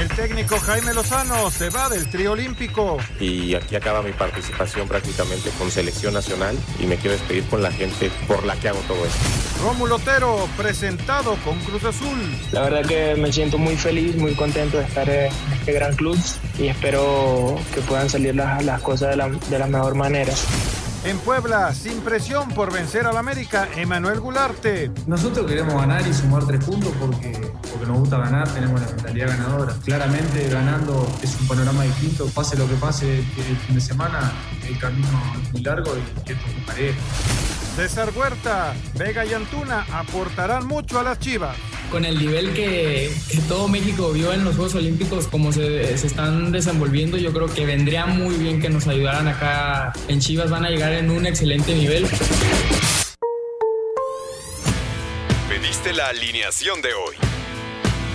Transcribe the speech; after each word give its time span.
El 0.00 0.08
técnico 0.08 0.58
Jaime 0.58 0.94
Lozano 0.94 1.50
se 1.50 1.68
va 1.68 1.90
del 1.90 2.08
trío 2.08 2.32
olímpico. 2.32 2.96
Y 3.20 3.54
aquí 3.54 3.76
acaba 3.76 4.00
mi 4.00 4.12
participación 4.12 4.88
prácticamente 4.88 5.50
con 5.58 5.70
selección 5.70 6.14
nacional 6.14 6.56
y 6.78 6.86
me 6.86 6.96
quiero 6.96 7.18
despedir 7.18 7.44
con 7.44 7.62
la 7.62 7.70
gente 7.70 8.10
por 8.26 8.44
la 8.46 8.56
que 8.56 8.68
hago 8.70 8.78
todo 8.88 9.04
esto. 9.04 9.18
Rómulo 9.62 9.96
Otero, 9.96 10.48
presentado 10.56 11.36
con 11.44 11.58
Cruz 11.60 11.84
Azul. 11.84 12.18
La 12.52 12.62
verdad 12.62 12.86
que 12.86 13.14
me 13.16 13.30
siento 13.30 13.58
muy 13.58 13.76
feliz, 13.76 14.16
muy 14.16 14.34
contento 14.34 14.78
de 14.78 14.84
estar 14.84 15.06
en 15.10 15.30
este 15.52 15.72
gran 15.72 15.94
club 15.94 16.18
y 16.58 16.68
espero 16.68 17.58
que 17.74 17.82
puedan 17.82 18.08
salir 18.08 18.34
las, 18.34 18.64
las 18.64 18.80
cosas 18.80 19.10
de 19.10 19.16
la, 19.16 19.28
de 19.28 19.58
la 19.58 19.66
mejor 19.66 19.96
manera. 19.96 20.32
En 21.02 21.16
Puebla, 21.18 21.72
sin 21.74 22.00
presión 22.00 22.50
por 22.50 22.70
vencer 22.70 23.06
al 23.06 23.16
América, 23.16 23.66
Emanuel 23.74 24.20
Gularte. 24.20 24.90
Nosotros 25.06 25.46
queremos 25.46 25.74
ganar 25.74 26.06
y 26.06 26.12
sumar 26.12 26.46
tres 26.46 26.62
puntos 26.62 26.92
porque, 27.00 27.52
porque 27.70 27.86
nos 27.86 28.00
gusta 28.00 28.18
ganar, 28.18 28.46
tenemos 28.52 28.78
la 28.82 28.86
mentalidad 28.86 29.28
ganadora. 29.28 29.74
Claramente 29.82 30.46
ganando 30.50 31.10
es 31.22 31.40
un 31.40 31.48
panorama 31.48 31.84
distinto, 31.84 32.26
pase 32.34 32.58
lo 32.58 32.68
que 32.68 32.74
pase 32.74 33.20
el 33.20 33.56
fin 33.56 33.74
de 33.74 33.80
semana, 33.80 34.30
el 34.70 34.78
camino 34.78 35.08
es 35.42 35.52
muy 35.52 35.62
largo 35.62 35.96
y 35.96 36.30
esto 36.30 36.46
es 36.46 36.64
parejo. 36.64 36.98
César 37.76 38.12
Huerta, 38.14 38.74
Vega 38.96 39.24
y 39.24 39.32
Antuna 39.32 39.86
aportarán 39.92 40.66
mucho 40.66 40.98
a 40.98 41.02
las 41.02 41.18
Chivas. 41.18 41.56
Con 41.90 42.04
el 42.04 42.18
nivel 42.18 42.52
que, 42.52 43.12
que 43.28 43.38
todo 43.48 43.66
México 43.68 44.12
vio 44.12 44.32
en 44.32 44.44
los 44.44 44.54
Juegos 44.54 44.76
Olímpicos, 44.76 45.26
como 45.26 45.52
se, 45.52 45.96
se, 45.96 46.06
están 46.06 46.52
desenvolviendo, 46.52 47.16
yo 47.16 47.32
creo 47.32 47.46
que 47.52 47.66
vendría 47.66 48.06
muy 48.06 48.36
bien 48.36 48.60
que 48.60 48.70
nos 48.70 48.86
ayudaran 48.86 49.26
acá 49.26 49.92
en 50.06 50.20
Chivas. 50.20 50.50
Van 50.50 50.64
a 50.64 50.70
llegar 50.70 50.92
en 50.92 51.10
un 51.10 51.26
excelente 51.26 51.74
nivel. 51.74 52.06
Pediste 55.48 55.92
la 55.92 56.08
alineación 56.08 56.80
de 56.80 56.94
hoy. 56.94 57.29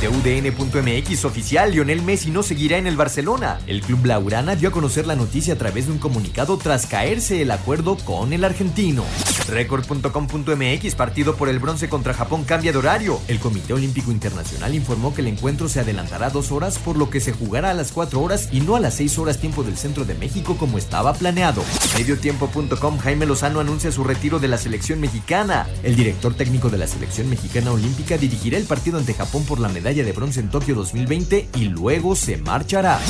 De 0.00 0.08
UDN.mx 0.08 1.26
oficial, 1.26 1.72
Lionel 1.72 2.00
Messi 2.00 2.30
no 2.30 2.42
seguirá 2.42 2.78
en 2.78 2.86
el 2.86 2.96
Barcelona. 2.96 3.60
El 3.66 3.82
club 3.82 4.06
Laurana 4.06 4.56
dio 4.56 4.70
a 4.70 4.72
conocer 4.72 5.06
la 5.06 5.14
noticia 5.14 5.52
a 5.52 5.58
través 5.58 5.86
de 5.86 5.92
un 5.92 5.98
comunicado 5.98 6.56
tras 6.56 6.86
caerse 6.86 7.42
el 7.42 7.50
acuerdo 7.50 7.98
con 7.98 8.32
el 8.32 8.44
argentino. 8.44 9.04
Record.com.mx, 9.50 10.94
partido 10.94 11.36
por 11.36 11.50
el 11.50 11.58
bronce 11.58 11.90
contra 11.90 12.14
Japón 12.14 12.44
cambia 12.44 12.72
de 12.72 12.78
horario. 12.78 13.20
El 13.28 13.40
Comité 13.40 13.74
Olímpico 13.74 14.10
Internacional 14.10 14.74
informó 14.74 15.12
que 15.12 15.20
el 15.20 15.26
encuentro 15.26 15.68
se 15.68 15.80
adelantará 15.80 16.30
dos 16.30 16.50
horas, 16.50 16.78
por 16.78 16.96
lo 16.96 17.10
que 17.10 17.20
se 17.20 17.32
jugará 17.32 17.68
a 17.68 17.74
las 17.74 17.92
cuatro 17.92 18.22
horas 18.22 18.48
y 18.52 18.60
no 18.62 18.76
a 18.76 18.80
las 18.80 18.94
seis 18.94 19.18
horas 19.18 19.36
tiempo 19.36 19.64
del 19.64 19.76
centro 19.76 20.06
de 20.06 20.14
México 20.14 20.56
como 20.56 20.78
estaba 20.78 21.12
planeado. 21.12 21.62
Mediotiempo.com, 21.98 22.98
Jaime 23.00 23.26
Lozano 23.26 23.60
anuncia 23.60 23.92
su 23.92 24.02
retiro 24.02 24.38
de 24.38 24.48
la 24.48 24.56
selección 24.56 24.98
mexicana. 24.98 25.68
El 25.82 25.94
director 25.94 26.32
técnico 26.32 26.70
de 26.70 26.78
la 26.78 26.86
selección 26.86 27.28
mexicana 27.28 27.70
olímpica 27.72 28.16
dirigirá 28.16 28.56
el 28.56 28.64
partido 28.64 28.96
ante 28.96 29.12
Japón 29.12 29.44
por 29.44 29.60
la 29.60 29.68
medalla 29.68 29.89
de 29.94 30.12
bronce 30.12 30.40
en 30.40 30.48
Tokio 30.48 30.74
2020 30.76 31.48
y 31.56 31.64
luego 31.64 32.14
se 32.14 32.36
marchará. 32.36 33.00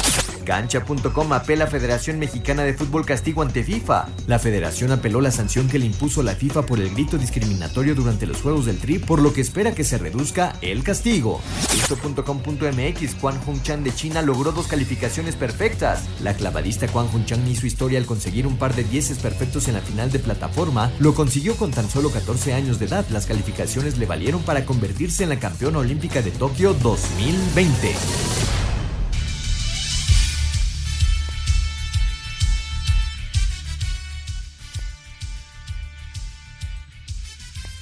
Cancha.com 0.50 1.32
apela 1.32 1.66
a 1.66 1.68
Federación 1.68 2.18
Mexicana 2.18 2.64
de 2.64 2.74
Fútbol 2.74 3.06
castigo 3.06 3.40
ante 3.40 3.62
FIFA. 3.62 4.08
La 4.26 4.40
federación 4.40 4.90
apeló 4.90 5.20
la 5.20 5.30
sanción 5.30 5.68
que 5.68 5.78
le 5.78 5.86
impuso 5.86 6.24
la 6.24 6.34
FIFA 6.34 6.66
por 6.66 6.80
el 6.80 6.90
grito 6.90 7.18
discriminatorio 7.18 7.94
durante 7.94 8.26
los 8.26 8.42
Juegos 8.42 8.66
del 8.66 8.78
Tri, 8.78 8.98
por 8.98 9.20
lo 9.20 9.32
que 9.32 9.42
espera 9.42 9.76
que 9.76 9.84
se 9.84 9.96
reduzca 9.96 10.56
el 10.60 10.82
castigo. 10.82 11.40
Esto.com.mx 11.72 13.14
Juan 13.20 13.62
Chan 13.62 13.84
de 13.84 13.94
China 13.94 14.22
logró 14.22 14.50
dos 14.50 14.66
calificaciones 14.66 15.36
perfectas. 15.36 16.08
La 16.20 16.34
clavadista 16.34 16.88
Juan 16.88 17.24
Chan 17.26 17.46
hizo 17.46 17.68
historia 17.68 18.00
al 18.00 18.06
conseguir 18.06 18.44
un 18.48 18.56
par 18.56 18.74
de 18.74 18.82
dieces 18.82 19.18
perfectos 19.18 19.68
en 19.68 19.74
la 19.74 19.82
final 19.82 20.10
de 20.10 20.18
plataforma. 20.18 20.90
Lo 20.98 21.14
consiguió 21.14 21.54
con 21.54 21.70
tan 21.70 21.88
solo 21.88 22.10
14 22.10 22.54
años 22.54 22.80
de 22.80 22.86
edad. 22.86 23.06
Las 23.10 23.26
calificaciones 23.26 23.98
le 23.98 24.06
valieron 24.06 24.42
para 24.42 24.66
convertirse 24.66 25.22
en 25.22 25.28
la 25.28 25.38
campeona 25.38 25.78
olímpica 25.78 26.22
de 26.22 26.32
Tokio 26.32 26.74
2020. 26.74 27.94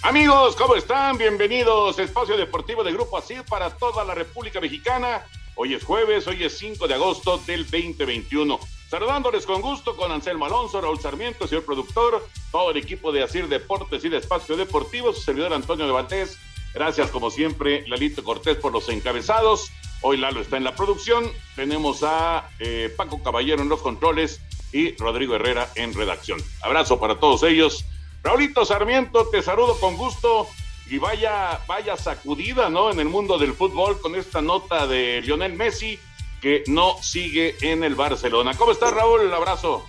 Amigos, 0.08 0.56
¿cómo 0.56 0.74
están? 0.74 1.18
Bienvenidos 1.18 1.98
a 1.98 2.02
Espacio 2.02 2.34
Deportivo 2.38 2.82
de 2.82 2.92
Grupo 2.92 3.18
ASIR 3.18 3.44
para 3.44 3.76
toda 3.76 4.06
la 4.06 4.14
República 4.14 4.58
Mexicana. 4.58 5.26
Hoy 5.54 5.74
es 5.74 5.84
jueves, 5.84 6.26
hoy 6.26 6.44
es 6.44 6.56
5 6.56 6.88
de 6.88 6.94
agosto 6.94 7.36
del 7.46 7.64
2021. 7.64 8.58
Saludándoles 8.88 9.44
con 9.44 9.60
gusto 9.60 9.96
con 9.96 10.10
Anselmo 10.10 10.46
Alonso, 10.46 10.80
Raúl 10.80 10.98
Sarmiento, 10.98 11.46
señor 11.46 11.66
productor, 11.66 12.26
todo 12.50 12.70
el 12.70 12.78
equipo 12.78 13.12
de 13.12 13.22
ASIR 13.22 13.48
Deportes 13.48 14.02
y 14.02 14.08
de 14.08 14.16
Espacio 14.16 14.56
Deportivo, 14.56 15.12
su 15.12 15.20
servidor 15.20 15.52
Antonio 15.52 15.84
de 15.84 15.92
Valdés. 15.92 16.38
Gracias, 16.72 17.10
como 17.10 17.30
siempre, 17.30 17.86
Lalito 17.86 18.24
Cortés 18.24 18.56
por 18.56 18.72
los 18.72 18.88
encabezados. 18.88 19.70
Hoy 20.00 20.16
Lalo 20.16 20.40
está 20.40 20.56
en 20.56 20.64
la 20.64 20.74
producción. 20.74 21.30
Tenemos 21.54 22.02
a 22.02 22.48
eh, 22.60 22.90
Paco 22.96 23.22
Caballero 23.22 23.60
en 23.60 23.68
los 23.68 23.82
controles 23.82 24.40
y 24.72 24.96
Rodrigo 24.96 25.34
Herrera 25.34 25.70
en 25.74 25.92
redacción. 25.92 26.40
Abrazo 26.62 26.98
para 26.98 27.20
todos 27.20 27.42
ellos. 27.42 27.84
Raulito 28.22 28.64
Sarmiento, 28.64 29.28
te 29.28 29.42
saludo 29.42 29.78
con 29.78 29.96
gusto 29.96 30.48
y 30.90 30.98
vaya, 30.98 31.60
vaya 31.66 31.96
sacudida, 31.96 32.68
¿no? 32.68 32.90
En 32.90 32.98
el 33.00 33.08
mundo 33.08 33.38
del 33.38 33.52
fútbol 33.52 34.00
con 34.00 34.16
esta 34.16 34.40
nota 34.40 34.86
de 34.86 35.22
Lionel 35.22 35.54
Messi 35.54 35.98
que 36.40 36.64
no 36.66 36.96
sigue 37.00 37.54
en 37.60 37.84
el 37.84 37.94
Barcelona. 37.94 38.54
¿Cómo 38.56 38.72
estás, 38.72 38.92
Raúl? 38.92 39.20
Un 39.22 39.32
abrazo. 39.32 39.84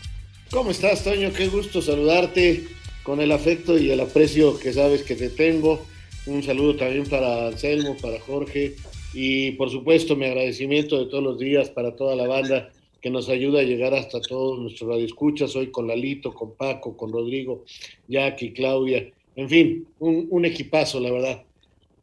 ¿Cómo 0.51 0.71
estás, 0.71 1.03
Toño? 1.03 1.31
Qué 1.33 1.47
gusto 1.47 1.81
saludarte 1.81 2.67
con 3.03 3.21
el 3.21 3.31
afecto 3.31 3.77
y 3.77 3.91
el 3.91 3.99
aprecio 3.99 4.59
que 4.59 4.73
sabes 4.73 5.03
que 5.03 5.15
te 5.15 5.29
tengo. 5.29 5.85
Un 6.25 6.43
saludo 6.43 6.75
también 6.75 7.07
para 7.09 7.47
Anselmo, 7.47 7.97
para 7.97 8.19
Jorge 8.19 8.75
y 9.13 9.51
por 9.51 9.71
supuesto 9.71 10.15
mi 10.15 10.25
agradecimiento 10.25 10.99
de 10.99 11.05
todos 11.05 11.23
los 11.23 11.39
días 11.39 11.69
para 11.69 11.95
toda 11.95 12.15
la 12.15 12.27
banda 12.27 12.69
que 13.01 13.09
nos 13.09 13.29
ayuda 13.29 13.61
a 13.61 13.63
llegar 13.63 13.93
hasta 13.93 14.21
todos 14.21 14.59
nuestros 14.59 14.89
radioescuchas, 14.89 15.55
hoy 15.55 15.71
con 15.71 15.87
Lalito, 15.87 16.33
con 16.33 16.55
Paco, 16.55 16.95
con 16.97 17.11
Rodrigo, 17.11 17.65
Jackie, 18.07 18.51
Claudia, 18.51 19.09
en 19.35 19.49
fin, 19.49 19.87
un, 19.99 20.27
un 20.29 20.45
equipazo, 20.45 20.99
la 20.99 21.11
verdad. 21.11 21.43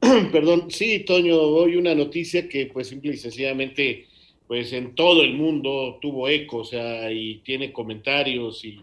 Perdón, 0.33 0.71
sí, 0.71 1.01
Toño, 1.01 1.39
hoy 1.39 1.77
una 1.77 1.95
noticia 1.95 2.49
que 2.49 2.67
pues 2.67 2.89
simple 2.89 3.13
y 3.13 3.17
sencillamente 3.17 4.07
pues 4.47 4.73
en 4.73 4.95
todo 4.95 5.23
el 5.23 5.35
mundo 5.35 5.99
tuvo 6.01 6.29
eco, 6.29 6.59
o 6.59 6.65
sea, 6.65 7.11
y 7.11 7.39
tiene 7.39 7.73
comentarios 7.73 8.65
y, 8.65 8.81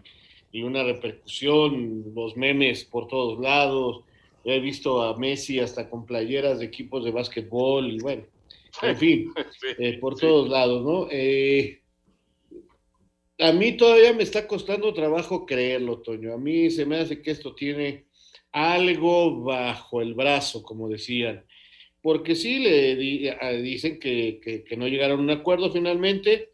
y 0.52 0.62
una 0.62 0.82
repercusión, 0.82 2.12
los 2.14 2.36
memes 2.36 2.84
por 2.84 3.08
todos 3.08 3.40
lados, 3.40 4.02
he 4.44 4.60
visto 4.60 5.02
a 5.02 5.16
Messi 5.16 5.58
hasta 5.60 5.88
con 5.88 6.04
playeras 6.04 6.58
de 6.58 6.66
equipos 6.66 7.04
de 7.04 7.10
básquetbol 7.10 7.90
y 7.90 7.98
bueno, 7.98 8.24
en 8.82 8.96
fin, 8.98 9.32
eh, 9.78 9.98
por 9.98 10.16
todos 10.16 10.48
lados, 10.48 10.84
¿no? 10.84 11.08
Eh, 11.10 11.80
a 13.44 13.52
mí 13.52 13.76
todavía 13.76 14.14
me 14.14 14.22
está 14.22 14.46
costando 14.46 14.94
trabajo 14.94 15.44
creerlo, 15.44 16.00
Toño. 16.00 16.32
A 16.32 16.38
mí 16.38 16.70
se 16.70 16.86
me 16.86 16.96
hace 16.96 17.20
que 17.20 17.30
esto 17.30 17.54
tiene 17.54 18.06
algo 18.52 19.42
bajo 19.42 20.00
el 20.00 20.14
brazo, 20.14 20.62
como 20.62 20.88
decían. 20.88 21.44
Porque 22.00 22.34
sí 22.36 22.60
le 22.60 22.96
dicen 23.62 23.98
que, 23.98 24.40
que, 24.42 24.64
que, 24.64 24.76
no 24.76 24.88
llegaron 24.88 25.20
a 25.20 25.22
un 25.22 25.30
acuerdo 25.30 25.70
finalmente, 25.70 26.52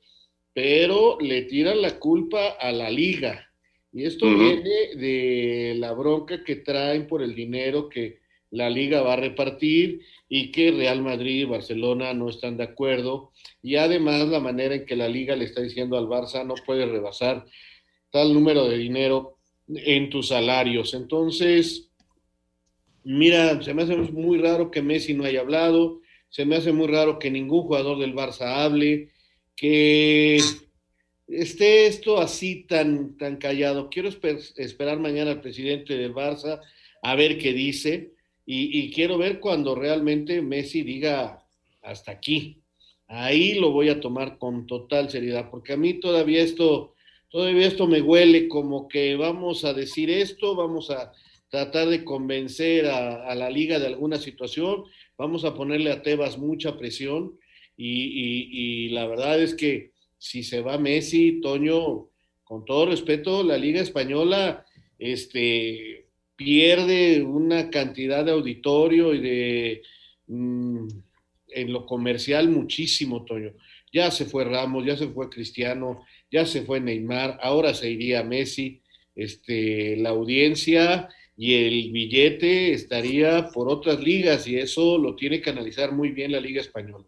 pero 0.52 1.19
le 1.20 1.42
tiran 1.42 1.81
la 1.81 1.98
culpa 1.98 2.50
a 2.50 2.72
la 2.72 2.90
liga. 2.90 3.52
Y 3.93 4.04
esto 4.04 4.26
viene 4.26 4.94
de 4.96 5.75
la 5.76 5.93
bronca 5.93 6.43
que 6.43 6.56
traen 6.56 7.06
por 7.06 7.22
el 7.22 7.34
dinero 7.34 7.88
que 7.88 8.19
la 8.50 8.69
liga 8.69 9.02
va 9.02 9.14
a 9.14 9.17
repartir 9.17 10.00
y 10.29 10.50
que 10.50 10.73
Real 10.73 11.02
Madrid 11.02 11.43
y 11.43 11.44
Barcelona 11.44 12.14
no 12.14 12.29
están 12.29 12.56
de 12.56 12.64
acuerdo. 12.64 13.32
Y 13.62 13.76
además 13.76 14.29
la 14.29 14.41
manera 14.41 14.75
en 14.75 14.87
que 14.87 14.97
la 14.97 15.08
liga 15.08 15.37
le 15.37 15.44
está 15.44 15.61
diciendo 15.61 15.97
al 15.97 16.06
Barça 16.06 16.44
no 16.44 16.55
puede 16.67 16.87
rebasar 16.87 17.47
tal 18.11 18.35
número 18.35 18.69
de 18.69 18.79
dinero 18.79 19.38
en 19.69 20.11
tus 20.11 20.29
salarios. 20.29 20.94
Entonces, 20.94 21.91
mira, 23.05 23.62
se 23.62 23.73
me 23.73 23.82
hace 23.82 23.97
muy 23.97 24.38
raro 24.38 24.70
que 24.70 24.82
Messi 24.82 25.14
no 25.14 25.25
haya 25.25 25.41
hablado, 25.41 26.00
se 26.29 26.44
me 26.44 26.56
hace 26.56 26.73
muy 26.73 26.88
raro 26.88 27.19
que 27.19 27.31
ningún 27.31 27.62
jugador 27.62 27.99
del 27.99 28.14
Barça 28.14 28.64
hable, 28.64 29.11
que 29.56 30.38
esté 31.29 31.87
esto 31.87 32.19
así 32.19 32.64
tan, 32.69 33.17
tan 33.17 33.37
callado. 33.37 33.91
Quiero 33.91 34.08
esperar 34.08 34.99
mañana 34.99 35.32
al 35.32 35.41
presidente 35.41 35.96
del 35.96 36.14
Barça 36.14 36.61
a 37.03 37.14
ver 37.14 37.38
qué 37.38 37.53
dice 37.53 38.12
y, 38.46 38.90
quiero 38.90 39.16
ver 39.19 39.38
cuando 39.38 39.75
realmente 39.75 40.42
Messi 40.42 40.82
diga 40.82 41.46
hasta 41.82 42.12
aquí. 42.12 42.58
Ahí 43.06 43.54
lo 43.54 43.70
voy 43.70 43.88
a 43.88 44.00
tomar 44.00 44.38
con 44.38 44.66
total 44.66 45.10
seriedad, 45.10 45.50
porque 45.50 45.75
a 45.75 45.76
mí 45.76 45.94
todavía 45.94 46.42
esto, 46.42 46.94
todavía 47.28 47.66
esto 47.66 47.87
me 47.87 48.00
huele 48.00 48.48
como 48.48 48.88
que 48.88 49.16
vamos 49.16 49.64
a 49.64 49.72
decir 49.72 50.10
esto, 50.10 50.54
vamos 50.54 50.90
a 50.90 51.12
tratar 51.48 51.88
de 51.88 52.04
convencer 52.04 52.87
a, 52.87 53.34
la 53.34 53.50
liga 53.50 53.78
de 53.78 53.87
alguna 53.87 54.19
situación, 54.19 54.84
vamos 55.16 55.44
a 55.44 55.54
ponerle 55.54 55.90
a 55.93 56.02
Tebas 56.02 56.38
mucha 56.38 56.76
presión 56.76 57.38
y 57.76 58.88
la 58.90 59.06
verdad 59.06 59.40
es 59.43 59.54
que 59.54 59.93
si 60.20 60.43
se 60.43 60.60
va 60.60 60.76
Messi, 60.76 61.40
Toño, 61.40 62.10
con 62.44 62.64
todo 62.64 62.86
respeto, 62.86 63.43
la 63.43 63.56
Liga 63.56 63.81
Española 63.81 64.66
este, 64.98 66.08
pierde 66.40 67.22
una 67.22 67.69
cantidad 67.69 68.25
de 68.25 68.31
auditorio 68.32 69.12
y 69.12 69.20
de 69.20 69.82
mm, 70.26 70.88
en 71.48 71.70
lo 71.70 71.84
comercial 71.84 72.48
muchísimo, 72.48 73.26
Toño. 73.26 73.52
Ya 73.92 74.10
se 74.10 74.25
fue 74.25 74.44
Ramos, 74.44 74.87
ya 74.87 74.96
se 74.96 75.08
fue 75.08 75.28
Cristiano, 75.28 76.02
ya 76.32 76.46
se 76.46 76.62
fue 76.62 76.81
Neymar, 76.81 77.38
ahora 77.42 77.75
se 77.75 77.90
iría 77.90 78.25
Messi. 78.25 78.81
Este, 79.14 79.98
la 79.98 80.10
audiencia 80.10 81.10
y 81.37 81.56
el 81.56 81.92
billete 81.92 82.72
estaría 82.72 83.50
por 83.50 83.69
otras 83.69 84.00
ligas 84.00 84.46
y 84.46 84.56
eso 84.56 84.96
lo 84.96 85.16
tiene 85.16 85.43
que 85.43 85.50
analizar 85.50 85.93
muy 85.93 86.08
bien 86.08 86.32
la 86.32 86.40
Liga 86.40 86.62
Española. 86.62 87.04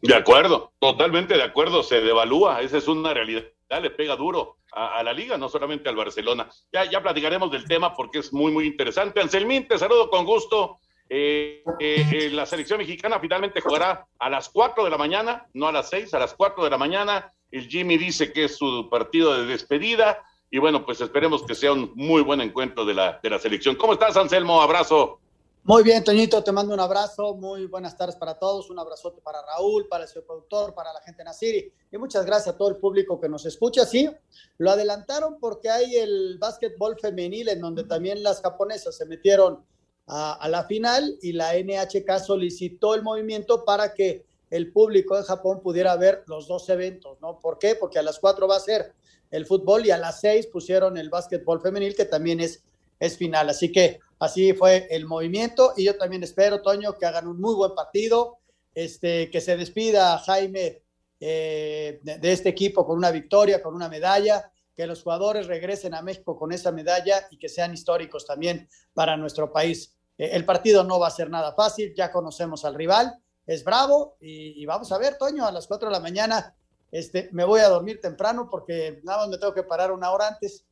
De 0.00 0.14
acuerdo, 0.16 0.72
totalmente 0.80 1.34
de 1.34 1.44
acuerdo, 1.44 1.84
se 1.84 2.00
devalúa, 2.00 2.62
esa 2.62 2.78
es 2.78 2.88
una 2.88 3.14
realidad, 3.14 3.44
le 3.80 3.90
pega 3.90 4.16
duro 4.16 4.58
a, 4.72 5.02
la 5.02 5.12
liga, 5.12 5.36
no 5.36 5.48
solamente 5.48 5.88
al 5.88 5.96
Barcelona. 5.96 6.48
Ya, 6.72 6.84
ya 6.84 7.02
platicaremos 7.02 7.50
del 7.50 7.66
tema 7.66 7.94
porque 7.94 8.18
es 8.20 8.32
muy, 8.32 8.52
muy 8.52 8.66
interesante. 8.66 9.20
Anselmín, 9.20 9.68
te 9.68 9.78
saludo 9.78 10.08
con 10.10 10.24
gusto. 10.24 10.78
Eh, 11.08 11.62
eh, 11.78 12.06
eh, 12.10 12.30
la 12.30 12.46
selección 12.46 12.78
mexicana 12.78 13.20
finalmente 13.20 13.60
jugará 13.60 14.06
a 14.18 14.30
las 14.30 14.48
4 14.48 14.84
de 14.84 14.90
la 14.90 14.96
mañana, 14.96 15.46
no 15.52 15.68
a 15.68 15.72
las 15.72 15.90
6, 15.90 16.14
a 16.14 16.18
las 16.18 16.34
4 16.34 16.64
de 16.64 16.70
la 16.70 16.78
mañana. 16.78 17.32
El 17.50 17.68
Jimmy 17.68 17.98
dice 17.98 18.32
que 18.32 18.44
es 18.44 18.56
su 18.56 18.88
partido 18.90 19.34
de 19.34 19.46
despedida 19.46 20.24
y 20.50 20.58
bueno, 20.58 20.84
pues 20.84 21.00
esperemos 21.00 21.44
que 21.44 21.54
sea 21.54 21.72
un 21.72 21.92
muy 21.94 22.22
buen 22.22 22.40
encuentro 22.40 22.84
de 22.84 22.94
la, 22.94 23.20
de 23.22 23.30
la 23.30 23.38
selección. 23.38 23.74
¿Cómo 23.76 23.94
estás, 23.94 24.16
Anselmo? 24.16 24.60
Abrazo. 24.60 25.21
Muy 25.64 25.84
bien, 25.84 26.02
Toñito, 26.02 26.42
te 26.42 26.50
mando 26.50 26.74
un 26.74 26.80
abrazo, 26.80 27.36
muy 27.36 27.66
buenas 27.66 27.96
tardes 27.96 28.16
para 28.16 28.36
todos, 28.36 28.68
un 28.68 28.80
abrazote 28.80 29.20
para 29.20 29.42
Raúl, 29.46 29.86
para 29.86 30.02
el 30.02 30.10
señor 30.10 30.26
productor, 30.26 30.74
para 30.74 30.92
la 30.92 31.00
gente 31.02 31.18
de 31.18 31.24
Nasiri 31.26 31.72
y 31.92 31.98
muchas 31.98 32.26
gracias 32.26 32.52
a 32.52 32.58
todo 32.58 32.68
el 32.68 32.78
público 32.78 33.20
que 33.20 33.28
nos 33.28 33.46
escucha. 33.46 33.86
Sí, 33.86 34.10
lo 34.58 34.72
adelantaron 34.72 35.38
porque 35.38 35.70
hay 35.70 35.98
el 35.98 36.36
básquetbol 36.40 36.98
femenil 36.98 37.48
en 37.48 37.60
donde 37.60 37.84
también 37.84 38.24
las 38.24 38.40
japonesas 38.40 38.96
se 38.96 39.06
metieron 39.06 39.64
a, 40.08 40.48
la 40.48 40.64
final 40.64 41.16
y 41.22 41.30
la 41.30 41.54
NHK 41.54 42.18
solicitó 42.18 42.96
el 42.96 43.04
movimiento 43.04 43.64
para 43.64 43.94
que 43.94 44.24
el 44.50 44.72
público 44.72 45.16
de 45.16 45.22
Japón 45.22 45.60
pudiera 45.62 45.94
ver 45.94 46.24
los 46.26 46.48
dos 46.48 46.68
eventos, 46.70 47.20
¿no? 47.20 47.38
¿Por 47.38 47.60
qué? 47.60 47.76
Porque 47.76 48.00
a 48.00 48.02
las 48.02 48.18
cuatro 48.18 48.48
va 48.48 48.56
a 48.56 48.60
ser 48.60 48.94
el 49.30 49.46
fútbol 49.46 49.86
y 49.86 49.92
a 49.92 49.96
las 49.96 50.20
seis 50.20 50.48
pusieron 50.48 50.98
el 50.98 51.08
básquetbol 51.08 51.60
femenil 51.60 51.94
que 51.94 52.04
también 52.04 52.40
es, 52.40 52.64
es 52.98 53.16
final. 53.16 53.48
Así 53.48 53.70
que 53.70 54.00
Así 54.22 54.52
fue 54.52 54.86
el 54.88 55.04
movimiento 55.06 55.72
y 55.76 55.82
yo 55.82 55.96
también 55.96 56.22
espero, 56.22 56.62
Toño, 56.62 56.96
que 56.96 57.06
hagan 57.06 57.26
un 57.26 57.40
muy 57.40 57.56
buen 57.56 57.74
partido, 57.74 58.38
este, 58.72 59.28
que 59.32 59.40
se 59.40 59.56
despida 59.56 60.16
Jaime 60.18 60.84
eh, 61.18 61.98
de, 62.04 62.32
este 62.32 62.50
equipo 62.50 62.86
con 62.86 62.98
una 62.98 63.10
victoria, 63.10 63.60
con 63.60 63.74
una 63.74 63.88
medalla, 63.88 64.52
que 64.76 64.86
los 64.86 65.02
jugadores 65.02 65.48
regresen 65.48 65.92
a 65.94 66.02
México 66.02 66.38
con 66.38 66.52
esa 66.52 66.70
medalla 66.70 67.26
y 67.32 67.36
que 67.36 67.48
sean 67.48 67.74
históricos 67.74 68.24
también 68.24 68.68
para 68.94 69.16
nuestro 69.16 69.50
país. 69.50 69.98
Eh, 70.16 70.30
el 70.34 70.44
partido 70.44 70.84
no 70.84 71.00
va 71.00 71.08
a 71.08 71.10
ser 71.10 71.28
nada 71.28 71.52
fácil, 71.56 71.92
ya 71.92 72.12
conocemos 72.12 72.64
al 72.64 72.76
rival, 72.76 73.18
es 73.44 73.64
bravo 73.64 74.18
y, 74.20 74.64
vamos 74.66 74.92
a 74.92 74.98
ver, 74.98 75.18
Toño, 75.18 75.44
a 75.44 75.50
las 75.50 75.66
4 75.66 75.88
de 75.88 75.92
la 75.94 76.00
mañana 76.00 76.54
este, 76.92 77.28
me 77.32 77.42
voy 77.42 77.58
a 77.58 77.68
dormir 77.68 78.00
temprano 78.00 78.48
porque 78.48 79.00
nada 79.02 79.18
más 79.18 79.30
me 79.30 79.38
tengo 79.38 79.52
que 79.52 79.64
parar 79.64 79.90
una 79.90 80.12
hora 80.12 80.28
antes. 80.28 80.64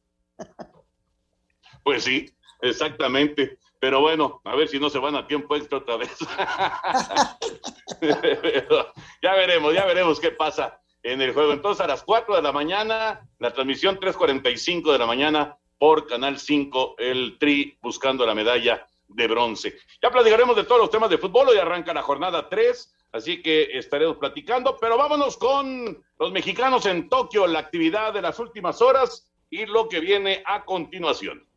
Pues 1.82 2.04
sí, 2.04 2.26
Exactamente. 2.62 3.58
Pero 3.78 4.00
bueno, 4.00 4.42
a 4.44 4.54
ver 4.54 4.68
si 4.68 4.78
no 4.78 4.90
se 4.90 4.98
van 4.98 5.16
a 5.16 5.26
tiempo 5.26 5.56
extra 5.56 5.78
otra 5.78 5.96
vez. 5.96 6.14
ya 9.22 9.34
veremos, 9.34 9.72
ya 9.72 9.86
veremos 9.86 10.20
qué 10.20 10.30
pasa 10.32 10.80
en 11.02 11.22
el 11.22 11.32
juego. 11.32 11.52
Entonces, 11.52 11.82
a 11.82 11.88
las 11.88 12.02
4 12.02 12.36
de 12.36 12.42
la 12.42 12.52
mañana, 12.52 13.26
la 13.38 13.52
transmisión 13.52 13.98
3.45 13.98 14.92
de 14.92 14.98
la 14.98 15.06
mañana 15.06 15.56
por 15.78 16.06
Canal 16.06 16.38
5, 16.38 16.96
el 16.98 17.38
Tri 17.38 17.78
buscando 17.80 18.26
la 18.26 18.34
medalla 18.34 18.86
de 19.08 19.26
bronce. 19.26 19.78
Ya 20.02 20.10
platicaremos 20.10 20.56
de 20.56 20.64
todos 20.64 20.82
los 20.82 20.90
temas 20.90 21.08
de 21.08 21.16
fútbol. 21.16 21.48
Hoy 21.48 21.56
arranca 21.56 21.94
la 21.94 22.02
jornada 22.02 22.50
3, 22.50 22.94
así 23.12 23.42
que 23.42 23.62
estaremos 23.72 24.18
platicando. 24.18 24.76
Pero 24.78 24.98
vámonos 24.98 25.38
con 25.38 26.04
los 26.18 26.32
mexicanos 26.32 26.84
en 26.84 27.08
Tokio, 27.08 27.46
la 27.46 27.60
actividad 27.60 28.12
de 28.12 28.22
las 28.22 28.38
últimas 28.38 28.82
horas 28.82 29.32
y 29.48 29.64
lo 29.64 29.88
que 29.88 30.00
viene 30.00 30.42
a 30.44 30.64
continuación. 30.66 31.49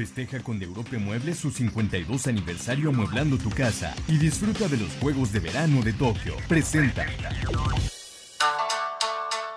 Festeja 0.00 0.40
con 0.40 0.58
De 0.58 0.64
Europe 0.64 0.96
Muebles 0.96 1.36
su 1.36 1.50
52 1.50 2.26
aniversario 2.26 2.88
amueblando 2.88 3.36
tu 3.36 3.50
casa 3.50 3.94
y 4.08 4.16
disfruta 4.16 4.66
de 4.66 4.78
los 4.78 4.90
Juegos 4.94 5.30
de 5.30 5.40
Verano 5.40 5.82
de 5.82 5.92
Tokio. 5.92 6.36
Presenta. 6.48 7.04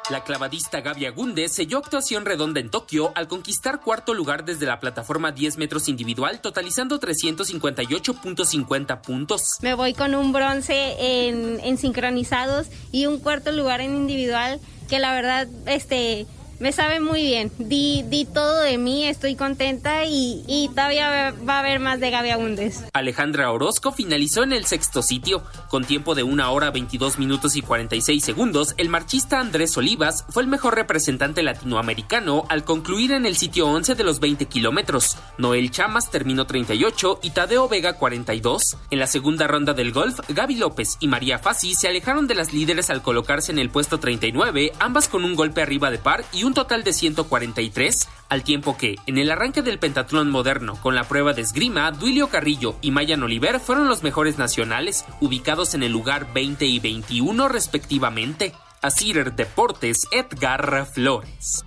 La 0.09 0.25
clavadista 0.25 0.81
Gaby 0.81 1.05
Agúndez 1.05 1.53
selló 1.53 1.77
actuación 1.77 2.25
redonda 2.25 2.59
en 2.59 2.69
Tokio 2.69 3.13
al 3.15 3.29
conquistar 3.29 3.79
cuarto 3.79 4.13
lugar 4.13 4.43
desde 4.43 4.65
la 4.65 4.81
plataforma 4.81 5.31
10 5.31 5.57
metros 5.59 5.87
individual, 5.87 6.41
totalizando 6.41 6.99
358.50 6.99 8.99
puntos. 8.99 9.59
Me 9.61 9.75
voy 9.75 9.93
con 9.93 10.13
un 10.13 10.33
bronce 10.33 11.29
en, 11.29 11.61
en 11.61 11.77
sincronizados 11.77 12.67
y 12.91 13.05
un 13.05 13.19
cuarto 13.19 13.53
lugar 13.53 13.79
en 13.79 13.95
individual 13.95 14.59
que 14.89 14.99
la 14.99 15.13
verdad, 15.13 15.47
este 15.67 16.27
me 16.63 16.71
sabe 16.71 17.01
muy 17.01 17.23
bien. 17.23 17.51
Di, 17.57 18.03
di 18.07 18.23
todo 18.23 18.61
de 18.61 18.77
mí, 18.77 19.05
estoy 19.05 19.35
contenta 19.35 20.05
y, 20.05 20.45
y 20.47 20.69
todavía 20.69 21.33
va 21.47 21.57
a 21.57 21.59
haber 21.59 21.81
más 21.81 21.99
de 21.99 22.09
Gaby 22.09 22.29
Agúndez. 22.29 22.85
Alejandra 22.93 23.51
Orozco 23.51 23.91
finalizó 23.91 24.43
en 24.43 24.53
el 24.53 24.65
sexto 24.65 25.01
sitio. 25.01 25.43
Con 25.67 25.83
tiempo 25.83 26.15
de 26.15 26.23
una 26.23 26.51
hora 26.51 26.71
22 26.71 27.19
minutos 27.19 27.57
y 27.57 27.61
46 27.61 28.23
segundos, 28.23 28.75
el 28.77 28.87
marchista 28.87 29.41
Andrés 29.41 29.75
Olivas 29.75 30.23
fue 30.29 30.41
el 30.41 30.47
mejor 30.47 30.75
representante 30.75 31.43
latinoamericano 31.43 32.45
al 32.47 32.63
concluir 32.63 33.11
en 33.11 33.25
el 33.25 33.35
sitio 33.35 33.67
11 33.67 33.95
de 33.95 34.03
los 34.05 34.21
20 34.21 34.45
kilómetros. 34.45 35.17
Noel 35.37 35.69
Chamas 35.69 36.11
terminó 36.11 36.47
38 36.47 37.19
y 37.23 37.31
Tadeo 37.31 37.67
Vega 37.67 37.97
42. 37.97 38.77
En 38.89 38.99
la 38.99 39.07
segunda 39.07 39.47
ronda 39.47 39.73
del 39.73 39.91
golf, 39.91 40.21
Gaby 40.29 40.55
López 40.55 40.95
y 41.01 41.09
María 41.09 41.39
Fassi 41.39 41.75
se 41.75 41.89
alejaron 41.89 42.25
de 42.25 42.35
las 42.35 42.53
líderes 42.53 42.89
al 42.89 43.01
colocarse 43.01 43.51
en 43.51 43.59
el 43.59 43.69
puesto 43.69 43.99
39, 43.99 44.71
ambas 44.79 45.09
con 45.09 45.25
un 45.25 45.35
golpe 45.35 45.61
arriba 45.61 45.91
de 45.91 45.97
par 45.97 46.23
y 46.31 46.45
un 46.45 46.52
total 46.53 46.83
de 46.83 46.93
143, 46.93 48.07
al 48.29 48.43
tiempo 48.43 48.77
que, 48.77 48.95
en 49.05 49.17
el 49.17 49.31
arranque 49.31 49.61
del 49.61 49.79
pentatlón 49.79 50.29
moderno 50.29 50.79
con 50.81 50.95
la 50.95 51.03
prueba 51.03 51.33
de 51.33 51.41
esgrima, 51.41 51.91
Duilio 51.91 52.29
Carrillo 52.29 52.75
y 52.81 52.91
Mayan 52.91 53.23
Oliver 53.23 53.59
fueron 53.59 53.87
los 53.87 54.03
mejores 54.03 54.37
nacionales, 54.37 55.05
ubicados 55.21 55.73
en 55.73 55.83
el 55.83 55.91
lugar 55.91 56.33
20 56.33 56.65
y 56.65 56.79
21 56.79 57.47
respectivamente. 57.49 58.53
Asir 58.81 59.33
Deportes, 59.33 60.07
Edgar 60.11 60.85
Flores. 60.93 61.63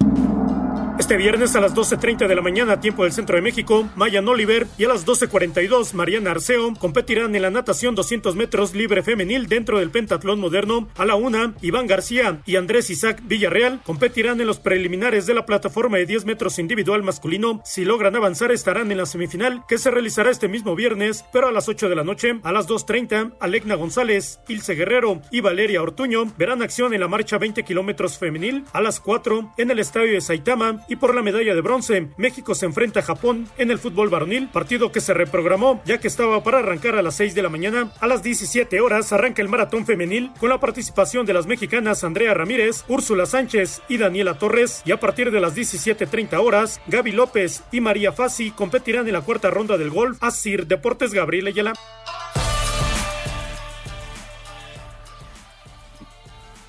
Este 0.98 1.18
viernes 1.18 1.54
a 1.54 1.60
las 1.60 1.74
12.30 1.74 2.26
de 2.26 2.34
la 2.34 2.40
mañana, 2.40 2.80
tiempo 2.80 3.04
del 3.04 3.12
Centro 3.12 3.36
de 3.36 3.42
México, 3.42 3.86
Mayan 3.96 4.26
Oliver 4.26 4.66
y 4.78 4.84
a 4.84 4.88
las 4.88 5.06
12.42, 5.06 5.92
Mariana 5.92 6.30
Arceo 6.30 6.72
competirán 6.74 7.36
en 7.36 7.42
la 7.42 7.50
natación 7.50 7.94
200 7.94 8.34
metros 8.34 8.74
libre 8.74 9.02
femenil 9.02 9.46
dentro 9.46 9.78
del 9.78 9.90
pentatlón 9.90 10.40
moderno. 10.40 10.88
A 10.96 11.04
la 11.04 11.14
una, 11.14 11.54
Iván 11.60 11.86
García 11.86 12.40
y 12.46 12.56
Andrés 12.56 12.88
Isaac 12.88 13.20
Villarreal 13.24 13.82
competirán 13.84 14.40
en 14.40 14.46
los 14.46 14.58
preliminares 14.58 15.26
de 15.26 15.34
la 15.34 15.44
plataforma 15.44 15.98
de 15.98 16.06
10 16.06 16.24
metros 16.24 16.58
individual 16.58 17.02
masculino. 17.02 17.60
Si 17.66 17.84
logran 17.84 18.16
avanzar, 18.16 18.50
estarán 18.50 18.90
en 18.90 18.96
la 18.96 19.06
semifinal 19.06 19.64
que 19.68 19.76
se 19.76 19.90
realizará 19.90 20.30
este 20.30 20.48
mismo 20.48 20.74
viernes, 20.74 21.26
pero 21.30 21.46
a 21.46 21.52
las 21.52 21.68
8 21.68 21.90
de 21.90 21.96
la 21.96 22.04
noche. 22.04 22.40
A 22.42 22.52
las 22.52 22.66
2.30, 22.68 23.34
Alegna 23.38 23.74
González, 23.74 24.40
Ilse 24.48 24.74
Guerrero 24.74 25.20
y 25.30 25.42
Valeria 25.42 25.82
Ortuño 25.82 26.32
verán 26.38 26.62
acción 26.62 26.94
en 26.94 27.00
la 27.00 27.08
marcha 27.08 27.36
20 27.36 27.64
kilómetros 27.64 28.18
femenil. 28.18 28.64
A 28.72 28.80
las 28.80 28.98
4, 28.98 29.52
en 29.58 29.70
el 29.70 29.78
estadio 29.78 30.14
de 30.14 30.22
Saitama, 30.22 30.85
Y 30.88 30.96
por 30.96 31.14
la 31.14 31.22
medalla 31.22 31.54
de 31.54 31.60
bronce, 31.60 32.08
México 32.16 32.54
se 32.54 32.66
enfrenta 32.66 33.00
a 33.00 33.02
Japón 33.02 33.48
en 33.58 33.70
el 33.70 33.78
fútbol 33.78 34.08
varonil, 34.08 34.48
partido 34.48 34.92
que 34.92 35.00
se 35.00 35.14
reprogramó 35.14 35.82
ya 35.84 35.98
que 35.98 36.08
estaba 36.08 36.42
para 36.42 36.58
arrancar 36.58 36.96
a 36.96 37.02
las 37.02 37.16
6 37.16 37.34
de 37.34 37.42
la 37.42 37.48
mañana. 37.48 37.92
A 38.00 38.06
las 38.06 38.22
17 38.22 38.80
horas 38.80 39.12
arranca 39.12 39.42
el 39.42 39.48
maratón 39.48 39.86
femenil 39.86 40.30
con 40.38 40.50
la 40.50 40.60
participación 40.60 41.26
de 41.26 41.32
las 41.32 41.46
mexicanas 41.46 42.04
Andrea 42.04 42.34
Ramírez, 42.34 42.84
Úrsula 42.88 43.26
Sánchez 43.26 43.82
y 43.88 43.98
Daniela 43.98 44.38
Torres. 44.38 44.82
Y 44.84 44.92
a 44.92 45.00
partir 45.00 45.30
de 45.30 45.40
las 45.40 45.54
17.30 45.54 46.38
horas, 46.38 46.80
Gaby 46.86 47.12
López 47.12 47.62
y 47.72 47.80
María 47.80 48.12
Fassi 48.12 48.50
competirán 48.50 49.06
en 49.06 49.14
la 49.14 49.22
cuarta 49.22 49.50
ronda 49.50 49.76
del 49.76 49.90
golf. 49.90 50.22
Asir 50.22 50.66
Deportes 50.66 51.12
Gabriel 51.12 51.46
Ayala. 51.46 51.72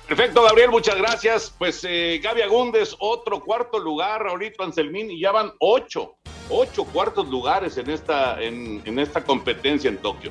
Perfecto, 0.08 0.42
Gabriel, 0.42 0.70
muchas 0.70 0.96
gracias. 0.96 1.54
Pues 1.58 1.84
eh, 1.86 2.18
Gaby 2.22 2.40
Agúndez, 2.40 2.96
otro 2.98 3.44
cuarto 3.44 3.78
lugar, 3.78 4.26
ahorita 4.26 4.64
Anselmín, 4.64 5.10
y 5.10 5.20
ya 5.20 5.32
van 5.32 5.52
ocho, 5.60 6.16
ocho 6.48 6.84
cuartos 6.84 7.28
lugares 7.28 7.76
en 7.76 7.90
esta, 7.90 8.42
en, 8.42 8.98
esta 8.98 9.22
competencia 9.22 9.90
en 9.90 9.98
Tokio. 9.98 10.30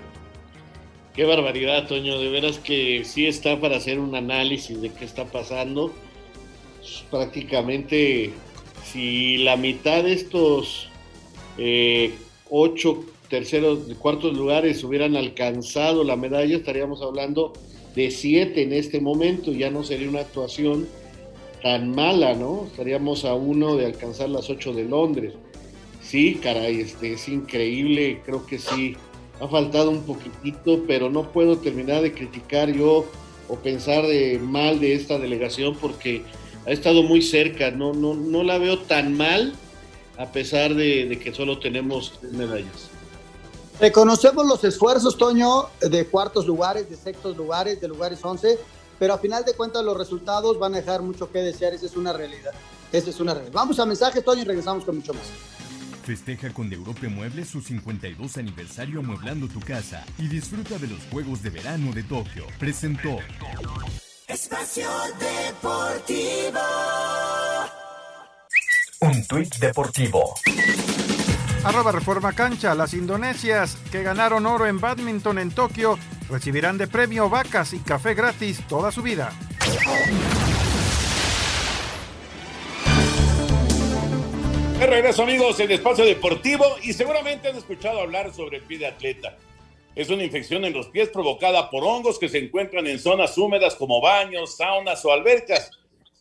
Qué 1.13 1.25
barbaridad, 1.25 1.87
Toño, 1.87 2.17
de 2.17 2.27
veras 2.29 2.57
que 2.57 3.03
sí 3.05 3.27
está 3.27 3.61
para 3.61 3.77
hacer 3.77 3.99
un 3.99 4.15
análisis 4.15 4.81
de 4.81 4.91
qué 4.91 5.05
está 5.05 5.25
pasando. 5.25 5.93
Prácticamente, 7.11 8.33
si 8.83 9.37
la 9.37 9.57
mitad 9.57 10.03
de 10.03 10.13
estos 10.13 10.89
eh, 11.59 12.15
ocho 12.49 13.05
terceros, 13.29 13.81
cuartos 13.99 14.33
lugares 14.35 14.83
hubieran 14.83 15.15
alcanzado 15.15 16.03
la 16.03 16.15
medalla, 16.15 16.57
estaríamos 16.57 17.03
hablando 17.03 17.53
de 17.97 18.11
siete 18.11 18.61
en 18.61 18.73
este 18.73 19.01
momento, 19.01 19.51
ya 19.51 19.71
no 19.71 19.83
sería 19.83 20.07
una 20.07 20.19
actuación 20.19 20.87
tan 21.63 21.89
mala, 21.89 22.35
¿no? 22.35 22.67
Estaríamos 22.67 23.25
a 23.25 23.33
uno 23.33 23.75
de 23.75 23.87
alcanzar 23.87 24.29
las 24.29 24.51
ocho 24.51 24.71
de 24.71 24.83
Londres. 24.83 25.33
Sí, 26.03 26.35
caray, 26.35 26.79
este, 26.79 27.13
es 27.13 27.27
increíble, 27.27 28.21
creo 28.23 28.45
que 28.45 28.59
sí, 28.59 28.95
ha 29.41 29.47
faltado 29.47 29.89
un 29.89 30.03
poquitito, 30.03 30.83
pero 30.87 31.09
no 31.09 31.31
puedo 31.31 31.57
terminar 31.57 32.03
de 32.03 32.13
criticar 32.13 32.71
yo 32.71 33.03
o 33.49 33.55
pensar 33.55 34.05
de 34.05 34.37
mal 34.37 34.79
de 34.79 34.93
esta 34.93 35.17
delegación 35.17 35.75
porque 35.81 36.21
ha 36.67 36.71
estado 36.71 37.01
muy 37.01 37.23
cerca, 37.23 37.71
no, 37.71 37.93
no, 37.93 38.13
no 38.13 38.43
la 38.43 38.59
veo 38.59 38.77
tan 38.77 39.17
mal 39.17 39.53
a 40.17 40.31
pesar 40.31 40.75
de, 40.75 41.07
de 41.07 41.17
que 41.17 41.33
solo 41.33 41.57
tenemos 41.57 42.13
tres 42.19 42.33
medallas. 42.33 42.91
Reconocemos 43.79 44.47
los 44.47 44.63
esfuerzos, 44.63 45.17
Toño, 45.17 45.69
de 45.79 46.07
cuartos 46.07 46.47
lugares, 46.47 46.89
de 46.89 46.95
sextos 46.95 47.37
lugares, 47.37 47.79
de 47.79 47.87
lugares 47.87 48.19
11, 48.23 48.57
pero 48.97 49.13
a 49.13 49.19
final 49.19 49.45
de 49.45 49.53
cuentas 49.53 49.83
los 49.85 49.95
resultados 49.95 50.57
van 50.57 50.73
a 50.73 50.77
dejar 50.77 51.03
mucho 51.03 51.31
que 51.31 51.39
desear, 51.39 51.73
esa 51.73 51.85
es 51.85 51.95
una 51.95 52.11
realidad. 52.11 52.53
Esa 52.91 53.11
es 53.11 53.19
una 53.19 53.33
realidad. 53.35 53.53
Vamos 53.53 53.79
a 53.79 53.85
mensajes, 53.85 54.23
Toño, 54.23 54.41
y 54.41 54.45
regresamos 54.45 54.83
con 54.83 54.95
mucho 54.95 55.13
más. 55.13 55.23
Festeja 56.03 56.51
con 56.53 56.69
De 56.69 56.75
Europa 56.75 57.07
Muebles 57.07 57.49
su 57.49 57.61
52 57.61 58.37
aniversario 58.37 59.01
amueblando 59.01 59.47
tu 59.47 59.59
casa 59.59 60.05
y 60.17 60.27
disfruta 60.27 60.77
de 60.79 60.87
los 60.87 60.99
Juegos 61.11 61.43
de 61.43 61.49
Verano 61.49 61.91
de 61.93 62.01
Tokio. 62.03 62.45
Presentó 62.57 63.17
Espacio 64.27 64.89
Deportivo. 65.19 66.59
Un 69.01 69.27
tuit 69.27 69.55
deportivo. 69.57 70.33
Arroba 71.63 71.91
Reforma 71.91 72.33
Cancha, 72.33 72.75
las 72.75 72.93
indonesias 72.93 73.77
que 73.91 74.03
ganaron 74.03 74.45
oro 74.45 74.65
en 74.65 74.79
badminton 74.79 75.39
en 75.39 75.51
Tokio 75.51 75.97
recibirán 76.29 76.77
de 76.77 76.87
premio 76.87 77.29
vacas 77.29 77.73
y 77.73 77.79
café 77.79 78.13
gratis 78.13 78.61
toda 78.67 78.91
su 78.91 79.01
vida. 79.01 79.31
De 84.79 84.85
regreso 84.85 85.23
amigos 85.23 85.59
en 85.59 85.71
Espacio 85.71 86.05
Deportivo 86.05 86.63
y 86.83 86.93
seguramente 86.93 87.49
han 87.49 87.57
escuchado 87.57 87.99
hablar 87.99 88.31
sobre 88.33 88.57
el 88.57 88.63
pie 88.63 88.77
de 88.77 88.87
atleta. 88.87 89.35
Es 89.95 90.09
una 90.11 90.23
infección 90.23 90.63
en 90.65 90.73
los 90.73 90.87
pies 90.89 91.09
provocada 91.09 91.71
por 91.71 91.83
hongos 91.83 92.19
que 92.19 92.29
se 92.29 92.37
encuentran 92.37 92.85
en 92.85 92.99
zonas 92.99 93.35
húmedas 93.37 93.75
como 93.75 93.99
baños, 93.99 94.55
saunas 94.55 95.03
o 95.03 95.11
albercas. 95.11 95.71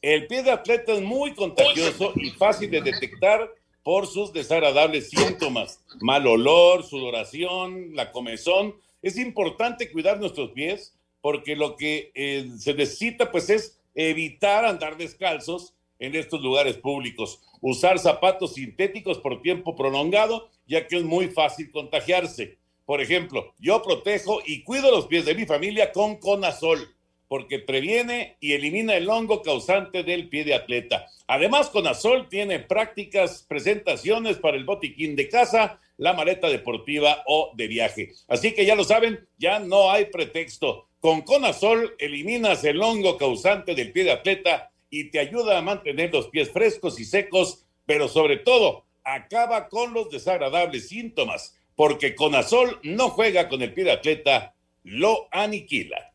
El 0.01 0.27
pie 0.27 0.43
de 0.43 0.53
atleta 0.53 0.95
es 0.95 1.03
muy 1.03 1.35
contagioso 1.35 2.13
y 2.17 2.31
fácil 2.31 2.71
de 2.71 2.81
detectar 2.81 3.53
por 3.87 4.09
sus 4.09 4.33
desagradables 4.33 5.11
síntomas. 5.11 5.81
Mal 6.01 6.27
olor, 6.27 6.83
sudoración, 6.83 7.95
la 7.95 8.11
comezón. 8.11 8.75
Es 9.01 9.17
importante 9.17 9.93
cuidar 9.93 10.19
nuestros 10.19 10.51
pies 10.51 10.93
porque 11.21 11.55
lo 11.55 11.77
que 11.77 12.11
eh, 12.17 12.51
se 12.59 12.75
necesita 12.75 13.31
pues 13.31 13.49
es 13.49 13.79
evitar 13.95 14.65
andar 14.65 14.97
descalzos 14.97 15.73
en 16.01 16.17
estos 16.17 16.43
lugares 16.43 16.77
públicos. 16.79 17.41
Usar 17.61 18.01
zapatos 18.01 18.55
sintéticos 18.55 19.19
por 19.19 19.41
tiempo 19.41 19.77
prolongado, 19.77 20.49
ya 20.67 20.89
que 20.89 20.97
es 20.97 21.05
muy 21.05 21.29
fácil 21.29 21.71
contagiarse. 21.71 22.59
Por 22.87 23.01
ejemplo, 23.01 23.55
yo 23.61 23.85
protejo 23.85 24.41
y 24.45 24.65
cuido 24.65 24.91
los 24.91 25.07
pies 25.07 25.27
de 25.27 25.37
mi 25.37 25.47
familia 25.47 25.93
con 25.93 26.17
Conazol, 26.17 26.93
porque 27.29 27.59
previene 27.59 28.37
y 28.41 28.53
elimina 28.53 28.95
el 28.95 29.09
hongo 29.09 29.43
causante 29.43 30.03
del 30.03 30.29
pie 30.29 30.45
de 30.45 30.55
atleta. 30.55 31.07
Además, 31.27 31.71
Conazol 31.71 32.29
tiene 32.29 32.61
prácticas 32.61 33.45
presentaciones 33.49 34.39
para 34.39 34.57
el 34.57 34.65
botiquín 34.65 35.17
de 35.17 35.29
casa, 35.29 35.81
la 35.97 36.13
maleta 36.13 36.49
deportiva 36.49 37.23
o 37.27 37.53
de 37.57 37.67
viaje. 37.67 38.13
Así 38.29 38.53
que 38.53 38.65
ya 38.65 38.77
lo 38.77 38.85
saben, 38.85 39.27
ya 39.39 39.59
no 39.59 39.91
hay 39.91 40.07
pretexto. 40.07 40.89
Con 41.01 41.23
Conazol 41.23 41.95
eliminas 41.99 42.65
el 42.65 42.81
hongo 42.81 43.17
causante 43.17 43.75
del 43.75 43.93
pie 43.93 44.05
de 44.05 44.13
atleta 44.13 44.71
y 44.91 45.11
te 45.11 45.19
ayuda 45.19 45.59
a 45.59 45.63
mantener 45.63 46.13
los 46.13 46.29
pies 46.29 46.51
frescos 46.51 47.01
y 47.01 47.05
secos, 47.05 47.65
pero 47.87 48.09
sobre 48.09 48.39
todo 48.39 48.85
acaba 49.05 49.69
con 49.69 49.93
los 49.95 50.11
desagradables 50.11 50.89
síntomas, 50.89 51.57
porque 51.75 52.15
Conazol 52.15 52.81
no 52.83 53.11
juega 53.11 53.49
con 53.49 53.63
el 53.63 53.73
pie 53.73 53.85
de 53.85 53.93
atleta, 53.93 54.55
lo 54.83 55.29
aniquila. 55.31 56.13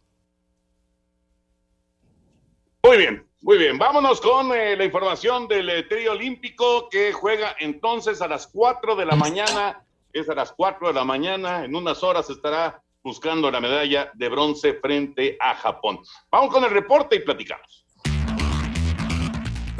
Muy 2.84 2.98
bien, 2.98 3.28
muy 3.42 3.60
bien. 3.60 3.78
Vámonos 3.78 4.20
con 4.20 4.52
eh, 4.54 4.76
la 4.76 4.84
información 4.84 5.48
del 5.48 5.70
eh, 5.70 5.84
trío 5.84 6.14
olímpico 6.14 6.90
que 6.90 7.14
juega 7.14 7.56
entonces 7.60 8.24
a 8.24 8.28
las 8.28 8.48
4 8.48 8.96
de 8.96 9.06
la 9.06 9.16
mañana. 9.16 9.86
Es 10.12 10.28
a 10.30 10.34
las 10.34 10.52
4 10.52 10.88
de 10.88 10.94
la 10.96 11.06
mañana. 11.06 11.64
En 11.64 11.76
unas 11.76 12.02
horas 12.02 12.28
estará 12.32 12.82
buscando 13.04 13.52
la 13.52 13.62
medalla 13.62 14.12
de 14.16 14.30
bronce 14.30 14.74
frente 14.74 15.38
a 15.40 15.54
Japón. 15.56 16.00
Vamos 16.32 16.52
con 16.52 16.64
el 16.64 16.72
reporte 16.72 17.18
y 17.18 17.20
platicamos. 17.20 17.81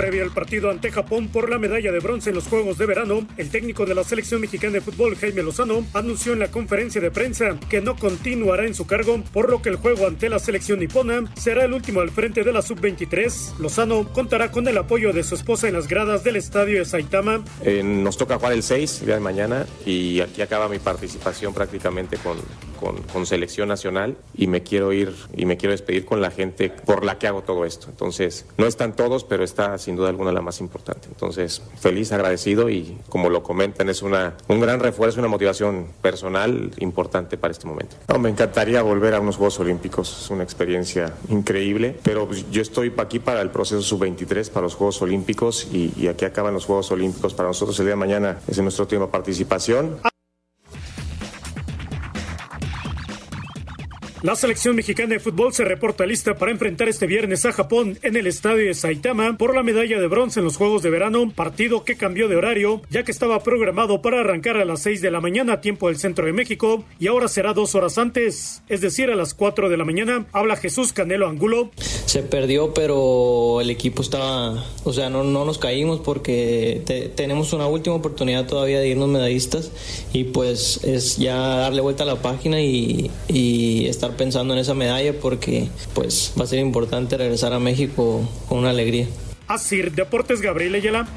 Previo 0.02 0.24
al 0.24 0.32
partido 0.32 0.72
ante 0.72 0.90
Japón 0.90 1.28
por 1.28 1.48
la 1.48 1.60
medalla 1.60 1.92
de 1.92 2.00
bronce 2.00 2.32
en 2.32 2.36
los 2.36 2.48
Juegos 2.48 2.80
de 2.80 2.88
Verano, 2.88 3.28
el 3.38 3.52
técnico 3.52 3.86
de 3.86 3.94
la 3.94 4.04
selección 4.04 4.42
mexicana 4.42 4.74
de 4.74 4.82
fútbol, 4.82 5.16
Jaime 5.16 5.44
Lozano, 5.44 5.86
anunció 5.94 6.34
en 6.34 6.40
la 6.40 6.50
conferencia 6.50 7.00
de 7.00 7.12
prensa 7.12 7.60
que 7.70 7.82
no 7.82 7.96
continuará 7.96 8.66
en 8.66 8.74
su 8.74 8.88
cargo, 8.88 9.22
por 9.32 9.52
lo 9.52 9.62
que 9.62 9.70
el 9.70 9.76
juego 9.76 10.08
ante 10.08 10.28
la 10.28 10.40
selección 10.40 10.80
nipona 10.80 11.32
será 11.36 11.66
el 11.66 11.74
último 11.74 12.00
al 12.00 12.10
frente 12.10 12.44
de 12.44 12.52
la 12.52 12.64
sub-23. 12.64 13.60
Lozano 13.60 14.12
contará 14.12 14.50
con 14.50 14.68
el 14.68 14.76
apoyo 14.80 15.14
de 15.14 15.22
su 15.22 15.36
esposa 15.36 15.68
en 15.68 15.76
las 15.76 15.88
gradas 15.88 16.24
del 16.24 16.36
estadio 16.36 16.80
de 16.80 16.86
Saitama. 16.86 17.46
Eh, 17.64 17.84
nos 17.84 18.18
toca 18.18 18.38
jugar 18.38 18.54
el 18.54 18.64
6 18.64 19.06
día 19.06 19.14
de 19.14 19.22
mañana 19.22 19.68
y 19.86 20.20
aquí 20.22 20.42
acaba 20.42 20.68
mi 20.68 20.80
participación 20.80 21.54
prácticamente 21.54 22.18
con, 22.18 22.40
con, 22.80 23.04
con 23.04 23.28
selección 23.28 23.70
nacional 23.70 24.18
y 24.34 24.48
me 24.48 24.64
quiero 24.64 24.94
ir 24.94 25.14
y 25.38 25.46
me 25.46 25.58
quiero 25.58 25.74
despedir 25.74 26.06
con 26.06 26.22
la 26.22 26.32
gente 26.32 26.72
por 26.72 27.06
la 27.06 27.20
que 27.20 27.28
hago 27.28 27.44
todo 27.44 27.66
esto. 27.66 27.86
Entonces, 27.90 28.48
no 28.58 28.66
están 28.66 28.96
todos, 28.96 29.24
pero 29.24 29.44
está 29.44 29.78
sin 29.78 29.91
duda 29.96 30.10
alguna 30.10 30.32
la 30.32 30.42
más 30.42 30.60
importante. 30.60 31.08
Entonces, 31.08 31.62
feliz, 31.80 32.12
agradecido 32.12 32.70
y 32.70 32.98
como 33.10 33.30
lo 33.30 33.44
comentan, 33.44 33.90
es 33.90 34.02
una, 34.02 34.36
un 34.48 34.60
gran 34.60 34.80
refuerzo, 34.80 35.20
una 35.20 35.28
motivación 35.28 35.88
personal 36.02 36.72
importante 36.78 37.38
para 37.38 37.52
este 37.52 37.68
momento. 37.68 37.96
Me 38.20 38.30
encantaría 38.30 38.82
volver 38.82 39.14
a 39.16 39.20
unos 39.20 39.38
Juegos 39.38 39.60
Olímpicos, 39.60 40.24
es 40.26 40.30
una 40.30 40.44
experiencia 40.44 41.14
increíble, 41.30 41.98
pero 42.04 42.28
pues, 42.28 42.50
yo 42.52 42.62
estoy 42.62 42.94
aquí 42.98 43.20
para 43.20 43.42
el 43.42 43.50
proceso 43.50 43.82
sub-23, 43.82 44.50
para 44.50 44.64
los 44.64 44.76
Juegos 44.76 45.02
Olímpicos 45.02 45.68
y, 45.72 46.08
aquí 46.08 46.26
acaban 46.26 46.54
los 46.54 46.66
Juegos 46.66 46.92
Olímpicos. 46.92 47.34
Para 47.34 47.50
nosotros 47.50 47.80
el 47.80 47.86
día 47.86 47.94
de 47.94 48.00
mañana 48.00 48.40
es 48.48 48.60
nuestro 48.60 48.84
última 48.84 49.10
participación. 49.10 50.11
La 54.24 54.36
selección 54.36 54.76
mexicana 54.76 55.16
de 55.16 55.20
fútbol 55.20 55.52
se 55.52 55.66
reporta 55.66 56.06
lista 56.06 56.36
para 56.36 56.52
enfrentar 56.52 56.88
este 56.88 57.08
viernes 57.08 57.44
a 57.48 57.52
Japón 57.52 57.98
en 58.04 58.16
el 58.16 58.28
estadio 58.28 58.68
de 58.68 58.76
Saitama 58.76 59.36
por 59.36 59.56
la 59.56 59.64
medalla 59.64 60.00
de 60.00 60.06
bronce 60.06 60.42
en 60.42 60.46
los 60.46 60.58
Juegos 60.58 60.84
de 60.84 60.92
Verano, 60.92 61.32
partido 61.36 61.84
que 61.84 61.98
cambió 61.98 62.28
de 62.28 62.36
horario 62.36 62.84
ya 62.92 63.02
que 63.02 63.12
estaba 63.12 63.42
programado 63.42 64.04
para 64.04 64.20
arrancar 64.20 64.58
a 64.58 64.66
las 64.66 64.84
6 64.84 65.02
de 65.02 65.10
la 65.10 65.22
mañana 65.22 65.60
tiempo 65.60 65.88
del 65.88 65.98
centro 65.98 66.28
de 66.28 66.34
México 66.34 66.84
y 67.00 67.08
ahora 67.08 67.28
será 67.28 67.54
dos 67.54 67.74
horas 67.74 67.98
antes, 67.98 68.62
es 68.70 68.82
decir 68.82 69.10
a 69.10 69.16
las 69.16 69.34
4 69.34 69.70
de 69.70 69.78
la 69.78 69.86
mañana. 69.86 70.28
Habla 70.34 70.56
Jesús 70.56 70.94
Canelo 70.94 71.28
Angulo. 71.28 71.72
Se 72.06 72.22
perdió 72.22 72.76
pero 72.76 73.60
el 73.60 73.72
equipo 73.72 74.04
estaba, 74.04 74.64
o 74.84 74.94
sea, 74.94 75.10
no, 75.10 75.24
no 75.24 75.46
nos 75.46 75.58
caímos 75.58 76.00
porque 76.00 76.84
te, 76.86 77.10
tenemos 77.10 77.54
una 77.54 77.66
última 77.66 77.96
oportunidad 77.96 78.46
todavía 78.46 78.82
de 78.82 78.90
irnos 78.90 79.10
medallistas 79.10 79.72
y 80.14 80.26
pues 80.26 80.84
es 80.84 81.18
ya 81.18 81.38
darle 81.38 81.82
vuelta 81.82 82.04
a 82.04 82.06
la 82.06 82.22
página 82.22 82.62
y 82.62 83.10
estar 83.88 84.11
estar 84.12 84.18
pensando 84.18 84.54
en 84.54 84.60
esa 84.60 84.74
medalla 84.74 85.14
porque 85.20 85.70
pues 85.94 86.34
va 86.40 86.44
a 86.44 86.48
ser 86.48 86.60
importante 86.60 87.18
regresar 87.18 87.54
a 87.54 87.60
México 87.60 88.28
con 88.48 88.60
una 88.60 88.72
alegría. 88.72 89.08
Así, 89.48 89.82
Deportes 89.82 90.42
Gabriel 90.42 90.76
Ayala. 90.76 91.08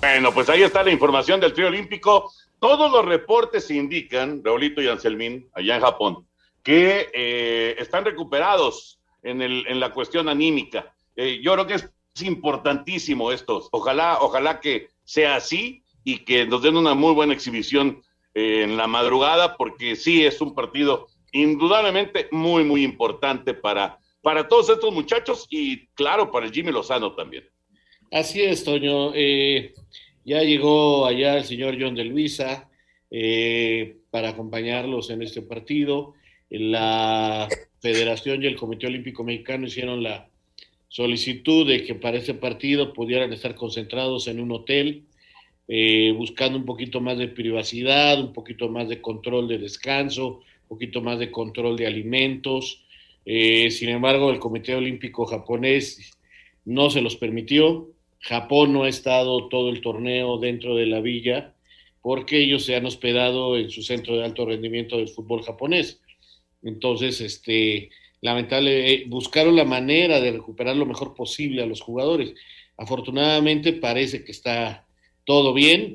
Bueno, 0.00 0.32
pues 0.32 0.48
ahí 0.48 0.62
está 0.62 0.82
la 0.82 0.90
información 0.90 1.40
del 1.40 1.52
trío 1.52 1.68
olímpico. 1.68 2.32
Todos 2.58 2.90
los 2.90 3.04
reportes 3.04 3.70
indican, 3.70 4.42
Raulito 4.44 4.82
y 4.82 4.88
Anselmín, 4.88 5.48
allá 5.54 5.76
en 5.76 5.80
Japón, 5.80 6.26
que 6.62 7.08
eh, 7.12 7.76
están 7.78 8.04
recuperados 8.04 8.98
en, 9.22 9.40
el, 9.42 9.66
en, 9.66 9.80
la 9.80 9.92
cuestión 9.92 10.28
anímica. 10.28 10.92
Eh, 11.16 11.40
yo 11.42 11.52
creo 11.54 11.66
que 11.66 11.74
es 11.74 11.90
importantísimo 12.22 13.32
esto. 13.32 13.68
Ojalá, 13.72 14.18
ojalá 14.20 14.60
que 14.60 14.88
sea 15.04 15.36
así 15.36 15.82
y 16.04 16.18
que 16.18 16.46
nos 16.46 16.62
den 16.62 16.76
una 16.76 16.94
muy 16.94 17.12
buena 17.12 17.34
exhibición 17.34 18.02
eh, 18.34 18.62
en 18.62 18.76
la 18.76 18.86
madrugada, 18.86 19.56
porque 19.56 19.96
sí 19.96 20.24
es 20.24 20.40
un 20.40 20.54
partido 20.54 21.08
indudablemente 21.32 22.28
muy, 22.30 22.64
muy 22.64 22.84
importante 22.84 23.54
para, 23.54 23.98
para 24.22 24.48
todos 24.48 24.70
estos 24.70 24.92
muchachos 24.92 25.46
y 25.50 25.86
claro, 25.88 26.30
para 26.30 26.46
el 26.46 26.52
Jimmy 26.52 26.72
Lozano 26.72 27.14
también. 27.14 27.44
Así 28.10 28.42
es, 28.42 28.64
Toño. 28.64 29.12
Eh, 29.14 29.72
ya 30.24 30.42
llegó 30.42 31.06
allá 31.06 31.38
el 31.38 31.44
señor 31.44 31.76
John 31.80 31.94
de 31.94 32.04
Luisa 32.04 32.68
eh, 33.10 33.96
para 34.10 34.30
acompañarlos 34.30 35.10
en 35.10 35.22
este 35.22 35.42
partido. 35.42 36.14
La 36.50 37.48
Federación 37.80 38.42
y 38.42 38.46
el 38.46 38.56
Comité 38.56 38.88
Olímpico 38.88 39.22
Mexicano 39.22 39.66
hicieron 39.66 40.02
la 40.02 40.28
solicitud 40.88 41.68
de 41.68 41.84
que 41.84 41.94
para 41.94 42.18
este 42.18 42.34
partido 42.34 42.92
pudieran 42.92 43.32
estar 43.32 43.54
concentrados 43.54 44.26
en 44.26 44.40
un 44.40 44.50
hotel, 44.50 45.04
eh, 45.70 46.12
buscando 46.16 46.58
un 46.58 46.64
poquito 46.64 47.00
más 47.00 47.16
de 47.16 47.28
privacidad, 47.28 48.20
un 48.20 48.32
poquito 48.32 48.68
más 48.68 48.88
de 48.88 49.00
control 49.00 49.46
de 49.46 49.58
descanso, 49.58 50.40
un 50.62 50.68
poquito 50.68 51.00
más 51.00 51.18
de 51.18 51.30
control 51.30 51.76
de 51.76 51.86
alimentos. 51.86 52.84
sin 53.24 53.88
embargo, 53.88 54.30
el 54.30 54.40
Comité 54.40 54.74
Olímpico 54.74 55.24
japonés 55.26 56.18
no 56.64 56.90
se 56.90 57.00
los 57.00 57.16
permitió. 57.16 57.88
Japón 58.20 58.72
no 58.72 58.84
ha 58.84 58.88
estado 58.88 59.48
todo 59.48 59.70
el 59.70 59.80
torneo 59.80 60.38
dentro 60.38 60.74
de 60.74 60.86
la 60.86 61.00
villa 61.00 61.54
porque 62.02 62.38
ellos 62.42 62.64
se 62.64 62.76
han 62.76 62.86
hospedado 62.86 63.56
en 63.56 63.70
su 63.70 63.82
centro 63.82 64.16
de 64.16 64.24
alto 64.24 64.46
rendimiento 64.46 64.96
del 64.96 65.08
fútbol 65.08 65.42
japonés. 65.42 66.00
Entonces, 66.62 67.20
este, 67.20 67.90
lamentable, 68.20 68.92
eh, 68.92 69.04
buscaron 69.06 69.56
la 69.56 69.64
manera 69.64 70.20
de 70.20 70.32
recuperar 70.32 70.76
lo 70.76 70.86
mejor 70.86 71.14
posible 71.14 71.62
a 71.62 71.66
los 71.66 71.80
jugadores. 71.80 72.34
Afortunadamente 72.76 73.72
parece 73.74 74.24
que 74.24 74.32
está 74.32 74.86
todo 75.30 75.52
bien. 75.52 75.94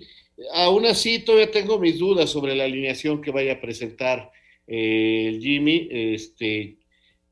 Aún 0.54 0.86
así, 0.86 1.20
todavía 1.20 1.52
tengo 1.52 1.78
mis 1.78 2.00
dudas 2.00 2.30
sobre 2.30 2.56
la 2.56 2.64
alineación 2.64 3.22
que 3.22 3.32
vaya 3.32 3.56
a 3.56 3.60
presentar 3.60 4.32
eh, 4.66 5.38
Jimmy. 5.42 5.90
Este, 5.92 6.78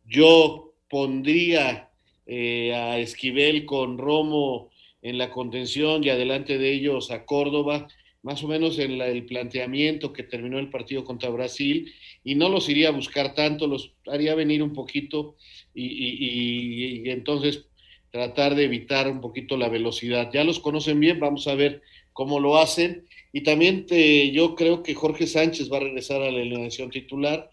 yo 0.05 0.73
pondría 0.89 1.91
eh, 2.25 2.73
a 2.75 2.99
Esquivel 2.99 3.63
con 3.63 3.97
Romo 3.97 4.69
en 5.01 5.17
la 5.17 5.31
contención 5.31 6.03
y 6.03 6.09
adelante 6.09 6.57
de 6.57 6.73
ellos 6.73 7.09
a 7.09 7.23
Córdoba, 7.23 7.87
más 8.21 8.43
o 8.43 8.49
menos 8.49 8.79
en 8.79 8.99
el 8.99 9.25
planteamiento 9.25 10.11
que 10.11 10.23
terminó 10.23 10.59
el 10.59 10.69
partido 10.69 11.05
contra 11.05 11.29
Brasil, 11.29 11.89
y 12.21 12.35
no 12.35 12.49
los 12.49 12.67
iría 12.67 12.89
a 12.89 12.91
buscar 12.91 13.33
tanto, 13.33 13.65
los 13.65 13.93
haría 14.07 14.35
venir 14.35 14.61
un 14.61 14.73
poquito 14.73 15.37
y, 15.73 17.09
entonces 17.09 17.65
tratar 18.11 18.55
de 18.55 18.65
evitar 18.65 19.09
un 19.09 19.21
poquito 19.21 19.55
la 19.55 19.69
velocidad. 19.69 20.29
Ya 20.33 20.43
los 20.43 20.59
conocen 20.59 20.99
bien, 20.99 21.21
vamos 21.21 21.47
a 21.47 21.55
ver 21.55 21.81
cómo 22.13 22.39
lo 22.39 22.57
hacen. 22.57 23.05
Y 23.31 23.43
también 23.43 23.85
te, 23.85 24.31
yo 24.31 24.55
creo 24.55 24.83
que 24.83 24.93
Jorge 24.95 25.27
Sánchez 25.27 25.71
va 25.71 25.77
a 25.77 25.81
regresar 25.81 26.21
a 26.21 26.31
la 26.31 26.39
alineación 26.39 26.89
titular, 26.89 27.49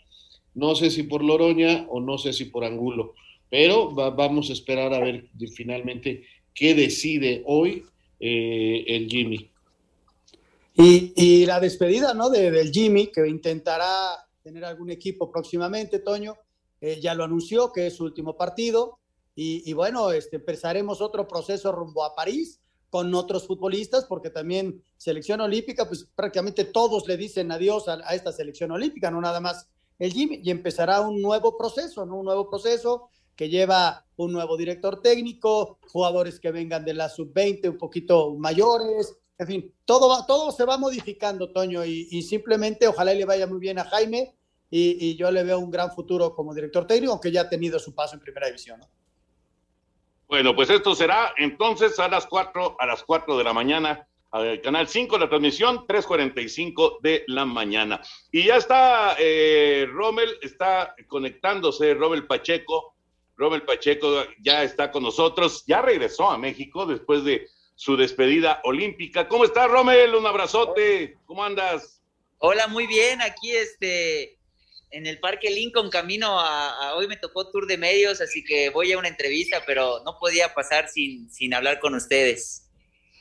no 0.55 0.75
sé 0.75 0.91
si 0.91 1.05
por 1.05 1.25
Loroña 1.25 1.87
o 1.89 2.01
no 2.01 2.19
sé 2.19 2.33
si 2.33 2.47
por 2.47 2.65
Angulo, 2.65 3.15
pero 3.49 3.91
vamos 3.91 4.51
a 4.51 4.53
esperar 4.53 4.93
a 4.93 5.01
ver 5.01 5.29
finalmente 5.55 6.25
qué 6.55 6.75
decide 6.75 7.43
hoy 7.47 7.85
eh, 8.19 8.85
el 8.87 9.09
Jimmy. 9.09 9.51
Y, 10.77 11.45
la 11.45 11.61
despedida 11.61 12.15
¿no? 12.15 12.31
De, 12.31 12.51
del 12.51 12.73
Jimmy, 12.73 13.09
que 13.09 13.27
intentará 13.29 14.27
tener 14.43 14.65
algún 14.65 14.91
equipo 14.91 15.31
próximamente, 15.31 15.99
Toño, 15.99 16.37
eh, 16.81 16.99
ya 17.01 17.15
lo 17.15 17.25
anunció 17.25 17.73
que 17.73 17.89
es 17.89 17.97
su 17.97 18.05
último 18.05 18.37
partido. 18.37 18.99
Y, 19.43 19.73
bueno, 19.73 20.11
este, 20.11 20.37
empezaremos 20.37 21.01
otro 21.01 21.27
proceso 21.27 21.73
rumbo 21.73 22.05
a 22.05 22.15
París 22.15 22.61
con 22.91 23.15
otros 23.15 23.47
futbolistas, 23.47 24.05
porque 24.05 24.31
también 24.31 24.83
selección 24.97 25.41
olímpica, 25.41 25.87
pues 25.87 26.09
prácticamente 26.15 26.65
todos 26.65 27.07
le 27.09 27.17
dicen 27.17 27.51
adiós 27.53 27.89
a, 27.89 28.01
a 28.05 28.15
esta 28.15 28.33
selección 28.33 28.73
olímpica, 28.73 29.11
no 29.11 29.21
nada 29.21 29.41
más 29.41 29.69
el 29.99 30.13
Jimmy, 30.13 30.41
y 30.43 30.51
empezará 30.51 31.01
un 31.01 31.23
nuevo 31.23 31.57
proceso, 31.57 32.05
¿no? 32.05 32.17
Un 32.17 32.25
nuevo 32.25 32.49
proceso 32.49 33.11
que 33.37 33.49
lleva 33.49 34.05
un 34.17 34.33
nuevo 34.33 34.57
director 34.57 35.01
técnico, 35.01 35.79
jugadores 35.89 36.41
que 36.41 36.51
vengan 36.51 36.85
de 36.85 36.93
la 36.93 37.09
sub-20 37.09 37.71
un 37.71 37.79
poquito 37.79 38.35
mayores, 38.35 39.17
en 39.41 39.47
fin, 39.47 39.75
todo, 39.87 40.11
va, 40.11 40.27
todo 40.27 40.53
se 40.53 40.67
va 40.67 40.77
modificando, 40.77 41.51
Toño, 41.51 41.83
y, 41.83 42.21
simplemente 42.21 42.87
ojalá 42.87 43.15
le 43.15 43.25
vaya 43.25 43.47
muy 43.47 43.59
bien 43.59 43.79
a 43.79 43.85
Jaime 43.85 44.37
y, 44.69 45.17
yo 45.17 45.31
le 45.31 45.43
veo 45.43 45.59
un 45.59 45.71
gran 45.71 45.91
futuro 45.93 46.35
como 46.35 46.55
director 46.55 46.87
técnico, 46.87 47.13
aunque 47.13 47.33
ya 47.33 47.41
ha 47.41 47.49
tenido 47.49 47.79
su 47.79 47.95
paso 47.95 48.15
en 48.15 48.21
primera 48.21 48.49
división. 48.49 48.83
Bueno, 50.31 50.55
pues 50.55 50.71
esto 50.71 50.95
será 50.95 51.35
entonces 51.39 51.99
a 51.99 52.07
las 52.07 52.25
4, 52.25 52.77
a 52.79 52.87
las 52.87 53.03
4 53.03 53.37
de 53.37 53.43
la 53.43 53.53
mañana, 53.53 54.07
al 54.31 54.61
canal 54.61 54.87
5, 54.87 55.19
la 55.19 55.29
transmisión 55.29 55.89
3.45 55.89 57.01
de 57.01 57.25
la 57.27 57.45
mañana. 57.45 58.01
Y 58.31 58.45
ya 58.45 58.55
está, 58.55 59.17
eh, 59.19 59.89
Rommel 59.91 60.39
está 60.41 60.95
conectándose, 61.09 61.95
Rommel 61.95 62.29
Pacheco, 62.29 62.95
Robert 63.37 63.67
Pacheco 63.67 64.25
ya 64.41 64.63
está 64.63 64.93
con 64.93 65.03
nosotros, 65.03 65.65
ya 65.67 65.83
regresó 65.83 66.31
a 66.31 66.39
México 66.39 66.87
después 66.87 67.25
de 67.25 67.49
su 67.75 67.97
despedida 67.97 68.61
olímpica. 68.63 69.27
¿Cómo 69.27 69.45
estás, 69.45 69.69
Romel? 69.69 70.15
Un 70.15 70.27
abrazote. 70.27 71.17
¿Cómo 71.27 71.43
andas? 71.43 72.01
Hola, 72.39 72.69
muy 72.69 72.87
bien. 72.87 73.21
Aquí 73.21 73.51
este 73.51 74.39
en 74.91 75.07
el 75.07 75.19
Parque 75.19 75.51
Lincoln 75.51 75.91
camino 75.91 76.39
a, 76.41 76.95
hoy 76.97 77.07
me 77.07 77.17
tocó 77.17 77.51
tour 77.51 77.67
de 77.67 77.79
medios, 77.79 78.21
así 78.21 78.45
que 78.45 78.71
voy 78.71 78.93
a 78.93 78.99
una 78.99 79.09
entrevista, 79.09 79.63
pero 79.67 80.03
no 80.05 80.19
podía 80.19 80.53
pasar 80.55 80.89
sin, 80.89 81.31
sin 81.31 81.55
hablar 81.55 81.79
con 81.79 81.95
ustedes. 81.95 82.67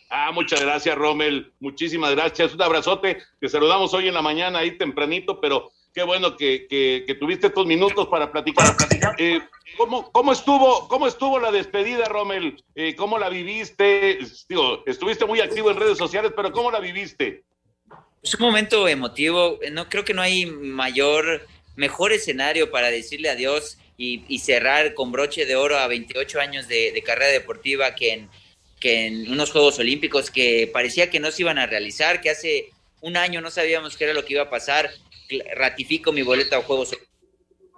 Ah, 0.10 0.32
muchas 0.32 0.62
gracias, 0.62 0.96
Rommel. 0.98 1.54
Muchísimas 1.60 2.12
gracias. 2.16 2.56
Un 2.56 2.62
abrazote. 2.62 3.18
Te 3.40 3.48
saludamos 3.48 3.94
hoy 3.94 4.08
en 4.08 4.16
la 4.16 4.24
mañana 4.24 4.60
ahí 4.60 4.76
tempranito, 4.76 5.40
pero 5.40 5.72
qué 5.94 6.02
bueno 6.02 6.36
que, 6.36 6.66
que, 6.68 7.16
tuviste 7.16 7.48
estos 7.48 7.68
minutos 7.68 8.08
para 8.08 8.32
platicar. 8.32 8.76
Eh, 9.20 9.40
¿cómo, 9.78 10.12
¿cómo, 10.12 10.32
estuvo, 10.32 10.88
¿Cómo 10.88 11.06
estuvo 11.06 11.40
la 11.40 11.52
despedida, 11.52 12.06
Rommel? 12.06 12.64
Eh, 12.74 12.96
¿Cómo 12.96 13.20
la 13.20 13.30
viviste? 13.30 14.18
Digo, 14.48 14.84
estuviste 14.88 15.26
muy 15.26 15.42
activo 15.42 15.70
en 15.70 15.78
redes 15.78 15.98
sociales, 15.98 16.32
pero 16.36 16.52
¿cómo 16.52 16.72
la 16.72 16.80
viviste? 16.80 17.44
Es 18.24 18.34
un 18.36 18.48
momento 18.48 18.88
emotivo. 18.88 19.60
No 19.72 19.90
creo 19.90 20.04
que 20.04 20.14
no 20.14 20.22
hay 20.22 20.48
mayor, 20.48 21.46
mejor 21.80 22.12
escenario 22.12 22.72
para 22.72 22.92
decirle 22.92 23.30
adiós 23.30 23.78
y, 23.98 24.40
cerrar 24.40 24.94
con 24.94 25.12
broche 25.12 25.46
de 25.46 25.56
oro 25.56 25.78
a 25.78 25.88
28 25.88 26.40
años 26.40 26.68
de, 26.68 27.02
carrera 27.06 27.32
deportiva 27.32 27.96
que 27.96 28.14
en, 28.14 28.30
que 28.80 29.08
en 29.08 29.32
unos 29.32 29.52
Juegos 29.52 29.80
Olímpicos 29.80 30.30
que 30.30 30.70
parecía 30.72 31.10
que 31.10 31.22
no 31.22 31.32
se 31.32 31.42
iban 31.42 31.58
a 31.58 31.68
realizar, 31.68 32.20
que 32.20 32.30
hace 32.30 32.70
un 33.02 33.16
año 33.16 33.40
no 33.40 33.50
sabíamos 33.50 33.96
qué 33.96 34.04
era 34.04 34.14
lo 34.14 34.26
que 34.26 34.34
iba 34.34 34.44
a 34.44 34.50
pasar 34.50 34.92
ratifico 35.56 36.12
mi 36.12 36.22
boleto 36.22 36.58
a 36.58 36.62
Juegos 36.62 36.98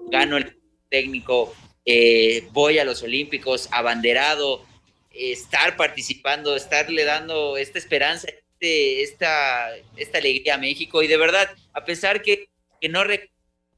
gano 0.09 0.37
el 0.37 0.57
técnico, 0.89 1.55
eh, 1.85 2.47
voy 2.51 2.79
a 2.79 2.85
los 2.85 3.03
Olímpicos, 3.03 3.69
abanderado, 3.71 4.65
estar 5.11 5.77
participando, 5.77 6.55
estarle 6.55 7.03
dando 7.03 7.55
esta 7.57 7.77
esperanza, 7.77 8.27
este, 8.29 9.03
esta, 9.03 9.75
esta 9.95 10.17
alegría 10.17 10.55
a 10.55 10.57
México. 10.57 11.03
Y 11.03 11.07
de 11.07 11.17
verdad, 11.17 11.49
a 11.73 11.85
pesar 11.85 12.21
que, 12.21 12.49
que 12.79 12.89
no 12.89 13.03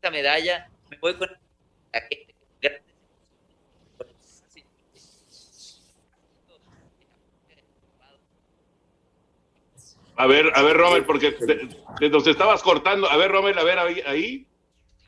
esta 0.03 0.11
medalla, 0.11 0.69
me 0.89 0.97
voy 0.97 1.15
con 1.15 1.29
la 1.93 2.01
gente. 2.01 2.35
A 10.15 10.27
ver, 10.27 10.51
a 10.53 10.61
ver, 10.61 10.77
Robert, 10.77 11.05
porque 11.07 11.31
te, 11.31 12.09
nos 12.09 12.27
estabas 12.27 12.61
cortando. 12.61 13.09
A 13.09 13.17
ver, 13.17 13.31
Robert, 13.31 13.57
a 13.57 13.63
ver, 13.63 13.79
ahí. 13.79 14.45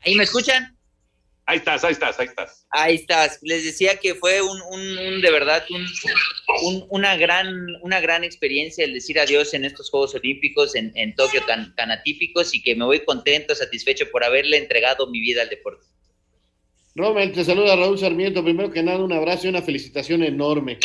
¿Ahí 0.02 0.14
me 0.14 0.24
escuchan? 0.24 0.75
Ahí 1.46 1.58
estás, 1.58 1.84
ahí 1.84 1.92
estás, 1.92 2.18
ahí 2.18 2.26
estás. 2.26 2.66
Ahí 2.70 2.94
estás. 2.96 3.38
Les 3.42 3.64
decía 3.64 3.96
que 3.96 4.16
fue 4.16 4.42
un, 4.42 4.60
un, 4.70 5.20
de 5.20 5.30
verdad, 5.30 5.64
un, 6.62 6.86
una, 6.90 7.16
gran, 7.16 7.46
una 7.82 8.00
gran 8.00 8.24
experiencia 8.24 8.84
el 8.84 8.94
decir 8.94 9.20
adiós 9.20 9.54
en 9.54 9.64
estos 9.64 9.88
Juegos 9.88 10.14
Olímpicos 10.16 10.74
en, 10.74 10.92
en 10.96 11.14
Tokio 11.14 11.40
tan, 11.46 11.74
tan 11.76 11.92
atípicos 11.92 12.52
y 12.52 12.62
que 12.62 12.74
me 12.74 12.84
voy 12.84 13.04
contento, 13.04 13.54
satisfecho 13.54 14.06
por 14.10 14.24
haberle 14.24 14.58
entregado 14.58 15.06
mi 15.06 15.20
vida 15.20 15.42
al 15.42 15.48
deporte. 15.48 15.86
Robert, 16.96 17.34
te 17.34 17.44
saluda 17.44 17.76
Raúl 17.76 17.98
Sarmiento. 17.98 18.42
Primero 18.42 18.70
que 18.70 18.82
nada, 18.82 19.04
un 19.04 19.12
abrazo 19.12 19.46
y 19.46 19.50
una 19.50 19.60
felicitación 19.60 20.22
enorme. 20.22 20.78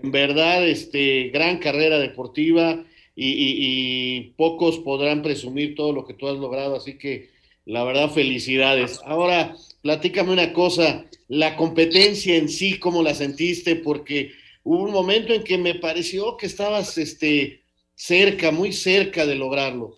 En 0.00 0.12
verdad, 0.12 0.66
este, 0.66 1.30
gran 1.30 1.58
carrera 1.58 1.98
deportiva 1.98 2.84
y, 3.16 4.32
pocos 4.36 4.78
podrán 4.78 5.22
presumir 5.22 5.74
todo 5.74 5.92
lo 5.92 6.06
que 6.06 6.14
tú 6.14 6.28
has 6.28 6.36
logrado, 6.36 6.76
así 6.76 6.98
que 6.98 7.30
la 7.64 7.82
verdad 7.82 8.12
felicidades. 8.12 9.00
Ahora, 9.04 9.56
platícame 9.86 10.32
una 10.32 10.52
cosa, 10.52 11.04
la 11.28 11.54
competencia 11.54 12.34
en 12.34 12.48
sí, 12.48 12.80
¿cómo 12.80 13.04
la 13.04 13.14
sentiste? 13.14 13.76
Porque 13.76 14.32
hubo 14.64 14.82
un 14.82 14.90
momento 14.90 15.32
en 15.32 15.44
que 15.44 15.58
me 15.58 15.76
pareció 15.76 16.36
que 16.36 16.46
estabas 16.46 16.98
este, 16.98 17.62
cerca, 17.94 18.50
muy 18.50 18.72
cerca 18.72 19.24
de 19.24 19.36
lograrlo? 19.36 19.96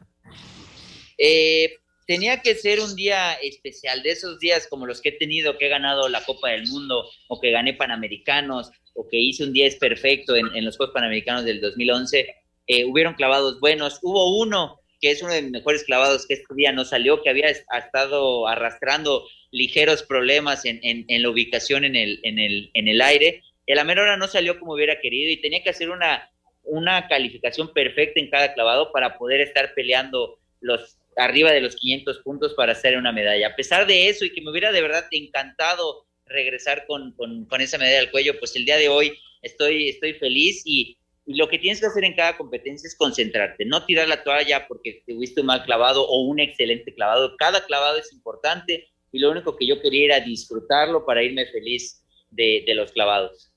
Eh, 1.16 1.77
tenía 2.07 2.42
que 2.42 2.55
ser 2.55 2.81
un 2.81 2.94
día 2.96 3.33
especial, 3.42 4.03
de 4.03 4.11
esos 4.11 4.38
días 4.38 4.66
como 4.68 4.85
los 4.85 5.01
que 5.01 5.09
he 5.09 5.12
tenido, 5.12 5.57
que 5.57 5.68
he 5.68 5.70
ganado 5.70 6.07
la 6.11 6.22
Copa 6.22 6.51
del 6.51 6.66
Mundo 6.66 7.09
o 7.29 7.40
que 7.40 7.51
gané 7.51 7.72
Panamericanos 7.72 8.70
o 8.92 9.09
que 9.09 9.18
hice 9.18 9.44
un 9.44 9.55
10 9.55 9.77
perfecto 9.77 10.37
en, 10.37 10.66
los 10.66 10.77
Juegos 10.77 10.92
Panamericanos 10.92 11.46
del 11.46 11.62
2011. 11.62 12.27
Eh, 12.66 12.85
hubieron 12.85 13.14
clavados 13.14 13.59
buenos. 13.59 14.01
Hubo 14.03 14.38
uno 14.38 14.83
que 15.01 15.12
es 15.12 15.22
uno 15.22 15.33
de 15.33 15.42
mis 15.42 15.53
mejores 15.53 15.85
clavados 15.85 16.27
que 16.27 16.35
este 16.35 16.55
día 16.55 16.72
no 16.72 16.85
salió, 16.85 17.22
que 17.22 17.31
había 17.31 17.48
estado 17.48 18.48
arrastrando 18.48 19.24
ligeros 19.50 20.02
problemas 20.02 20.64
en, 20.64 20.80
en, 20.82 21.04
en 21.08 21.22
la 21.22 21.30
ubicación 21.30 21.84
en 21.84 21.96
el, 21.96 22.20
en, 22.22 22.38
el, 22.38 22.70
en 22.74 22.88
el 22.88 23.00
aire. 23.00 23.42
El 23.66 23.78
hora 23.78 24.16
no 24.16 24.28
salió 24.28 24.58
como 24.58 24.74
hubiera 24.74 25.00
querido 25.00 25.30
y 25.30 25.40
tenía 25.40 25.62
que 25.62 25.70
hacer 25.70 25.90
una, 25.90 26.30
una 26.64 27.08
calificación 27.08 27.72
perfecta 27.72 28.20
en 28.20 28.30
cada 28.30 28.54
clavado 28.54 28.92
para 28.92 29.18
poder 29.18 29.40
estar 29.40 29.74
peleando 29.74 30.38
los 30.61 30.98
arriba 31.16 31.50
de 31.50 31.61
los 31.61 31.76
500 31.76 32.18
puntos 32.20 32.54
para 32.54 32.72
hacer 32.72 32.96
una 32.96 33.12
medalla. 33.12 33.48
A 33.48 33.56
pesar 33.56 33.87
de 33.87 34.08
eso 34.08 34.24
y 34.24 34.32
que 34.32 34.40
me 34.40 34.50
hubiera 34.50 34.72
de 34.72 34.80
verdad 34.80 35.06
encantado 35.11 36.06
regresar 36.26 36.87
con, 36.87 37.12
con, 37.12 37.46
con 37.46 37.61
esa 37.61 37.78
medalla 37.78 38.00
al 38.00 38.11
cuello, 38.11 38.38
pues 38.38 38.54
el 38.56 38.64
día 38.64 38.76
de 38.76 38.88
hoy 38.88 39.18
estoy, 39.42 39.88
estoy 39.88 40.14
feliz 40.14 40.62
y, 40.64 40.96
y, 41.26 41.34
lo 41.37 41.48
que 41.48 41.58
tienes 41.58 41.80
que 41.80 41.87
hacer 41.87 42.04
en 42.04 42.14
cada 42.14 42.37
competencia 42.37 42.87
es 42.87 42.96
concentrarte, 42.96 43.64
no 43.64 43.84
tirar 43.84 44.08
la 44.08 44.22
toalla 44.22 44.68
porque 44.68 45.02
tuviste 45.06 45.40
un 45.40 45.48
mal 45.48 45.64
clavado 45.64 46.06
o 46.06 46.22
un 46.22 46.38
excelente 46.38 46.94
clavado. 46.94 47.37
Cada 47.37 47.64
clavado 47.66 47.98
es 47.98 48.12
importante 48.12 48.88
y 49.12 49.18
lo 49.18 49.31
único 49.31 49.57
que 49.57 49.66
yo 49.66 49.81
quería 49.81 50.16
era 50.16 50.25
disfrutarlo 50.25 51.05
para 51.05 51.23
irme 51.23 51.47
feliz 51.47 52.05
de, 52.31 52.64
de 52.66 52.75
los 52.75 52.92
clavados. 52.92 53.53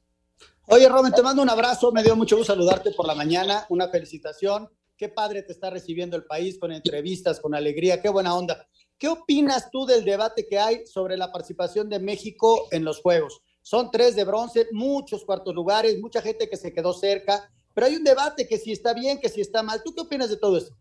Oye, 0.67 0.87
Robin, 0.87 1.11
te 1.11 1.21
mando 1.21 1.41
un 1.41 1.49
abrazo, 1.49 1.91
me 1.91 2.03
dio 2.03 2.15
mucho 2.15 2.37
gusto 2.37 2.53
saludarte 2.53 2.91
por 2.91 3.07
la 3.07 3.15
mañana, 3.15 3.65
una 3.69 3.89
felicitación 3.89 4.69
Qué 5.01 5.09
padre 5.09 5.41
te 5.41 5.51
está 5.51 5.71
recibiendo 5.71 6.15
el 6.15 6.25
país 6.25 6.59
con 6.59 6.71
entrevistas, 6.71 7.39
con 7.39 7.55
alegría, 7.55 7.99
qué 7.99 8.09
buena 8.09 8.35
onda. 8.35 8.67
¿Qué 8.99 9.07
opinas 9.07 9.71
tú 9.71 9.87
del 9.87 10.05
debate 10.05 10.45
que 10.47 10.59
hay 10.59 10.85
sobre 10.85 11.17
la 11.17 11.31
participación 11.31 11.89
de 11.89 11.97
México 11.97 12.67
en 12.69 12.85
los 12.85 13.01
Juegos? 13.01 13.41
Son 13.63 13.89
tres 13.89 14.15
de 14.15 14.25
bronce, 14.25 14.67
muchos 14.71 15.25
cuartos 15.25 15.55
lugares, 15.55 15.99
mucha 15.99 16.21
gente 16.21 16.47
que 16.47 16.55
se 16.55 16.71
quedó 16.71 16.93
cerca, 16.93 17.51
pero 17.73 17.87
hay 17.87 17.95
un 17.95 18.03
debate 18.03 18.47
que 18.47 18.59
si 18.59 18.71
está 18.71 18.93
bien, 18.93 19.19
que 19.19 19.29
si 19.29 19.41
está 19.41 19.63
mal. 19.63 19.81
¿Tú 19.83 19.91
qué 19.95 20.01
opinas 20.01 20.29
de 20.29 20.37
todo 20.37 20.55
esto? 20.55 20.77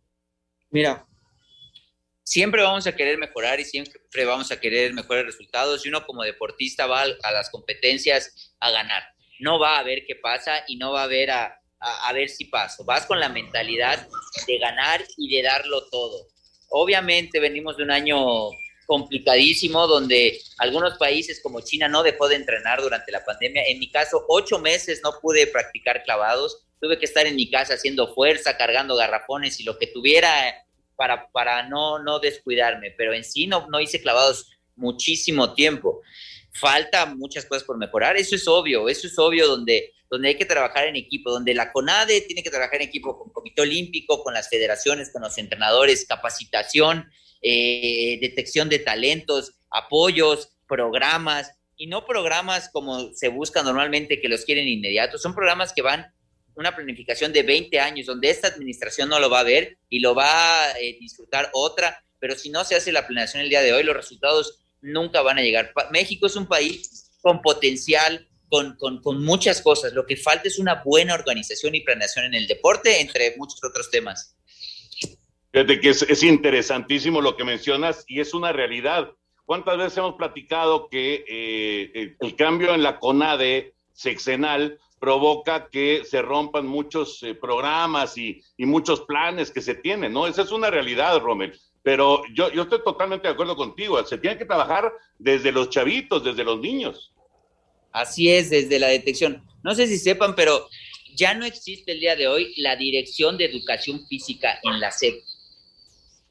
Mira, 0.68 1.08
siempre 2.30 2.62
vamos 2.62 2.86
a 2.86 2.94
querer 2.94 3.18
mejorar 3.18 3.58
y 3.58 3.64
siempre 3.64 4.24
vamos 4.24 4.52
a 4.52 4.60
querer 4.60 4.94
mejores 4.94 5.26
resultados 5.26 5.84
y 5.84 5.88
uno 5.88 6.06
como 6.06 6.22
deportista 6.22 6.86
va 6.86 7.02
a 7.02 7.32
las 7.32 7.50
competencias 7.50 8.54
a 8.60 8.70
ganar. 8.70 9.02
No 9.40 9.58
va 9.58 9.80
a 9.80 9.82
ver 9.82 10.04
qué 10.06 10.14
pasa 10.14 10.62
y 10.68 10.76
no 10.76 10.92
va 10.92 11.02
a 11.02 11.06
ver 11.08 11.32
a, 11.32 11.60
a, 11.80 12.12
ver 12.12 12.28
si 12.28 12.44
paso. 12.44 12.84
Vas 12.84 13.04
con 13.06 13.18
la 13.18 13.30
mentalidad 13.30 14.06
de 14.46 14.58
ganar 14.58 15.04
y 15.16 15.34
de 15.34 15.42
darlo 15.42 15.88
todo. 15.90 16.28
Obviamente 16.68 17.40
venimos 17.40 17.76
de 17.76 17.82
un 17.82 17.90
año 17.90 18.50
complicadísimo 18.86 19.88
donde 19.88 20.40
algunos 20.58 20.98
países 20.98 21.40
como 21.42 21.62
China 21.62 21.88
no 21.88 22.04
dejó 22.04 22.28
de 22.28 22.36
entrenar 22.36 22.80
durante 22.80 23.10
la 23.10 23.24
pandemia. 23.24 23.64
En 23.66 23.80
mi 23.80 23.90
caso, 23.90 24.24
ocho 24.28 24.60
meses 24.60 25.00
no 25.02 25.18
pude 25.20 25.48
practicar 25.48 26.04
clavados. 26.04 26.64
Tuve 26.80 26.96
que 26.96 27.06
estar 27.06 27.26
en 27.26 27.34
mi 27.34 27.50
casa 27.50 27.74
haciendo 27.74 28.14
fuerza, 28.14 28.56
cargando 28.56 28.94
garrafones 28.94 29.58
y 29.58 29.64
lo 29.64 29.78
que 29.78 29.88
tuviera 29.88 30.54
para, 31.00 31.30
para 31.30 31.66
no, 31.66 31.98
no 31.98 32.18
descuidarme. 32.18 32.90
Pero 32.90 33.14
en 33.14 33.24
sí 33.24 33.46
no, 33.46 33.66
no 33.70 33.80
hice 33.80 34.02
clavados 34.02 34.50
muchísimo 34.76 35.54
tiempo. 35.54 36.02
Falta 36.52 37.06
muchas 37.06 37.46
cosas 37.46 37.64
por 37.64 37.78
mejorar. 37.78 38.18
Eso 38.18 38.36
es 38.36 38.46
obvio, 38.46 38.86
eso 38.86 39.06
es 39.06 39.18
obvio 39.18 39.48
donde 39.48 39.94
donde 40.10 40.26
hay 40.26 40.34
que 40.34 40.44
trabajar 40.44 40.88
en 40.88 40.96
equipo, 40.96 41.30
donde 41.30 41.54
la 41.54 41.70
CONADE 41.70 42.22
tiene 42.22 42.42
que 42.42 42.50
trabajar 42.50 42.82
en 42.82 42.88
equipo 42.88 43.16
con 43.16 43.32
Comité 43.32 43.62
Olímpico, 43.62 44.24
con 44.24 44.34
las 44.34 44.48
federaciones, 44.48 45.10
con 45.12 45.22
los 45.22 45.38
entrenadores, 45.38 46.04
capacitación, 46.04 47.08
eh, 47.40 48.18
detección 48.20 48.68
de 48.68 48.80
talentos, 48.80 49.52
apoyos, 49.70 50.48
programas, 50.66 51.52
y 51.76 51.86
no 51.86 52.04
programas 52.04 52.68
como 52.70 53.14
se 53.14 53.28
busca 53.28 53.62
normalmente 53.62 54.20
que 54.20 54.28
los 54.28 54.44
quieren 54.44 54.66
inmediatos, 54.66 55.22
son 55.22 55.32
programas 55.32 55.72
que 55.72 55.82
van 55.82 56.12
una 56.60 56.76
planificación 56.76 57.32
de 57.32 57.42
20 57.42 57.80
años, 57.80 58.06
donde 58.06 58.28
esta 58.28 58.48
administración 58.48 59.08
no 59.08 59.18
lo 59.18 59.30
va 59.30 59.40
a 59.40 59.44
ver 59.44 59.78
y 59.88 60.00
lo 60.00 60.14
va 60.14 60.64
a 60.64 60.78
eh, 60.78 60.98
disfrutar 61.00 61.48
otra, 61.54 62.04
pero 62.18 62.36
si 62.36 62.50
no 62.50 62.64
se 62.64 62.76
hace 62.76 62.92
la 62.92 63.06
planeación 63.06 63.42
el 63.42 63.48
día 63.48 63.62
de 63.62 63.72
hoy, 63.72 63.82
los 63.82 63.96
resultados 63.96 64.60
nunca 64.82 65.22
van 65.22 65.38
a 65.38 65.42
llegar. 65.42 65.72
México 65.90 66.26
es 66.26 66.36
un 66.36 66.46
país 66.46 67.10
con 67.22 67.40
potencial, 67.40 68.28
con, 68.48 68.76
con, 68.76 69.00
con, 69.00 69.24
muchas 69.24 69.62
cosas. 69.62 69.94
Lo 69.94 70.04
que 70.04 70.16
falta 70.16 70.48
es 70.48 70.58
una 70.58 70.82
buena 70.84 71.14
organización 71.14 71.74
y 71.74 71.80
planeación 71.80 72.26
en 72.26 72.34
el 72.34 72.46
deporte, 72.46 73.00
entre 73.00 73.34
muchos 73.38 73.62
otros 73.64 73.90
temas. 73.90 74.36
Fíjate 75.52 75.80
que 75.80 75.88
es, 75.88 76.02
es, 76.02 76.22
interesantísimo 76.22 77.22
lo 77.22 77.36
que 77.36 77.44
mencionas 77.44 78.04
y 78.06 78.20
es 78.20 78.34
una 78.34 78.52
realidad. 78.52 79.10
¿Cuántas 79.46 79.78
veces 79.78 79.98
hemos 79.98 80.14
platicado 80.16 80.88
que 80.90 81.24
eh, 81.26 82.16
el 82.20 82.36
cambio 82.36 82.74
en 82.74 82.82
la 82.82 82.98
CONADE 82.98 83.74
sexenal 83.94 84.78
provoca 85.00 85.68
que 85.70 86.04
se 86.04 86.22
rompan 86.22 86.66
muchos 86.66 87.22
eh, 87.22 87.34
programas 87.34 88.16
y, 88.18 88.42
y, 88.56 88.66
muchos 88.66 89.00
planes 89.00 89.50
que 89.50 89.62
se 89.62 89.74
tienen, 89.74 90.12
¿no? 90.12 90.26
Esa 90.26 90.42
es 90.42 90.52
una 90.52 90.70
realidad, 90.70 91.18
Romel. 91.18 91.58
Pero 91.82 92.22
yo, 92.34 92.52
yo 92.52 92.62
estoy 92.62 92.84
totalmente 92.84 93.26
de 93.26 93.32
acuerdo 93.32 93.56
contigo. 93.56 94.04
Se 94.04 94.18
tiene 94.18 94.36
que 94.36 94.44
trabajar 94.44 94.92
desde 95.18 95.50
los 95.50 95.70
chavitos, 95.70 96.22
desde 96.22 96.44
los 96.44 96.60
niños. 96.60 97.12
Así 97.92 98.30
es, 98.30 98.50
desde 98.50 98.78
la 98.78 98.88
detección. 98.88 99.42
No 99.64 99.74
sé 99.74 99.86
si 99.86 99.98
sepan, 99.98 100.34
pero 100.34 100.68
ya 101.16 101.34
no 101.34 101.44
existe 101.44 101.92
el 101.92 102.00
día 102.00 102.14
de 102.14 102.28
hoy 102.28 102.54
la 102.58 102.76
Dirección 102.76 103.38
de 103.38 103.46
Educación 103.46 104.06
Física 104.06 104.60
en 104.62 104.80
la 104.80 104.90
SEP. 104.90 105.22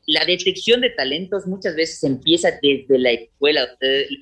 La 0.05 0.25
detección 0.25 0.81
de 0.81 0.89
talentos 0.91 1.45
muchas 1.45 1.75
veces 1.75 2.03
empieza 2.03 2.51
desde 2.61 2.97
la 2.97 3.11
escuela, 3.11 3.67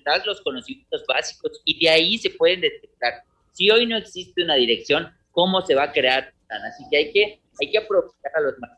das 0.06 0.26
los 0.26 0.42
conocimientos 0.42 1.04
básicos 1.08 1.62
y 1.64 1.80
de 1.80 1.90
ahí 1.90 2.18
se 2.18 2.30
pueden 2.32 2.62
detectar. 2.62 3.24
Si 3.58 3.72
hoy 3.72 3.88
no 3.88 3.98
existe 3.98 4.44
una 4.44 4.54
dirección, 4.54 5.12
¿cómo 5.32 5.66
se 5.66 5.74
va 5.74 5.86
a 5.86 5.92
crear? 5.92 6.32
Así 6.48 6.84
que 6.92 6.98
hay 6.98 7.12
que, 7.12 7.42
hay 7.60 7.72
que 7.72 7.78
aprovechar 7.80 8.32
a 8.36 8.42
los 8.42 8.60
más. 8.60 8.70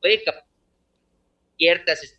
Puede 0.00 0.22
ciertas 1.56 2.16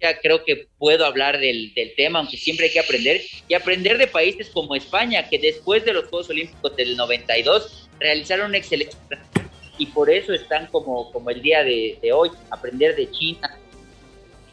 ya 0.00 0.20
creo 0.20 0.44
que 0.44 0.66
puedo 0.76 1.06
hablar 1.06 1.38
del, 1.38 1.72
del, 1.74 1.94
tema, 1.94 2.18
aunque 2.18 2.36
siempre 2.36 2.66
hay 2.66 2.72
que 2.72 2.80
aprender, 2.80 3.22
y 3.46 3.54
aprender 3.54 3.98
de 3.98 4.08
países 4.08 4.50
como 4.50 4.74
España, 4.74 5.28
que 5.28 5.38
después 5.38 5.84
de 5.84 5.92
los 5.92 6.06
Juegos 6.06 6.28
Olímpicos 6.28 6.74
del 6.74 6.96
92 6.96 7.88
realizaron 8.00 8.48
un 8.48 8.56
excelente 8.56 8.96
y 9.78 9.86
por 9.86 10.10
eso 10.10 10.32
están 10.32 10.66
como, 10.68 11.10
como 11.10 11.30
el 11.30 11.42
día 11.42 11.64
de, 11.64 11.98
hoy, 12.12 12.30
aprender 12.50 12.94
de 12.94 13.10
China, 13.10 13.58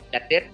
Inglaterra, 0.05 0.49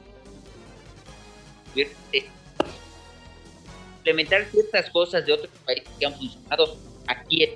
implementar 3.97 4.45
ciertas 4.45 4.89
cosas 4.89 5.25
de 5.25 5.33
otros 5.33 5.51
países 5.65 5.87
que 5.99 6.05
han 6.05 6.13
funcionado 6.15 6.77
aquí, 7.07 7.55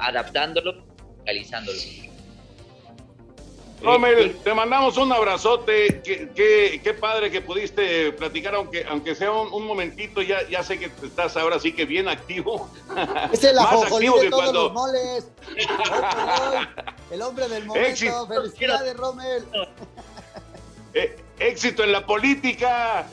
adaptándolo, 0.00 0.82
realizándolo. 1.24 1.78
Romel, 3.82 4.36
te 4.44 4.52
mandamos 4.52 4.96
un 4.98 5.10
abrazote. 5.12 6.02
Qué, 6.04 6.28
qué, 6.34 6.80
qué, 6.82 6.94
padre 6.94 7.30
que 7.30 7.40
pudiste 7.40 8.12
platicar, 8.12 8.54
aunque, 8.54 8.84
aunque 8.84 9.14
sea 9.14 9.32
un, 9.32 9.52
un, 9.52 9.66
momentito. 9.66 10.20
Ya, 10.20 10.46
ya 10.48 10.62
sé 10.62 10.78
que 10.78 10.90
estás 11.02 11.36
ahora 11.36 11.58
sí 11.58 11.72
que 11.72 11.86
bien 11.86 12.08
activo. 12.08 12.70
Es 13.32 13.42
el 13.44 13.56
Más 13.56 13.92
activo 13.92 14.20
que 14.20 14.28
todos 14.28 14.42
cuando. 14.42 14.62
Los 14.64 14.72
moles. 14.72 15.28
el 17.10 17.22
hombre 17.22 17.48
del 17.48 17.64
momento. 17.64 17.88
Éxito. 17.88 18.26
Felicidades, 18.26 18.96
Romel. 18.96 19.44
Eh, 20.92 21.16
éxito 21.38 21.82
en 21.84 21.92
la 21.92 22.04
política. 22.04 23.06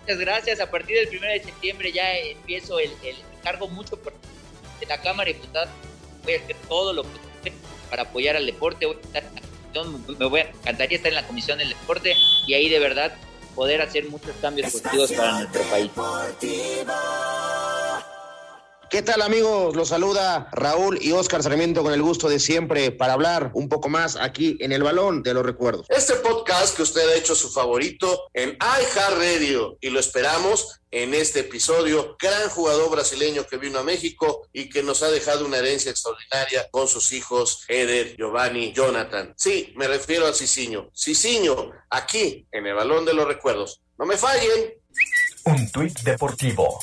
Muchas 0.00 0.18
gracias. 0.18 0.60
A 0.60 0.70
partir 0.70 0.96
del 0.96 1.18
1 1.18 1.26
de 1.26 1.42
septiembre 1.44 1.92
ya 1.92 2.16
empiezo 2.16 2.78
el, 2.80 2.90
el 3.04 3.16
cargo 3.44 3.68
mucho 3.68 3.96
por 3.96 4.12
de 4.80 4.86
la 4.86 5.00
Cámara 5.00 5.28
de 5.28 5.34
Diputados. 5.34 5.68
Voy 6.24 6.34
a 6.34 6.38
hacer 6.38 6.56
todo 6.68 6.92
lo 6.92 7.02
que 7.02 7.52
para 7.90 8.02
apoyar 8.02 8.36
al 8.36 8.46
deporte. 8.46 8.86
Voy 8.86 8.96
a 8.96 9.18
estar, 9.18 9.24
me 10.18 10.26
voy 10.26 10.40
a, 10.40 10.50
encantaría 10.50 10.96
estar 10.96 11.10
en 11.10 11.16
la 11.16 11.26
comisión 11.26 11.58
del 11.58 11.70
deporte 11.70 12.14
y 12.46 12.54
ahí 12.54 12.68
de 12.68 12.78
verdad 12.78 13.14
poder 13.54 13.80
hacer 13.82 14.08
muchos 14.08 14.36
cambios 14.40 14.70
positivos 14.70 15.12
para 15.12 15.40
nuestro 15.40 15.62
país. 15.62 15.90
¿Qué 18.88 19.02
tal 19.02 19.20
amigos? 19.22 19.74
Los 19.74 19.88
saluda 19.88 20.48
Raúl 20.52 20.98
y 21.02 21.10
Oscar 21.10 21.42
Sarmiento 21.42 21.82
con 21.82 21.92
el 21.92 22.02
gusto 22.02 22.28
de 22.28 22.38
siempre 22.38 22.92
para 22.92 23.14
hablar 23.14 23.50
un 23.52 23.68
poco 23.68 23.88
más 23.88 24.14
aquí 24.14 24.56
en 24.60 24.70
el 24.70 24.84
balón 24.84 25.24
de 25.24 25.34
los 25.34 25.44
recuerdos. 25.44 25.86
Este 25.88 26.14
podcast 26.14 26.76
que 26.76 26.82
usted 26.82 27.08
ha 27.08 27.16
hecho 27.16 27.34
su 27.34 27.50
favorito 27.50 28.28
en 28.32 28.56
iHeartRadio 28.60 29.78
y 29.80 29.90
lo 29.90 29.98
esperamos 29.98 30.80
en 30.92 31.14
este 31.14 31.40
episodio. 31.40 32.16
Gran 32.20 32.48
jugador 32.48 32.90
brasileño 32.90 33.44
que 33.44 33.56
vino 33.56 33.80
a 33.80 33.82
México 33.82 34.46
y 34.52 34.68
que 34.68 34.84
nos 34.84 35.02
ha 35.02 35.10
dejado 35.10 35.44
una 35.44 35.58
herencia 35.58 35.90
extraordinaria 35.90 36.68
con 36.70 36.86
sus 36.86 37.10
hijos 37.10 37.64
Eder, 37.66 38.16
Giovanni, 38.16 38.72
Jonathan. 38.72 39.34
Sí, 39.36 39.72
me 39.76 39.88
refiero 39.88 40.28
a 40.28 40.32
Cicinho. 40.32 40.90
Cicinho, 40.94 41.72
aquí 41.90 42.46
en 42.52 42.66
el 42.66 42.74
balón 42.74 43.04
de 43.04 43.14
los 43.14 43.26
recuerdos. 43.26 43.82
No 43.98 44.06
me 44.06 44.16
fallen. 44.16 44.74
Un 45.44 45.70
tuit 45.72 45.98
deportivo 46.00 46.78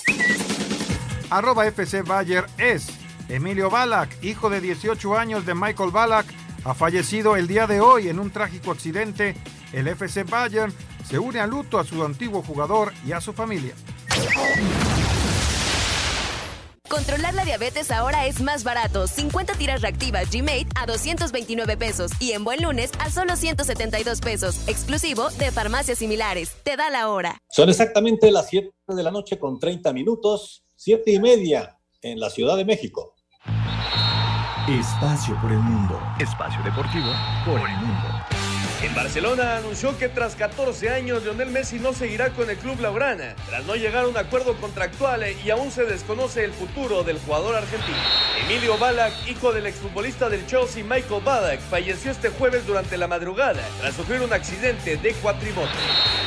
arroba 1.38 1.66
FC 1.66 2.04
Bayer 2.04 2.46
es 2.60 2.88
Emilio 3.28 3.70
Balak, 3.70 4.24
hijo 4.24 4.52
de 4.52 4.62
18 4.62 5.18
años 5.18 5.46
de 5.46 5.56
Michael 5.56 5.90
Balak, 5.90 6.28
ha 6.64 6.76
fallecido 6.76 7.36
el 7.36 7.48
día 7.48 7.66
de 7.66 7.82
hoy 7.82 8.08
en 8.08 8.20
un 8.20 8.30
trágico 8.30 8.72
accidente. 8.72 9.36
El 9.72 9.88
FC 9.88 10.24
Bayern 10.24 10.72
se 11.10 11.18
une 11.18 11.40
al 11.40 11.50
luto 11.50 11.80
a 11.80 11.84
su 11.84 12.04
antiguo 12.04 12.44
jugador 12.44 12.94
y 13.06 13.14
a 13.14 13.22
su 13.22 13.34
familia. 13.34 13.74
Controlar 16.88 17.34
la 17.34 17.44
diabetes 17.44 17.90
ahora 17.90 18.28
es 18.28 18.40
más 18.40 18.64
barato. 18.64 19.08
50 19.08 19.56
tiras 19.56 19.82
reactivas 19.82 20.30
G-Mate 20.30 20.68
a 20.76 20.86
229 20.86 21.76
pesos 21.78 22.12
y 22.20 22.34
en 22.34 22.44
buen 22.44 22.62
lunes 22.62 22.92
a 23.00 23.10
solo 23.10 23.36
172 23.36 24.22
pesos, 24.22 24.68
exclusivo 24.68 25.32
de 25.32 25.52
farmacias 25.52 25.98
similares. 25.98 26.56
Te 26.64 26.78
da 26.78 26.92
la 26.92 27.10
hora. 27.10 27.40
Son 27.50 27.68
exactamente 27.70 28.30
las 28.30 28.48
7 28.50 28.70
de 28.90 29.04
la 29.04 29.10
noche 29.10 29.40
con 29.40 29.58
30 29.58 29.92
minutos 29.92 30.63
siete 30.86 31.14
y 31.14 31.20
media 31.20 31.80
en 32.02 32.20
la 32.20 32.30
Ciudad 32.30 32.58
de 32.58 32.66
México. 32.66 33.16
Espacio 34.68 35.34
por 35.42 35.50
el 35.50 35.60
mundo. 35.60 35.98
Espacio 36.20 36.62
deportivo 36.62 37.08
por 37.46 37.58
el 37.58 37.78
mundo. 37.78 38.13
En 38.84 38.94
Barcelona 38.94 39.56
anunció 39.56 39.98
que 39.98 40.10
tras 40.10 40.36
14 40.36 40.90
años 40.90 41.24
Lionel 41.24 41.52
Messi 41.52 41.80
no 41.80 41.94
seguirá 41.94 42.32
con 42.32 42.50
el 42.50 42.58
club 42.58 42.82
Laurana, 42.82 43.34
tras 43.48 43.64
no 43.64 43.76
llegar 43.76 44.04
a 44.04 44.08
un 44.10 44.18
acuerdo 44.18 44.58
contractual 44.58 45.24
y 45.46 45.50
aún 45.52 45.72
se 45.72 45.86
desconoce 45.86 46.44
el 46.44 46.52
futuro 46.52 47.02
del 47.06 47.18
jugador 47.20 47.56
argentino. 47.56 47.98
Emilio 48.44 48.78
Balak, 48.78 49.14
hijo 49.26 49.54
del 49.54 49.68
exfutbolista 49.68 50.28
del 50.28 50.46
Chelsea 50.48 50.84
Michael 50.84 51.22
Balak, 51.24 51.62
falleció 51.62 52.12
este 52.12 52.28
jueves 52.28 52.68
durante 52.68 52.98
la 52.98 53.08
madrugada 53.08 53.62
tras 53.80 53.96
sufrir 53.96 54.20
un 54.20 54.34
accidente 54.34 54.98
de 54.98 55.14
cuatrimoto. 55.14 55.72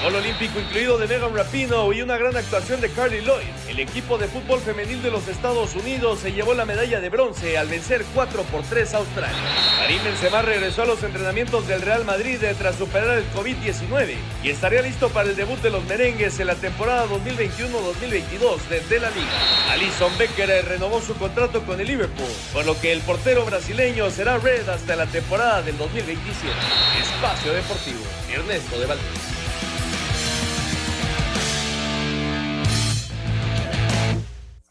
Gol 0.03 0.14
olímpico 0.14 0.59
incluido 0.59 0.97
de 0.97 1.09
Megan 1.09 1.35
Rapino 1.35 1.92
y 1.92 2.01
una 2.01 2.16
gran 2.16 2.37
actuación 2.37 2.81
de 2.81 2.88
Carly 2.88 3.21
Lloyd. 3.21 3.45
El 3.69 3.81
equipo 3.81 4.16
de 4.16 4.29
fútbol 4.29 4.61
femenil 4.61 5.03
de 5.03 5.11
los 5.11 5.29
Estados 5.29 5.75
Unidos 5.75 6.21
se 6.21 6.33
llevó 6.33 6.55
la 6.55 6.64
medalla 6.64 7.01
de 7.01 7.11
bronce 7.11 7.59
al 7.59 7.69
vencer 7.69 8.03
4 8.14 8.42
por 8.45 8.62
3 8.62 8.95
a 8.95 8.97
Australia. 8.97 9.37
Karim 9.79 10.03
Benzema 10.05 10.40
regresó 10.40 10.83
a 10.83 10.87
los 10.87 11.03
entrenamientos 11.03 11.69
del 11.69 11.83
Real 11.83 12.07
Madrid 12.07 12.46
tras 12.55 12.77
superar 12.77 13.19
el 13.19 13.31
COVID-19 13.33 14.15
y 14.43 14.51
estaría 14.51 14.83
listo 14.83 15.09
para 15.09 15.29
el 15.29 15.37
debut 15.37 15.59
de 15.61 15.71
los 15.71 15.85
merengues 15.85 16.39
en 16.39 16.47
la 16.47 16.55
temporada 16.55 17.07
2021-2022 17.09 18.59
desde 18.71 19.01
la 19.01 19.11
liga. 19.11 19.73
Alison 19.73 20.13
Becker 20.19 20.65
renovó 20.65 21.01
su 21.01 21.15
contrato 21.15 21.65
con 21.65 21.81
el 21.81 21.87
Liverpool, 21.87 22.31
por 22.53 22.65
lo 22.65 22.79
que 22.81 22.93
el 22.93 23.01
portero 23.01 23.45
brasileño 23.45 24.11
será 24.11 24.39
red 24.39 24.69
hasta 24.69 24.97
la 24.97 25.07
temporada 25.07 25.63
del 25.63 25.77
2027. 25.79 26.53
Espacio 27.01 27.53
Deportivo, 27.53 28.05
Ernesto 28.33 28.79
de 28.79 28.87
Valdés. 28.87 29.37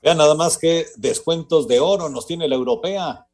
Vean 0.01 0.17
nada 0.17 0.35
más 0.35 0.59
que 0.59 0.85
descuentos 0.97 1.67
de 1.67 1.79
oro 1.79 2.09
nos 2.09 2.27
tiene 2.27 2.47
la 2.47 2.53
europea 2.53 3.25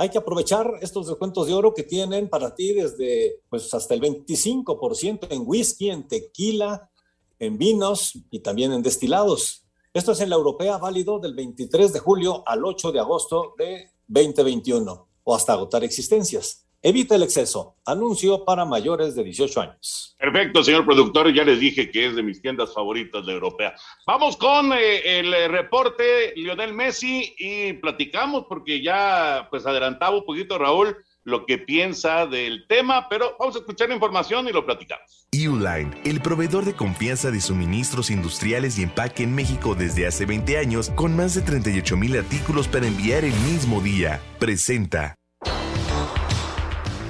hay 0.00 0.08
que 0.08 0.16
aprovechar 0.16 0.78
estos 0.80 1.08
descuentos 1.08 1.46
de 1.46 1.52
oro 1.52 1.74
que 1.74 1.82
tienen 1.82 2.30
para 2.30 2.54
ti 2.54 2.72
desde 2.72 3.42
pues 3.50 3.74
hasta 3.74 3.92
el 3.92 4.00
25% 4.00 5.26
en 5.28 5.42
whisky, 5.44 5.90
en 5.90 6.08
tequila, 6.08 6.90
en 7.38 7.58
vinos 7.58 8.14
y 8.30 8.38
también 8.38 8.72
en 8.72 8.82
destilados. 8.82 9.66
Esto 9.92 10.12
es 10.12 10.20
en 10.20 10.30
la 10.30 10.36
europea 10.36 10.78
válido 10.78 11.18
del 11.18 11.34
23 11.34 11.92
de 11.92 11.98
julio 11.98 12.42
al 12.46 12.64
8 12.64 12.92
de 12.92 12.98
agosto 12.98 13.52
de 13.58 13.90
2021 14.08 15.06
o 15.22 15.34
hasta 15.34 15.52
agotar 15.52 15.84
existencias. 15.84 16.66
Evita 16.82 17.14
el 17.14 17.22
exceso. 17.22 17.76
Anuncio 17.84 18.44
para 18.46 18.64
mayores 18.64 19.14
de 19.14 19.22
18 19.22 19.60
años. 19.60 20.16
Perfecto, 20.18 20.64
señor 20.64 20.86
productor. 20.86 21.30
Ya 21.32 21.44
les 21.44 21.60
dije 21.60 21.90
que 21.90 22.06
es 22.06 22.16
de 22.16 22.22
mis 22.22 22.40
tiendas 22.40 22.72
favoritas 22.72 23.26
de 23.26 23.34
Europea. 23.34 23.74
Vamos 24.06 24.38
con 24.38 24.72
eh, 24.72 25.18
el 25.18 25.50
reporte 25.50 26.32
Lionel 26.36 26.72
Messi 26.72 27.34
y 27.36 27.74
platicamos 27.74 28.46
porque 28.48 28.82
ya 28.82 29.46
pues 29.50 29.66
adelantaba 29.66 30.16
un 30.16 30.24
poquito 30.24 30.56
Raúl 30.56 30.96
lo 31.22 31.44
que 31.44 31.58
piensa 31.58 32.26
del 32.26 32.66
tema, 32.66 33.08
pero 33.10 33.36
vamos 33.38 33.54
a 33.56 33.58
escuchar 33.58 33.88
la 33.88 33.94
información 33.94 34.48
y 34.48 34.52
lo 34.52 34.64
platicamos. 34.64 35.28
Uline, 35.34 35.94
el 36.04 36.22
proveedor 36.22 36.64
de 36.64 36.72
confianza 36.72 37.30
de 37.30 37.42
suministros 37.42 38.10
industriales 38.10 38.78
y 38.78 38.84
empaque 38.84 39.22
en 39.24 39.34
México 39.34 39.74
desde 39.74 40.06
hace 40.06 40.24
20 40.24 40.56
años, 40.56 40.88
con 40.90 41.14
más 41.14 41.34
de 41.34 41.42
38 41.42 41.96
mil 41.98 42.16
artículos 42.16 42.68
para 42.68 42.86
enviar 42.86 43.24
el 43.24 43.34
mismo 43.40 43.82
día, 43.82 44.22
presenta. 44.38 45.14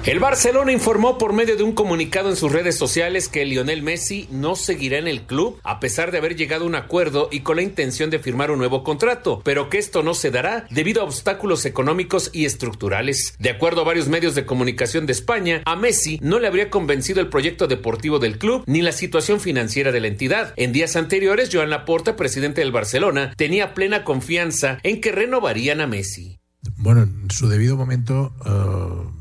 El 0.03 0.17
Barcelona 0.17 0.71
informó 0.71 1.19
por 1.19 1.31
medio 1.31 1.55
de 1.55 1.61
un 1.61 1.73
comunicado 1.73 2.31
en 2.31 2.35
sus 2.35 2.51
redes 2.51 2.75
sociales 2.75 3.27
que 3.27 3.45
Lionel 3.45 3.83
Messi 3.83 4.27
no 4.31 4.55
seguirá 4.55 4.97
en 4.97 5.07
el 5.07 5.21
club 5.27 5.59
a 5.63 5.79
pesar 5.79 6.09
de 6.09 6.17
haber 6.17 6.35
llegado 6.35 6.63
a 6.63 6.67
un 6.67 6.73
acuerdo 6.73 7.29
y 7.31 7.41
con 7.41 7.57
la 7.57 7.61
intención 7.61 8.09
de 8.09 8.17
firmar 8.17 8.49
un 8.49 8.57
nuevo 8.57 8.83
contrato, 8.83 9.41
pero 9.45 9.69
que 9.69 9.77
esto 9.77 10.01
no 10.01 10.15
se 10.15 10.31
dará 10.31 10.65
debido 10.71 11.03
a 11.03 11.05
obstáculos 11.05 11.67
económicos 11.67 12.31
y 12.33 12.45
estructurales. 12.45 13.35
De 13.37 13.51
acuerdo 13.51 13.81
a 13.81 13.83
varios 13.83 14.07
medios 14.07 14.33
de 14.33 14.43
comunicación 14.43 15.05
de 15.05 15.13
España, 15.13 15.61
a 15.65 15.75
Messi 15.75 16.17
no 16.23 16.39
le 16.39 16.47
habría 16.47 16.71
convencido 16.71 17.21
el 17.21 17.29
proyecto 17.29 17.67
deportivo 17.67 18.17
del 18.17 18.39
club 18.39 18.63
ni 18.65 18.81
la 18.81 18.93
situación 18.93 19.39
financiera 19.39 19.91
de 19.91 19.99
la 19.99 20.07
entidad. 20.07 20.55
En 20.57 20.73
días 20.73 20.95
anteriores, 20.95 21.51
Joan 21.53 21.69
Laporta, 21.69 22.15
presidente 22.15 22.61
del 22.61 22.71
Barcelona, 22.71 23.35
tenía 23.37 23.75
plena 23.75 24.03
confianza 24.03 24.79
en 24.81 24.99
que 24.99 25.11
renovarían 25.11 25.79
a 25.79 25.85
Messi. 25.85 26.39
Bueno, 26.77 27.03
en 27.03 27.29
su 27.29 27.47
debido 27.47 27.77
momento. 27.77 28.33
Uh 28.43 29.20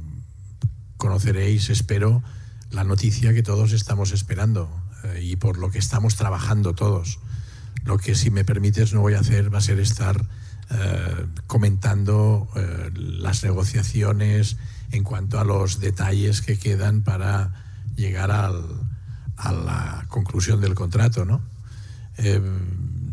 conoceréis, 1.00 1.70
espero, 1.70 2.22
la 2.70 2.84
noticia 2.84 3.32
que 3.32 3.42
todos 3.42 3.72
estamos 3.72 4.12
esperando 4.12 4.70
eh, 5.02 5.20
y 5.22 5.36
por 5.36 5.56
lo 5.56 5.70
que 5.70 5.78
estamos 5.78 6.14
trabajando 6.14 6.74
todos. 6.74 7.18
Lo 7.84 7.96
que, 7.96 8.14
si 8.14 8.30
me 8.30 8.44
permites, 8.44 8.92
no 8.92 9.00
voy 9.00 9.14
a 9.14 9.20
hacer 9.20 9.52
va 9.52 9.58
a 9.58 9.62
ser 9.62 9.80
estar 9.80 10.22
eh, 10.70 11.26
comentando 11.46 12.48
eh, 12.54 12.90
las 12.94 13.42
negociaciones 13.42 14.58
en 14.92 15.02
cuanto 15.02 15.40
a 15.40 15.44
los 15.44 15.80
detalles 15.80 16.42
que 16.42 16.58
quedan 16.58 17.00
para 17.02 17.54
llegar 17.96 18.30
al, 18.30 18.62
a 19.38 19.52
la 19.52 20.04
conclusión 20.08 20.60
del 20.60 20.74
contrato. 20.74 21.24
¿no? 21.24 21.40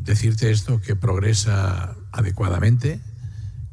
decirte 0.04 0.52
esto 0.52 0.82
que 0.82 0.98
progresa 0.98 1.96
adecuadamente, 2.12 3.00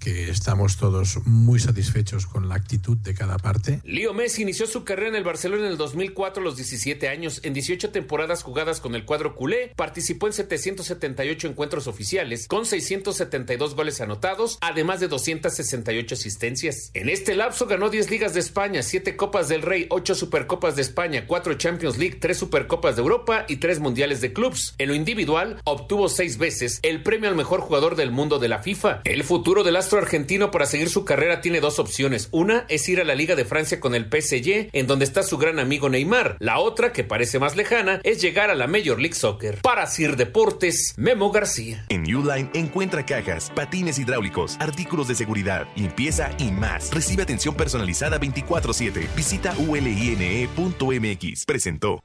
que 0.05 0.29
estamos 0.29 0.77
todos 0.77 1.19
muy 1.25 1.59
satisfechos 1.59 2.27
con 2.27 2.51
la 2.51 2.57
actitud 2.57 2.99
de 2.99 3.15
cada 3.15 3.39
parte. 3.39 3.81
Leo 3.85 4.13
Messi 4.13 4.43
inició 4.43 4.67
su 4.67 4.85
carrera 4.85 5.09
en 5.09 5.15
el 5.15 5.25
Barcelona 5.25 5.65
en 5.65 5.73
el 5.73 5.79
2004 5.79 6.43
a 6.43 6.45
los 6.45 6.57
17 6.57 7.09
años. 7.09 7.41
En 7.43 7.55
18 7.55 7.91
temporadas 7.91 8.43
jugadas 8.43 8.81
con 8.81 8.95
el 8.95 9.07
cuadro 9.07 9.35
culé, 9.35 9.73
participó 9.75 10.27
en 10.27 10.35
778 10.35 11.49
encuentros 11.49 11.87
oficiales, 11.87 12.49
con 12.49 12.67
672 12.67 13.75
goles 13.75 14.03
anotados, 14.03 14.59
además 14.61 15.01
de 15.01 15.09
268 15.09 16.15
asistencias. 16.15 16.91
En 16.93 17.09
este 17.09 17.35
lapso 17.35 17.67
ganó 17.67 17.89
10 17.89 18.11
ligas 18.11 18.35
de 18.35 18.41
España, 18.41 18.83
7 18.83 19.17
Copas 19.17 19.49
del 19.49 19.63
Rey, 19.63 19.87
8 19.89 20.15
Supercopas 20.15 20.77
de 20.77 20.83
España, 20.83 21.27
4 21.27 21.55
Champions 21.55 21.97
League, 21.97 22.19
3 22.21 22.37
Supercopas 22.37 22.97
de 22.97 23.03
Europa 23.03 23.47
y 23.49 23.57
3 23.57 23.81
Mundiales 23.81 24.21
de 24.21 24.35
Clubs. 24.35 24.75
En 24.77 24.89
lo 24.89 24.95
individual, 24.95 25.63
obtuvo 25.65 26.11
6 26.11 26.37
veces 26.37 26.81
el 26.83 27.03
premio 27.03 27.31
al 27.31 27.37
mejor 27.37 27.63
jugador 27.63 27.97
del 27.97 28.11
mundo 28.11 28.39
de 28.39 28.49
la 28.49 28.59
FIFA. 28.59 29.01
El 29.05 29.25
futuro 29.25 29.65
del 29.65 29.77
argentino 29.99 30.51
para 30.51 30.67
seguir 30.67 30.89
su 30.89 31.05
carrera 31.05 31.41
tiene 31.41 31.61
dos 31.61 31.79
opciones. 31.79 32.29
Una 32.31 32.65
es 32.69 32.89
ir 32.89 33.01
a 33.01 33.05
la 33.05 33.15
Liga 33.15 33.37
de 33.37 33.45
Francia 33.45 33.81
con 33.81 33.95
el 33.95 34.05
PSG, 34.05 34.71
en 34.73 34.87
donde 34.87 35.05
está 35.05 35.23
su 35.23 35.39
gran 35.39 35.59
amigo 35.59 35.89
Neymar. 35.89 36.37
La 36.41 36.59
otra, 36.59 36.93
que 36.93 37.05
parece 37.05 37.39
más 37.39 37.57
lejana, 37.57 38.01
es 38.05 38.21
llegar 38.21 38.51
a 38.51 38.55
la 38.55 38.67
Major 38.67 39.01
League 39.01 39.15
Soccer. 39.15 39.61
Para 39.63 39.87
Sir 39.87 40.17
Deportes, 40.17 40.95
Memo 40.97 41.31
García. 41.31 41.85
En 41.89 42.03
Uline 42.03 42.51
encuentra 42.55 43.05
cajas, 43.07 43.51
patines 43.55 43.99
hidráulicos, 43.99 44.57
artículos 44.61 45.09
de 45.09 45.15
seguridad, 45.15 45.67
limpieza 45.77 46.31
y 46.39 46.51
más. 46.51 46.93
Recibe 46.93 47.23
atención 47.23 47.55
personalizada 47.55 48.19
24/7. 48.19 49.09
Visita 49.17 49.55
uline.mx. 49.59 51.45
Presentó. 51.45 52.03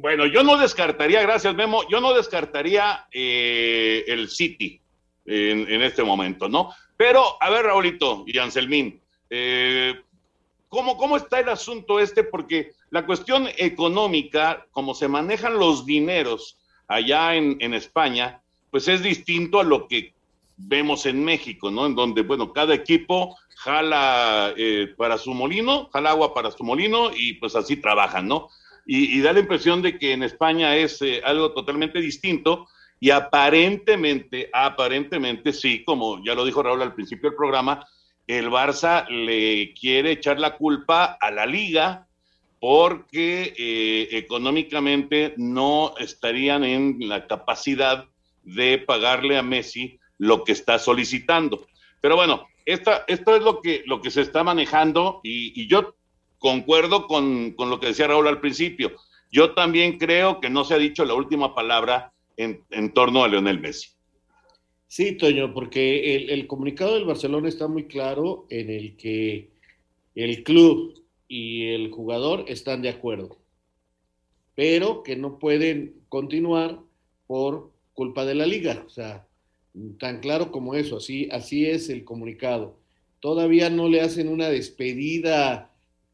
Bueno, 0.00 0.26
yo 0.26 0.44
no 0.44 0.56
descartaría, 0.56 1.22
gracias 1.22 1.56
Memo, 1.56 1.82
yo 1.88 2.00
no 2.00 2.14
descartaría 2.14 3.08
eh, 3.10 4.04
el 4.06 4.28
City 4.28 4.80
en, 5.26 5.82
este 5.82 6.04
momento, 6.04 6.48
¿no? 6.48 6.72
Pero, 6.96 7.36
a 7.40 7.50
ver, 7.50 7.64
Raulito 7.64 8.24
y 8.26 8.38
Anselmín, 8.38 9.00
eh, 9.28 10.00
¿cómo, 10.68 10.96
¿cómo 10.96 11.16
está 11.16 11.40
el 11.40 11.48
asunto 11.48 11.98
este? 11.98 12.22
Porque 12.22 12.70
la 12.90 13.04
cuestión 13.04 13.48
económica, 13.56 14.66
como 14.70 14.94
se 14.94 15.08
manejan 15.08 15.58
los 15.58 15.84
dineros 15.84 16.58
allá 16.86 17.34
en, 17.34 17.74
España, 17.74 18.40
pues 18.70 18.86
es 18.86 19.02
distinto 19.02 19.58
a 19.58 19.64
lo 19.64 19.88
que 19.88 20.14
vemos 20.56 21.06
en 21.06 21.24
México, 21.24 21.72
¿no? 21.72 21.86
En 21.86 21.96
donde, 21.96 22.22
bueno, 22.22 22.52
cada 22.52 22.72
equipo 22.72 23.36
jala 23.56 24.54
eh, 24.56 24.94
para 24.96 25.18
su 25.18 25.34
molino, 25.34 25.90
jala 25.92 26.10
agua 26.10 26.32
para 26.32 26.52
su 26.52 26.62
molino 26.62 27.10
y 27.14 27.34
pues 27.34 27.56
así 27.56 27.76
trabajan, 27.76 28.28
¿no? 28.28 28.48
Y, 28.90 29.20
da 29.20 29.34
la 29.34 29.40
impresión 29.40 29.82
de 29.82 29.98
que 29.98 30.12
en 30.12 30.22
España 30.22 30.74
es 30.74 31.02
eh, 31.02 31.20
algo 31.22 31.52
totalmente 31.52 32.00
distinto 32.00 32.66
y 32.98 33.10
aparentemente, 33.10 34.48
aparentemente 34.50 35.52
sí, 35.52 35.84
como 35.84 36.24
ya 36.24 36.34
lo 36.34 36.42
dijo 36.42 36.62
Raúl 36.62 36.80
al 36.80 36.94
principio 36.94 37.28
del 37.28 37.36
programa, 37.36 37.86
el 38.26 38.48
Barça 38.48 39.06
le 39.08 39.74
quiere 39.74 40.12
echar 40.12 40.40
la 40.40 40.56
culpa 40.56 41.18
a 41.20 41.30
la 41.30 41.44
liga 41.44 42.06
porque 42.60 43.54
eh, 43.56 44.08
económicamente 44.12 45.34
no 45.36 45.94
estarían 45.98 46.64
en 46.64 46.96
la 47.00 47.26
capacidad 47.26 48.06
de 48.42 48.78
pagarle 48.78 49.36
a 49.36 49.42
Messi 49.42 49.98
lo 50.16 50.44
que 50.44 50.52
está 50.52 50.78
solicitando. 50.78 51.66
Pero 52.00 52.16
bueno, 52.16 52.46
esta, 52.64 53.04
esto 53.06 53.36
es 53.36 53.42
lo 53.42 53.60
que, 53.60 53.82
lo 53.86 54.00
que 54.02 54.10
se 54.10 54.22
está 54.22 54.42
manejando 54.42 55.20
y, 55.22 55.66
yo 55.68 55.94
concuerdo 56.38 57.06
con, 57.06 57.54
lo 57.58 57.80
que 57.80 57.88
decía 57.88 58.06
Raúl 58.06 58.28
al 58.28 58.40
principio. 58.40 58.92
Yo 59.30 59.54
también 59.54 59.98
creo 59.98 60.40
que 60.40 60.50
no 60.50 60.64
se 60.64 60.74
ha 60.74 60.78
dicho 60.78 61.04
la 61.04 61.14
última 61.14 61.54
palabra 61.54 62.12
en, 62.36 62.64
torno 62.94 63.24
a 63.24 63.28
Leonel 63.28 63.60
Messi. 63.60 63.90
Sí, 64.86 65.12
Toño, 65.12 65.52
porque 65.52 66.16
el, 66.16 66.30
el, 66.30 66.46
comunicado 66.46 66.94
del 66.94 67.04
Barcelona 67.04 67.48
está 67.48 67.68
muy 67.68 67.84
claro 67.84 68.46
en 68.48 68.70
el 68.70 68.96
que 68.96 69.50
el 70.14 70.42
club 70.44 70.94
y 71.28 71.66
el 71.68 71.90
jugador 71.90 72.44
están 72.48 72.80
de 72.80 72.88
acuerdo, 72.88 73.36
pero 74.54 75.02
que 75.02 75.14
no 75.14 75.38
pueden 75.38 76.00
continuar 76.08 76.80
por 77.26 77.70
culpa 77.92 78.24
de 78.24 78.34
la 78.34 78.46
liga. 78.46 78.82
O 78.86 78.88
sea, 78.88 79.26
tan 79.98 80.20
claro 80.20 80.50
como 80.50 80.74
eso, 80.74 80.96
así, 80.96 81.28
así 81.30 81.66
es 81.66 81.88
el 81.90 82.04
comunicado. 82.04 82.78
Todavía 83.20 83.70
no 83.70 83.88
le 83.88 84.00
hacen 84.00 84.28
una 84.28 84.48
despedida 84.48 85.67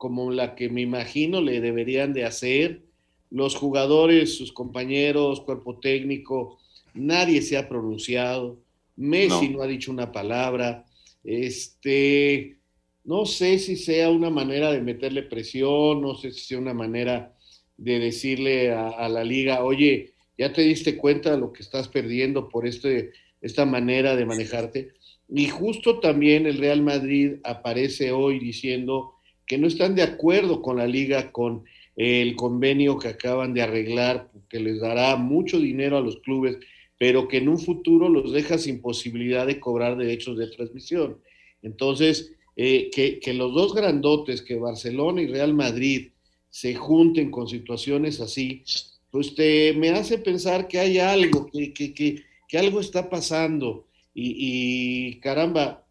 como 0.04 0.30
la 0.30 0.54
que 0.54 0.68
me 0.68 0.82
imagino 0.82 1.40
le 1.40 1.62
deberían 1.62 2.12
de 2.12 2.26
hacer. 2.26 2.82
Los 3.30 3.54
jugadores, 3.54 4.36
sus 4.36 4.52
compañeros, 4.52 5.40
cuerpo 5.40 5.78
técnico, 5.78 6.58
nadie 6.92 7.40
se 7.40 7.56
ha 7.56 7.70
pronunciado. 7.70 8.58
Messi 8.96 9.48
no, 9.48 9.62
ha 9.62 9.66
dicho 9.66 9.90
una 9.90 10.12
palabra. 10.12 10.84
Este, 11.24 12.58
no 13.02 13.24
sé 13.24 13.58
si 13.58 13.76
sea 13.76 14.10
una 14.10 14.28
manera 14.28 14.70
de 14.72 14.82
meterle 14.82 15.22
presión, 15.22 16.02
no 16.02 16.14
sé 16.16 16.32
si 16.32 16.40
sea 16.40 16.58
una 16.58 16.74
manera 16.74 17.34
de 17.78 17.98
decirle 17.98 18.72
a, 18.72 18.90
a 18.90 19.08
la 19.08 19.24
liga, 19.24 19.64
oye, 19.64 20.12
ya 20.36 20.52
te 20.52 20.60
diste 20.60 20.98
cuenta 20.98 21.30
de 21.30 21.38
lo 21.38 21.50
que 21.50 21.62
estás 21.62 21.88
perdiendo 21.88 22.50
por 22.50 22.66
este 22.66 23.12
esta 23.40 23.64
manera 23.64 24.16
de 24.16 24.26
manejarte. 24.26 24.92
Y 25.30 25.48
justo 25.48 25.98
también 25.98 26.44
el 26.44 26.58
Real 26.58 26.82
Madrid 26.82 27.36
aparece 27.42 28.12
hoy 28.12 28.38
diciendo 28.38 29.13
que 29.46 29.58
no 29.58 29.66
están 29.66 29.94
de 29.94 30.02
acuerdo 30.02 30.62
con 30.62 30.76
la 30.76 30.86
liga, 30.86 31.32
con 31.32 31.64
el 31.96 32.34
convenio 32.36 32.98
que 32.98 33.08
acaban 33.08 33.54
de 33.54 33.62
arreglar, 33.62 34.30
que 34.48 34.60
les 34.60 34.80
dará 34.80 35.16
mucho 35.16 35.58
dinero 35.58 35.96
a 35.96 36.00
los 36.00 36.18
clubes, 36.20 36.58
pero 36.98 37.28
que 37.28 37.38
en 37.38 37.48
un 37.48 37.58
futuro 37.58 38.08
los 38.08 38.32
deja 38.32 38.58
sin 38.58 38.80
posibilidad 38.80 39.46
de 39.46 39.60
cobrar 39.60 39.96
derechos 39.96 40.38
de 40.38 40.48
transmisión. 40.48 41.18
Entonces, 41.62 42.32
eh, 42.56 42.90
que, 42.92 43.34
los 43.34 43.52
dos 43.54 43.74
grandotes, 43.74 44.42
que 44.42 44.56
Barcelona 44.56 45.22
y 45.22 45.26
Real 45.26 45.54
Madrid, 45.54 46.10
se 46.50 46.74
junten 46.74 47.30
con 47.30 47.48
situaciones 47.48 48.20
así, 48.20 48.62
pues 49.10 49.34
te, 49.34 49.72
me 49.74 49.90
hace 49.90 50.18
pensar 50.18 50.68
que 50.68 50.78
hay 50.78 50.98
algo, 50.98 51.46
que, 51.46 51.72
que, 51.72 51.92
que, 51.94 52.22
que 52.48 52.58
algo 52.58 52.80
está 52.80 53.10
pasando 53.10 53.86
y, 54.14 55.18
caramba, 55.18 55.84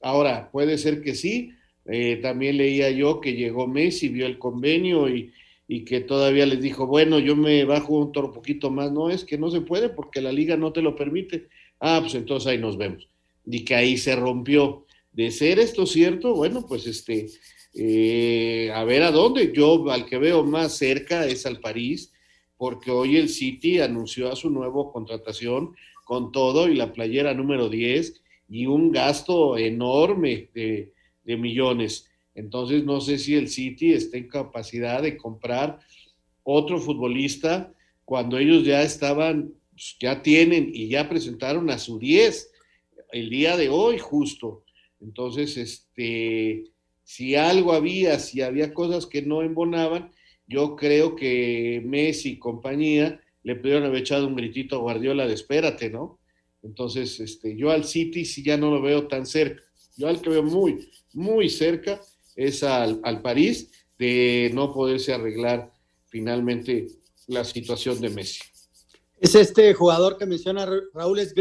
ahora 0.00 0.50
puede 0.52 0.78
ser 0.78 1.02
que 1.02 1.14
sí, 1.14 1.50
eh, 1.86 2.18
también 2.22 2.56
leía 2.56 2.90
yo 2.90 3.20
que 3.20 3.34
llegó 3.34 3.66
Messi, 3.66 4.08
vio 4.08 4.26
el 4.26 4.38
convenio 4.38 5.08
y, 5.08 5.32
que 5.86 6.00
todavía 6.00 6.46
les 6.46 6.60
dijo, 6.60 6.86
bueno, 6.86 7.18
yo 7.18 7.34
me 7.34 7.64
bajo 7.64 7.94
un 7.94 8.12
toro 8.12 8.32
poquito 8.32 8.70
más, 8.70 8.92
no, 8.92 9.10
es 9.10 9.24
que 9.24 9.36
no 9.36 9.50
se 9.50 9.60
puede 9.60 9.88
porque 9.88 10.20
la 10.20 10.30
liga 10.30 10.56
no 10.56 10.72
te 10.72 10.82
lo 10.82 10.94
permite. 10.94 11.48
Ah, 11.80 11.98
pues 12.00 12.14
entonces 12.14 12.46
ahí 12.46 12.58
nos 12.58 12.76
vemos. 12.76 13.08
Y 13.44 13.64
que 13.64 13.74
ahí 13.74 13.96
se 13.96 14.14
rompió. 14.14 14.86
De 15.12 15.30
ser 15.30 15.58
esto 15.58 15.84
cierto, 15.86 16.34
bueno, 16.34 16.64
pues 16.66 16.86
este, 16.86 17.26
eh, 17.74 18.70
a 18.72 18.84
ver 18.84 19.02
a 19.02 19.10
dónde. 19.10 19.52
Yo 19.52 19.90
al 19.90 20.06
que 20.06 20.18
veo 20.18 20.44
más 20.44 20.76
cerca 20.76 21.26
es 21.26 21.44
al 21.44 21.60
París, 21.60 22.12
porque 22.56 22.90
hoy 22.90 23.16
el 23.16 23.28
City 23.28 23.80
anunció 23.80 24.30
a 24.30 24.36
su 24.36 24.50
nuevo 24.50 24.92
contratación 24.92 25.74
con 26.04 26.30
todo 26.30 26.68
y 26.68 26.74
la 26.74 26.92
playera 26.92 27.34
número 27.34 27.68
10 27.68 28.22
y 28.48 28.66
un 28.66 28.92
gasto 28.92 29.58
enorme 29.58 30.50
de, 30.54 30.93
millones. 31.24 32.10
Entonces 32.34 32.84
no 32.84 33.00
sé 33.00 33.18
si 33.18 33.34
el 33.34 33.48
City 33.48 33.92
está 33.92 34.16
en 34.16 34.28
capacidad 34.28 35.02
de 35.02 35.16
comprar 35.16 35.78
otro 36.42 36.78
futbolista 36.78 37.72
cuando 38.04 38.38
ellos 38.38 38.64
ya 38.64 38.82
estaban, 38.82 39.54
pues, 39.70 39.96
ya 40.00 40.22
tienen 40.22 40.70
y 40.72 40.88
ya 40.88 41.08
presentaron 41.08 41.70
a 41.70 41.78
su 41.78 41.98
10 41.98 42.50
el 43.12 43.30
día 43.30 43.56
de 43.56 43.68
hoy 43.68 43.98
justo. 43.98 44.64
Entonces, 45.00 45.56
este, 45.56 46.64
si 47.02 47.34
algo 47.34 47.72
había, 47.72 48.18
si 48.18 48.42
había 48.42 48.74
cosas 48.74 49.06
que 49.06 49.22
no 49.22 49.42
embonaban, 49.42 50.10
yo 50.46 50.76
creo 50.76 51.16
que 51.16 51.82
Messi 51.84 52.30
y 52.32 52.38
compañía 52.38 53.20
le 53.42 53.56
pudieron 53.56 53.84
haber 53.84 54.00
echado 54.00 54.26
un 54.26 54.36
gritito 54.36 54.76
a 54.76 54.80
Guardiola 54.80 55.26
de 55.26 55.34
espérate, 55.34 55.90
¿no? 55.90 56.18
Entonces, 56.62 57.20
este, 57.20 57.56
yo 57.56 57.70
al 57.70 57.84
City 57.84 58.24
sí 58.24 58.42
ya 58.42 58.56
no 58.56 58.70
lo 58.70 58.80
veo 58.80 59.06
tan 59.06 59.26
cerca. 59.26 59.62
Yo 59.96 60.08
al 60.08 60.20
que 60.20 60.30
veo 60.30 60.42
muy, 60.42 60.88
muy 61.14 61.48
cerca 61.48 62.00
es 62.36 62.62
al, 62.62 63.00
París 63.22 63.70
de 63.98 64.50
no 64.52 64.72
poderse 64.72 65.12
arreglar 65.12 65.72
finalmente 66.06 66.88
la 67.28 67.44
situación 67.44 68.00
de 68.00 68.10
Messi. 68.10 68.40
Es 69.18 69.34
este 69.34 69.72
jugador 69.72 70.18
que 70.18 70.26
menciona 70.26 70.68
Raúl 70.92 71.20
es 71.20 71.34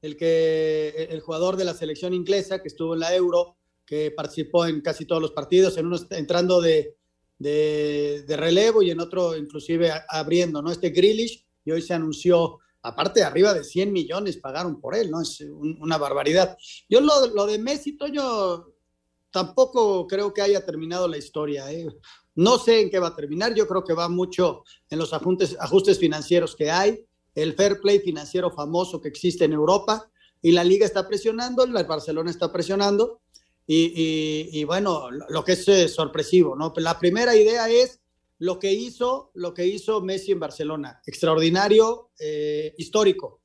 el 0.00 0.16
que 0.16 1.08
el 1.10 1.20
jugador 1.20 1.56
de 1.56 1.64
la 1.64 1.74
selección 1.74 2.14
inglesa 2.14 2.62
que 2.62 2.68
estuvo 2.68 2.94
en 2.94 3.00
la 3.00 3.14
Euro, 3.14 3.56
que 3.84 4.10
participó 4.12 4.66
en 4.66 4.80
casi 4.80 5.04
todos 5.04 5.20
los 5.20 5.32
partidos, 5.32 5.76
en 5.76 5.86
uno 5.86 5.98
entrando 6.10 6.60
de, 6.60 6.96
de, 7.38 8.36
relevo 8.36 8.82
y 8.82 8.90
en 8.90 9.00
otro 9.00 9.36
inclusive 9.36 9.90
abriendo, 10.08 10.62
¿no? 10.62 10.70
Este 10.70 10.90
Grealish, 10.90 11.44
y 11.64 11.70
hoy 11.70 11.82
se 11.82 11.94
anunció, 11.94 12.58
aparte 12.88 13.22
arriba 13.22 13.54
de 13.54 13.64
100 13.64 13.92
millones 13.92 14.36
pagaron 14.36 14.80
por 14.80 14.94
él, 14.94 15.10
¿no? 15.10 15.20
Es 15.20 15.40
una 15.40 15.98
barbaridad. 15.98 16.56
Yo 16.88 17.00
lo, 17.00 17.26
lo, 17.28 17.46
de 17.46 17.58
Messi, 17.58 17.96
Toño, 17.96 18.66
tampoco 19.30 20.06
creo 20.06 20.32
que 20.32 20.42
haya 20.42 20.64
terminado 20.64 21.08
la 21.08 21.18
historia, 21.18 21.70
¿eh? 21.72 21.86
No 22.34 22.58
sé 22.58 22.82
en 22.82 22.90
qué 22.90 22.98
va 22.98 23.08
a 23.08 23.16
terminar, 23.16 23.54
yo 23.54 23.66
creo 23.66 23.82
que 23.84 23.94
va 23.94 24.08
mucho 24.08 24.62
en 24.90 24.98
los 24.98 25.12
ajustes, 25.12 25.56
ajustes 25.58 25.98
financieros 25.98 26.54
que 26.54 26.70
hay, 26.70 27.04
el 27.34 27.54
fair 27.54 27.80
play 27.80 27.98
financiero 27.98 28.50
famoso 28.50 29.00
que 29.00 29.08
existe 29.08 29.44
en 29.44 29.52
Europa, 29.52 30.08
y 30.40 30.52
la 30.52 30.62
liga 30.62 30.86
está 30.86 31.08
presionando, 31.08 31.64
el 31.64 31.72
Barcelona 31.72 32.30
está 32.30 32.52
presionando, 32.52 33.20
y, 33.70 34.64
bueno, 34.64 35.10
lo 35.10 35.44
que 35.44 35.52
es 35.52 35.68
eh, 35.68 35.88
sorpresivo, 35.88 36.56
¿no? 36.56 36.72
La 36.76 36.98
primera 36.98 37.36
idea 37.36 37.68
es 37.68 38.00
lo 38.38 38.58
que 38.58 38.72
hizo, 38.72 39.30
lo 39.34 39.52
que 39.52 39.66
hizo 39.66 40.00
Messi 40.00 40.32
en 40.32 40.40
Barcelona, 40.40 41.00
extraordinario, 41.06 42.10
eh, 42.18 42.74
histórico. 42.78 43.40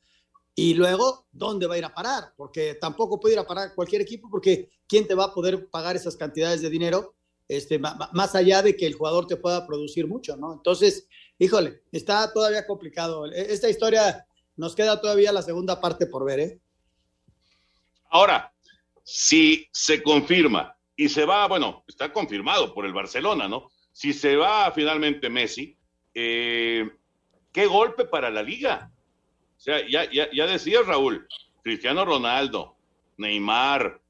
Y 0.56 0.76
luego, 0.76 1.26
¿dónde 1.32 1.66
va 1.66 1.76
a 1.76 1.78
ir 1.80 1.86
a 1.86 1.94
parar? 1.94 2.34
Porque 2.38 2.76
tampoco 2.76 3.20
puede 3.20 3.34
ir 3.34 3.40
a 3.40 3.48
parar 3.48 3.74
cualquier 3.74 4.02
equipo, 4.02 4.30
porque 4.30 4.70
¿quién 4.88 5.08
te 5.08 5.16
va 5.16 5.26
a 5.26 5.34
poder 5.34 5.68
pagar 5.70 5.96
esas 5.96 6.16
cantidades 6.16 6.62
de 6.62 6.70
dinero? 6.70 7.16
Este, 7.48 7.80
más 7.80 8.36
allá 8.36 8.62
de 8.62 8.76
que 8.78 8.86
el 8.86 8.94
jugador 8.94 9.28
te 9.28 9.36
pueda 9.36 9.66
producir 9.66 10.08
mucho, 10.08 10.38
¿no? 10.38 10.54
Entonces, 10.54 11.08
híjole, 11.40 11.82
está 11.92 12.32
todavía 12.32 12.66
complicado. 12.66 13.26
E, 13.26 13.52
esta 13.52 13.70
historia 13.70 14.26
nos 14.56 14.76
queda 14.76 15.02
todavía 15.02 15.32
la 15.32 15.42
segunda 15.42 15.82
parte 15.82 16.06
por 16.06 16.24
ver, 16.24 16.40
¿eh? 16.40 16.60
Ahora, 18.10 18.54
si 19.04 19.68
se 19.72 20.04
confirma 20.04 20.78
y 20.96 21.10
se 21.10 21.26
va, 21.26 21.48
bueno, 21.48 21.84
está 21.88 22.14
confirmado 22.14 22.74
por 22.74 22.86
el 22.86 22.94
Barcelona, 22.94 23.48
¿no? 23.48 23.72
Si 23.94 24.12
se 24.12 24.36
va 24.36 24.72
finalmente 24.72 25.30
Messi, 25.30 25.78
eh, 26.14 26.90
qué 27.52 27.66
golpe 27.68 28.06
para 28.06 28.30
la 28.30 28.44
liga. 28.44 28.92
O 29.58 29.60
sea, 29.60 29.88
ya, 29.88 30.12
ya, 30.12 30.30
ya 30.34 30.46
decía 30.46 30.82
Raúl, 30.82 31.26
Cristiano 31.64 32.04
Ronaldo, 32.04 32.76
Neymar, 33.18 34.02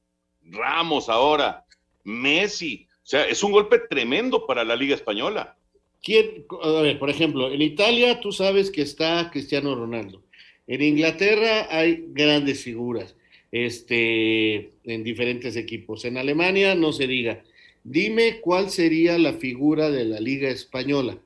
Ramos 0.45 1.09
ahora, 1.09 1.65
Messi. 2.03 2.87
O 3.03 3.05
sea, 3.05 3.25
es 3.25 3.43
un 3.43 3.51
golpe 3.51 3.79
tremendo 3.89 4.47
para 4.47 4.63
la 4.63 4.75
liga 4.75 4.95
española. 4.95 5.57
¿Quién, 6.01 6.45
a 6.61 6.81
ver, 6.81 6.99
por 6.99 7.09
ejemplo, 7.09 7.51
en 7.51 7.61
Italia 7.61 8.19
tú 8.19 8.31
sabes 8.31 8.71
que 8.71 8.81
está 8.81 9.29
Cristiano 9.31 9.75
Ronaldo. 9.75 10.21
En 10.67 10.81
Inglaterra 10.81 11.67
hay 11.69 12.05
grandes 12.09 12.63
figuras 12.63 13.15
este, 13.51 14.71
en 14.83 15.03
diferentes 15.03 15.55
equipos. 15.55 16.03
En 16.05 16.17
Alemania 16.17 16.75
no 16.75 16.91
se 16.91 17.07
diga. 17.07 17.43
Dime 17.83 18.39
cuál 18.41 18.69
sería 18.69 19.17
la 19.17 19.33
figura 19.33 19.89
de 19.89 20.05
la 20.05 20.19
Liga 20.19 20.49
Española. 20.49 21.17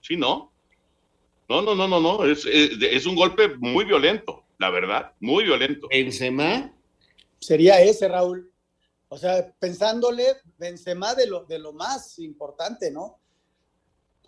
Sí, 0.00 0.16
¿no? 0.16 0.50
no, 1.50 1.62
no, 1.62 1.74
no, 1.74 1.88
no, 1.88 2.00
no, 2.00 2.24
es, 2.24 2.46
es, 2.46 3.06
un 3.06 3.16
golpe 3.16 3.48
muy 3.56 3.84
violento, 3.84 4.44
la 4.58 4.70
verdad, 4.70 5.12
muy 5.18 5.42
violento. 5.42 5.88
Benzema 5.88 6.72
sería 7.40 7.82
ese, 7.82 8.06
Raúl. 8.06 8.52
O 9.08 9.18
sea, 9.18 9.52
pensándole, 9.58 10.24
Benzema 10.58 11.16
de 11.16 11.26
lo, 11.26 11.44
de 11.46 11.58
lo 11.58 11.72
más 11.72 12.20
importante, 12.20 12.92
¿no? 12.92 13.18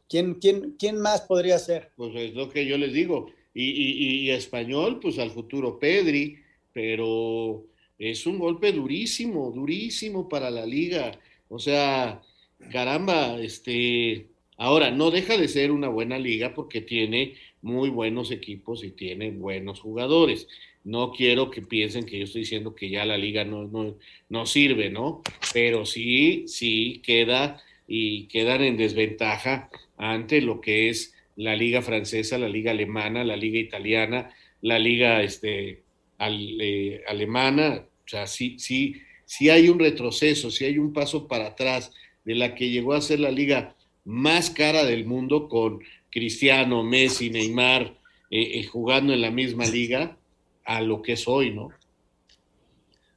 ¿Quién, 0.09 0.35
quién, 0.35 0.73
quién 0.77 0.99
más 0.99 1.21
podría 1.23 1.61
ser? 1.61 1.93
Pues 1.95 2.13
es 2.17 2.35
lo 2.35 2.51
que 2.51 2.67
yo 2.67 2.77
les 2.77 2.93
digo. 2.93 3.31
Y, 3.55 3.71
y, 3.71 4.21
y 4.23 4.31
español, 4.31 4.99
pues 5.01 5.21
al 5.21 5.31
futuro 5.31 5.79
Pedri, 5.79 6.39
pero 6.73 7.65
es 7.99 8.27
un 8.27 8.39
golpe 8.39 8.73
durísimo, 8.73 9.51
durísimo 9.51 10.29
para 10.29 10.51
la 10.51 10.67
liga. 10.67 11.19
O 11.49 11.59
sea, 11.59 12.23
caramba, 12.71 13.41
este, 13.41 14.27
ahora 14.57 14.91
no 14.91 15.11
deja 15.11 15.37
de 15.37 15.49
ser 15.49 15.71
una 15.71 15.89
buena 15.89 16.19
liga 16.19 16.55
porque 16.55 16.81
tiene 16.81 17.35
muy 17.63 17.91
buenos 17.91 18.31
equipos 18.31 18.85
y 18.85 18.91
tiene 18.91 19.31
buenos 19.31 19.81
jugadores. 19.81 20.49
No 20.85 21.13
quiero 21.13 21.51
que 21.51 21.63
piensen 21.63 22.05
que 22.05 22.19
yo 22.19 22.25
estoy 22.25 22.43
diciendo 22.43 22.75
que 22.75 22.91
ya 22.91 23.05
la 23.05 23.17
liga 23.17 23.45
no, 23.45 23.69
no, 23.69 23.97
no 24.29 24.47
sirve, 24.47 24.91
¿no? 24.91 25.23
Pero 25.53 25.87
sí, 25.87 26.45
sí 26.49 27.01
queda 27.05 27.63
y 27.87 28.27
quedan 28.27 28.63
en 28.63 28.77
desventaja 28.77 29.71
ante 29.97 30.41
lo 30.41 30.61
que 30.61 30.89
es 30.89 31.15
la 31.37 31.55
liga 31.55 31.83
francesa, 31.83 32.39
la 32.39 32.49
liga 32.49 32.73
alemana, 32.73 33.25
la 33.25 33.37
liga 33.37 33.59
italiana, 33.59 34.35
la 34.61 34.79
liga 34.79 35.23
este, 35.23 35.82
eh, 36.29 37.03
alemana. 37.07 37.87
O 38.05 38.09
sea, 38.09 38.27
sí, 38.27 38.59
sí, 38.59 39.01
sí 39.25 39.51
hay 39.51 39.69
un 39.69 39.79
retroceso, 39.79 40.51
sí 40.51 40.65
hay 40.65 40.79
un 40.79 40.93
paso 40.93 41.27
para 41.27 41.49
atrás 41.49 41.93
de 42.25 42.35
la 42.35 42.55
que 42.55 42.71
llegó 42.71 42.95
a 42.95 43.01
ser 43.01 43.21
la 43.21 43.31
liga 43.31 43.75
más 44.05 44.51
cara 44.51 44.85
del 44.85 45.05
mundo 45.05 45.49
con 45.49 45.81
Cristiano, 46.11 46.83
Messi, 46.83 47.31
Neymar 47.31 47.99
eh, 48.31 48.61
eh, 48.61 48.67
jugando 48.67 49.13
en 49.13 49.21
la 49.21 49.31
misma 49.31 49.67
liga 49.67 50.17
a 50.65 50.81
lo 50.81 51.03
que 51.03 51.13
es 51.13 51.27
hoy, 51.27 51.53
¿no? 51.55 51.71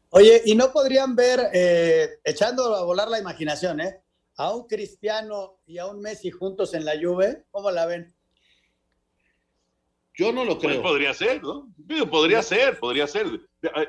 Oye, 0.09 0.41
y 0.45 0.55
no 0.55 0.71
podrían 0.71 1.15
ver, 1.15 1.49
eh, 1.53 2.19
echando 2.23 2.73
a 2.75 2.83
volar 2.85 3.09
la 3.09 3.19
imaginación, 3.19 3.81
¿eh? 3.81 4.01
A 4.37 4.55
un 4.55 4.65
Cristiano 4.67 5.59
y 5.65 5.77
a 5.77 5.87
un 5.87 6.01
Messi 6.01 6.31
juntos 6.31 6.73
en 6.73 6.85
la 6.85 6.93
Juve, 7.01 7.43
¿cómo 7.51 7.71
la 7.71 7.85
ven? 7.85 8.13
Yo 10.17 10.31
no 10.31 10.45
lo 10.45 10.57
pues 10.57 10.73
creo. 10.73 10.81
podría 10.81 11.13
ser, 11.13 11.43
¿no? 11.43 11.69
Podría 12.09 12.41
ser, 12.41 12.79
podría 12.79 13.07
ser. 13.07 13.27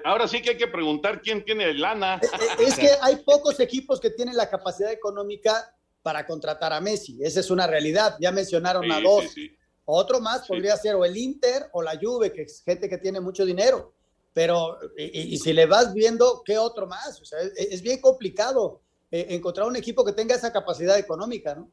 Ahora 0.04 0.26
sí 0.26 0.42
que 0.42 0.50
hay 0.50 0.56
que 0.56 0.66
preguntar 0.66 1.22
quién 1.22 1.44
tiene 1.44 1.72
lana. 1.74 2.20
Es 2.58 2.76
que 2.76 2.90
hay 3.00 3.16
pocos 3.16 3.60
equipos 3.60 4.00
que 4.00 4.10
tienen 4.10 4.36
la 4.36 4.50
capacidad 4.50 4.90
económica 4.90 5.72
para 6.02 6.26
contratar 6.26 6.72
a 6.72 6.80
Messi. 6.80 7.18
Esa 7.22 7.40
es 7.40 7.50
una 7.50 7.66
realidad. 7.66 8.16
Ya 8.20 8.32
mencionaron 8.32 8.90
a 8.90 9.00
dos. 9.00 9.34
Otro 9.84 10.20
más 10.20 10.46
podría 10.46 10.76
ser 10.76 10.96
o 10.96 11.04
el 11.04 11.16
Inter 11.16 11.66
o 11.72 11.80
la 11.80 11.98
Juve, 12.00 12.32
que 12.32 12.42
es 12.42 12.62
gente 12.64 12.88
que 12.88 12.98
tiene 12.98 13.20
mucho 13.20 13.44
dinero. 13.44 13.94
Pero, 14.32 14.78
y, 14.98 15.38
si 15.38 15.52
le 15.52 15.64
vas 15.64 15.94
viendo, 15.94 16.42
¿qué 16.44 16.58
otro 16.58 16.86
más? 16.86 17.22
O 17.22 17.24
sea, 17.24 17.38
es, 17.56 17.80
bien 17.80 18.00
complicado 18.00 18.82
eh, 19.10 19.28
encontrar 19.30 19.66
un 19.66 19.76
equipo 19.76 20.04
que 20.04 20.12
tenga 20.12 20.34
esa 20.34 20.52
capacidad 20.52 20.98
económica, 20.98 21.54
¿no? 21.54 21.70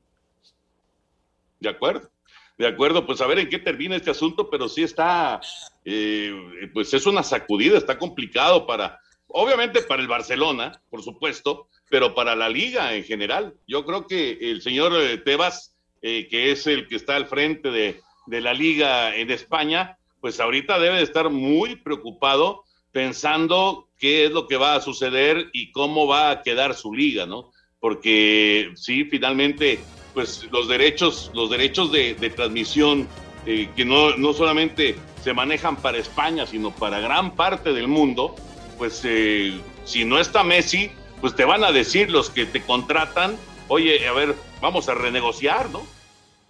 De 1.60 1.70
acuerdo. 1.70 2.10
De 2.58 2.68
acuerdo, 2.68 3.06
pues 3.06 3.20
a 3.22 3.28
ver 3.28 3.40
en 3.40 3.50
qué 3.50 3.60
termina 3.60 3.96
este 3.96 4.12
asunto, 4.12 4.50
pero 4.50 4.70
sí 4.70 4.84
está, 4.84 5.42
eh, 5.86 6.34
pues 6.74 6.94
es 6.94 7.06
una 7.06 7.24
sacudida, 7.24 7.78
está 7.78 7.98
complicado 7.98 8.68
para, 8.68 9.00
obviamente 9.28 9.82
para 9.82 10.02
el 10.02 10.08
Barcelona, 10.08 10.82
por 10.90 11.02
supuesto, 11.02 11.68
pero 11.90 12.14
para 12.14 12.36
la 12.36 12.50
liga 12.50 12.94
en 12.96 13.04
general. 13.04 13.56
Yo 13.68 13.86
creo 13.86 14.08
que 14.08 14.38
el 14.52 14.62
señor 14.62 14.94
eh, 14.96 15.18
Tebas 15.18 15.74
eh, 16.06 16.28
que 16.30 16.52
es 16.52 16.68
el 16.68 16.90
que 16.90 16.98
está 16.98 17.16
al 17.16 17.28
frente 17.28 17.72
de, 17.72 18.02
la 18.28 18.54
liga 18.54 19.16
en 19.16 19.32
España, 19.32 19.98
pues 20.20 20.42
ahorita 20.42 20.78
debe 20.78 20.98
de 20.98 21.04
estar 21.04 21.30
muy 21.30 21.78
preocupado 21.78 22.66
pensando 22.92 23.88
qué 23.98 24.26
es 24.26 24.32
lo 24.32 24.46
que 24.48 24.58
va 24.58 24.76
a 24.76 24.82
suceder 24.82 25.50
y 25.54 25.72
cómo 25.72 26.06
va 26.06 26.30
a 26.30 26.42
quedar 26.42 26.74
su 26.74 26.94
liga, 26.94 27.26
¿no? 27.26 27.54
Porque 27.80 28.72
sí, 28.76 29.06
finalmente, 29.06 29.80
pues 30.14 30.46
los 30.52 30.68
derechos, 30.68 31.32
los 31.34 31.50
derechos 31.50 31.92
de, 31.92 32.14
transmisión 32.36 33.08
eh, 33.46 33.70
que 33.76 33.86
no, 33.86 34.16
no, 34.18 34.34
solamente 34.34 34.96
se 35.24 35.34
manejan 35.34 35.76
para 35.78 35.98
España, 35.98 36.46
sino 36.46 36.72
para 36.72 37.00
gran 37.00 37.36
parte 37.36 37.74
del 37.74 37.88
mundo, 37.88 38.36
pues 38.78 39.02
eh, 39.04 39.60
si 39.86 40.06
no 40.06 40.20
está 40.20 40.44
Messi, 40.44 40.92
pues 41.22 41.36
te 41.36 41.46
van 41.46 41.64
a 41.64 41.72
decir 41.72 42.10
los 42.10 42.30
que 42.30 42.46
te 42.46 42.62
contratan, 42.62 43.38
oye, 43.68 44.08
a 44.08 44.14
ver, 44.14 44.36
vamos 44.62 44.90
a 44.90 44.94
renegociar, 44.94 45.70
¿no? 45.70 45.82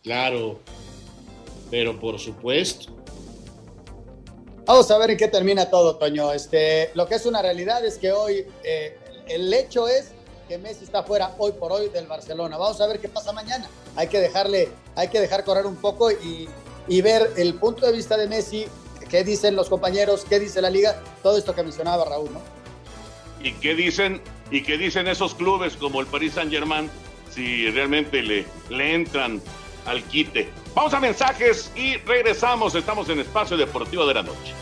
Claro, 0.03 0.59
pero 1.70 1.99
por 1.99 2.20
supuesto. 2.20 2.91
Vamos 4.66 4.89
a 4.91 4.97
ver 4.97 5.11
en 5.11 5.18
qué 5.18 5.28
termina 5.28 5.70
todo, 5.70 5.97
Toño. 5.97 6.32
Este, 6.32 6.89
lo 6.93 7.05
que 7.07 7.16
es 7.16 7.26
una 7.26 7.41
realidad 7.41 7.86
es 7.86 7.97
que 7.97 8.11
hoy 8.11 8.45
eh, 8.64 8.97
el 9.28 9.53
hecho 9.53 9.88
es 9.88 10.12
que 10.47 10.57
Messi 10.57 10.83
está 10.83 11.03
fuera 11.03 11.33
hoy 11.37 11.51
por 11.53 11.71
hoy 11.71 11.89
del 11.89 12.07
Barcelona. 12.07 12.57
Vamos 12.57 12.79
a 12.81 12.87
ver 12.87 12.99
qué 12.99 13.09
pasa 13.09 13.31
mañana. 13.31 13.67
Hay 13.95 14.07
que 14.07 14.19
dejarle, 14.19 14.69
hay 14.95 15.09
que 15.09 15.19
dejar 15.19 15.43
correr 15.43 15.65
un 15.65 15.75
poco 15.75 16.11
y, 16.11 16.47
y 16.87 17.01
ver 17.01 17.31
el 17.37 17.55
punto 17.55 17.85
de 17.85 17.91
vista 17.91 18.17
de 18.17 18.27
Messi, 18.27 18.65
qué 19.09 19.23
dicen 19.23 19.55
los 19.55 19.69
compañeros, 19.69 20.25
qué 20.27 20.39
dice 20.39 20.61
la 20.61 20.69
liga, 20.69 21.01
todo 21.21 21.37
esto 21.37 21.53
que 21.53 21.63
mencionaba 21.63 22.05
Raúl, 22.05 22.31
¿no? 22.33 22.41
¿Y 23.41 23.53
qué 23.53 23.75
dicen, 23.75 24.21
y 24.51 24.63
qué 24.63 24.77
dicen 24.77 25.07
esos 25.07 25.35
clubes 25.35 25.75
como 25.75 25.99
el 25.99 26.07
Paris 26.07 26.33
Saint 26.33 26.51
Germain 26.51 26.89
si 27.33 27.69
realmente 27.71 28.21
le, 28.21 28.45
le 28.69 28.93
entran 28.93 29.41
al 29.85 30.03
quite. 30.03 30.49
Vamos 30.73 30.93
a 30.93 30.99
mensajes 30.99 31.71
y 31.75 31.97
regresamos. 31.97 32.75
Estamos 32.75 33.09
en 33.09 33.19
Espacio 33.19 33.57
Deportivo 33.57 34.05
de 34.05 34.13
la 34.13 34.23
Noche. 34.23 34.53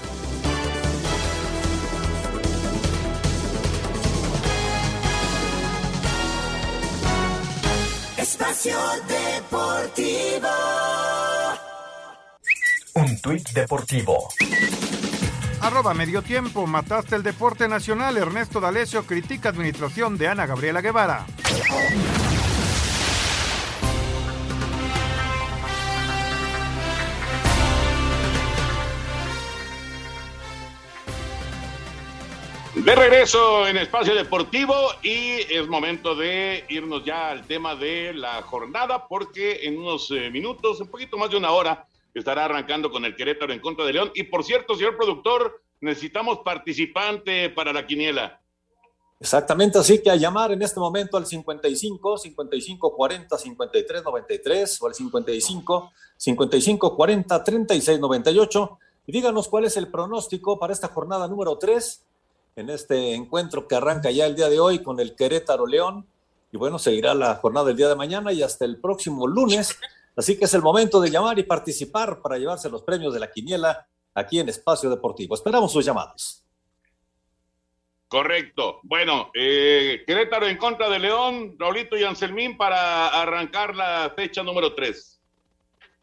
Espacio 8.42 8.80
Deportivo. 9.08 10.48
Un 12.96 13.22
tuit 13.22 13.48
deportivo. 13.52 14.30
Arroba 15.62 15.94
medio 15.94 16.24
tiempo, 16.24 16.66
mataste 16.66 17.16
el 17.16 17.22
deporte 17.22 17.68
nacional. 17.68 18.18
Ernesto 18.18 18.60
D'Alessio 18.60 19.06
critica 19.06 19.50
administración 19.50 20.18
de 20.18 20.30
Ana 20.30 20.48
Gabriela 20.48 20.82
Guevara. 20.82 21.28
De 32.84 32.96
regreso 32.96 33.68
en 33.68 33.78
Espacio 33.78 34.16
Deportivo 34.16 34.74
y 35.04 35.42
es 35.54 35.68
momento 35.68 36.16
de 36.16 36.66
irnos 36.68 37.06
ya 37.06 37.30
al 37.30 37.46
tema 37.46 37.76
de 37.76 38.12
la 38.12 38.42
jornada 38.42 39.08
porque 39.08 39.68
en 39.68 39.78
unos 39.78 40.10
eh, 40.10 40.32
minutos, 40.32 40.82
un 40.82 40.88
poquito 40.88 41.16
más 41.16 41.30
de 41.30 41.38
una 41.38 41.52
hora, 41.52 41.86
estará 42.16 42.46
arrancando 42.46 42.90
con 42.90 43.06
el 43.06 43.16
Querétaro 43.16 43.54
en 43.54 43.60
contra 43.60 43.86
de 43.86 43.94
León. 43.94 44.12
Y 44.16 44.24
por 44.24 44.44
cierto, 44.44 44.74
señor 44.76 44.98
productor, 44.98 45.62
necesitamos 45.80 46.40
participante 46.40 47.52
para 47.52 47.72
la 47.72 47.86
quiniela. 47.86 48.42
Exactamente, 49.20 49.78
así 49.78 50.02
que 50.02 50.10
a 50.10 50.16
llamar 50.16 50.52
en 50.52 50.64
este 50.64 50.80
momento 50.80 51.18
al 51.18 51.28
55 51.28 52.18
55 52.18 52.96
40 52.96 53.38
53 53.38 54.04
93 54.04 54.82
o 54.82 54.88
al 54.88 54.96
55 54.96 55.92
55 56.18 56.96
40 56.96 57.44
36 57.44 58.00
98 58.00 58.80
y 59.06 59.12
díganos 59.12 59.48
cuál 59.48 59.66
es 59.66 59.78
el 59.78 59.88
pronóstico 59.88 60.58
para 60.58 60.74
esta 60.74 60.88
jornada 60.88 61.28
número 61.28 61.60
3 61.60 62.06
en 62.56 62.70
este 62.70 63.14
encuentro 63.14 63.68
que 63.68 63.76
arranca 63.76 64.12
ya 64.12 64.26
el 64.26 64.36
día 64.36 64.50
de 64.50 64.60
hoy 64.60 64.80
con 64.80 65.00
el 65.00 65.16
Querétaro 65.16 65.66
León. 65.66 66.06
Y 66.52 66.58
bueno, 66.58 66.80
seguirá 66.80 67.14
la 67.14 67.36
jornada 67.36 67.68
del 67.68 67.78
día 67.78 67.88
de 67.88 67.96
mañana 67.96 68.34
y 68.34 68.44
hasta 68.44 68.66
el 68.66 68.78
próximo 68.78 69.28
lunes. 69.28 69.80
Así 70.16 70.38
que 70.38 70.46
es 70.46 70.54
el 70.54 70.62
momento 70.62 71.00
de 71.00 71.10
llamar 71.10 71.40
y 71.40 71.44
participar 71.44 72.22
para 72.22 72.38
llevarse 72.38 72.70
los 72.70 72.84
premios 72.84 73.14
de 73.14 73.20
la 73.20 73.32
quiniela 73.32 73.88
aquí 74.14 74.40
en 74.40 74.50
Espacio 74.50 74.90
Deportivo. 74.90 75.36
Esperamos 75.36 75.72
sus 75.72 75.86
llamados. 75.86 76.44
Correcto. 78.10 78.82
Bueno, 78.84 79.32
eh, 79.34 80.04
Querétaro 80.06 80.46
en 80.46 80.58
contra 80.58 80.90
de 80.90 81.00
León, 81.00 81.56
Raulito 81.58 81.98
y 81.98 82.04
Anselmín 82.04 82.58
para 82.58 83.08
arrancar 83.08 83.74
la 83.74 84.12
fecha 84.14 84.44
número 84.44 84.76
3. 84.76 85.22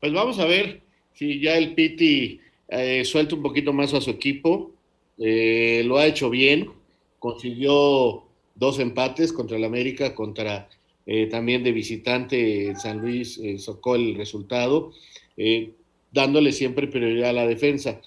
Pues 0.01 0.13
vamos 0.15 0.39
a 0.39 0.47
ver 0.47 0.81
si 1.13 1.39
ya 1.39 1.59
el 1.59 1.75
Piti 1.75 2.41
eh, 2.69 3.05
suelta 3.05 3.35
un 3.35 3.43
poquito 3.43 3.75
más 3.75 3.93
a 3.93 4.01
su 4.01 4.09
equipo 4.09 4.73
eh, 5.19 5.83
lo 5.85 5.99
ha 5.99 6.07
hecho 6.07 6.31
bien, 6.31 6.71
consiguió 7.19 8.25
dos 8.55 8.79
empates 8.79 9.33
contra 9.33 9.57
el 9.57 9.65
América, 9.65 10.15
contra 10.15 10.69
eh, 11.07 11.27
también 11.27 11.65
de 11.65 11.73
visitante 11.73 12.75
San 12.77 13.01
Luis 13.01 13.39
eh, 13.39 13.59
sacó 13.59 13.97
el 13.97 14.15
resultado, 14.15 14.93
dándole 16.13 16.53
siempre 16.53 16.89
prioridad 16.89 17.31
a 17.31 17.33
la 17.33 17.47
defensa. 17.47 18.01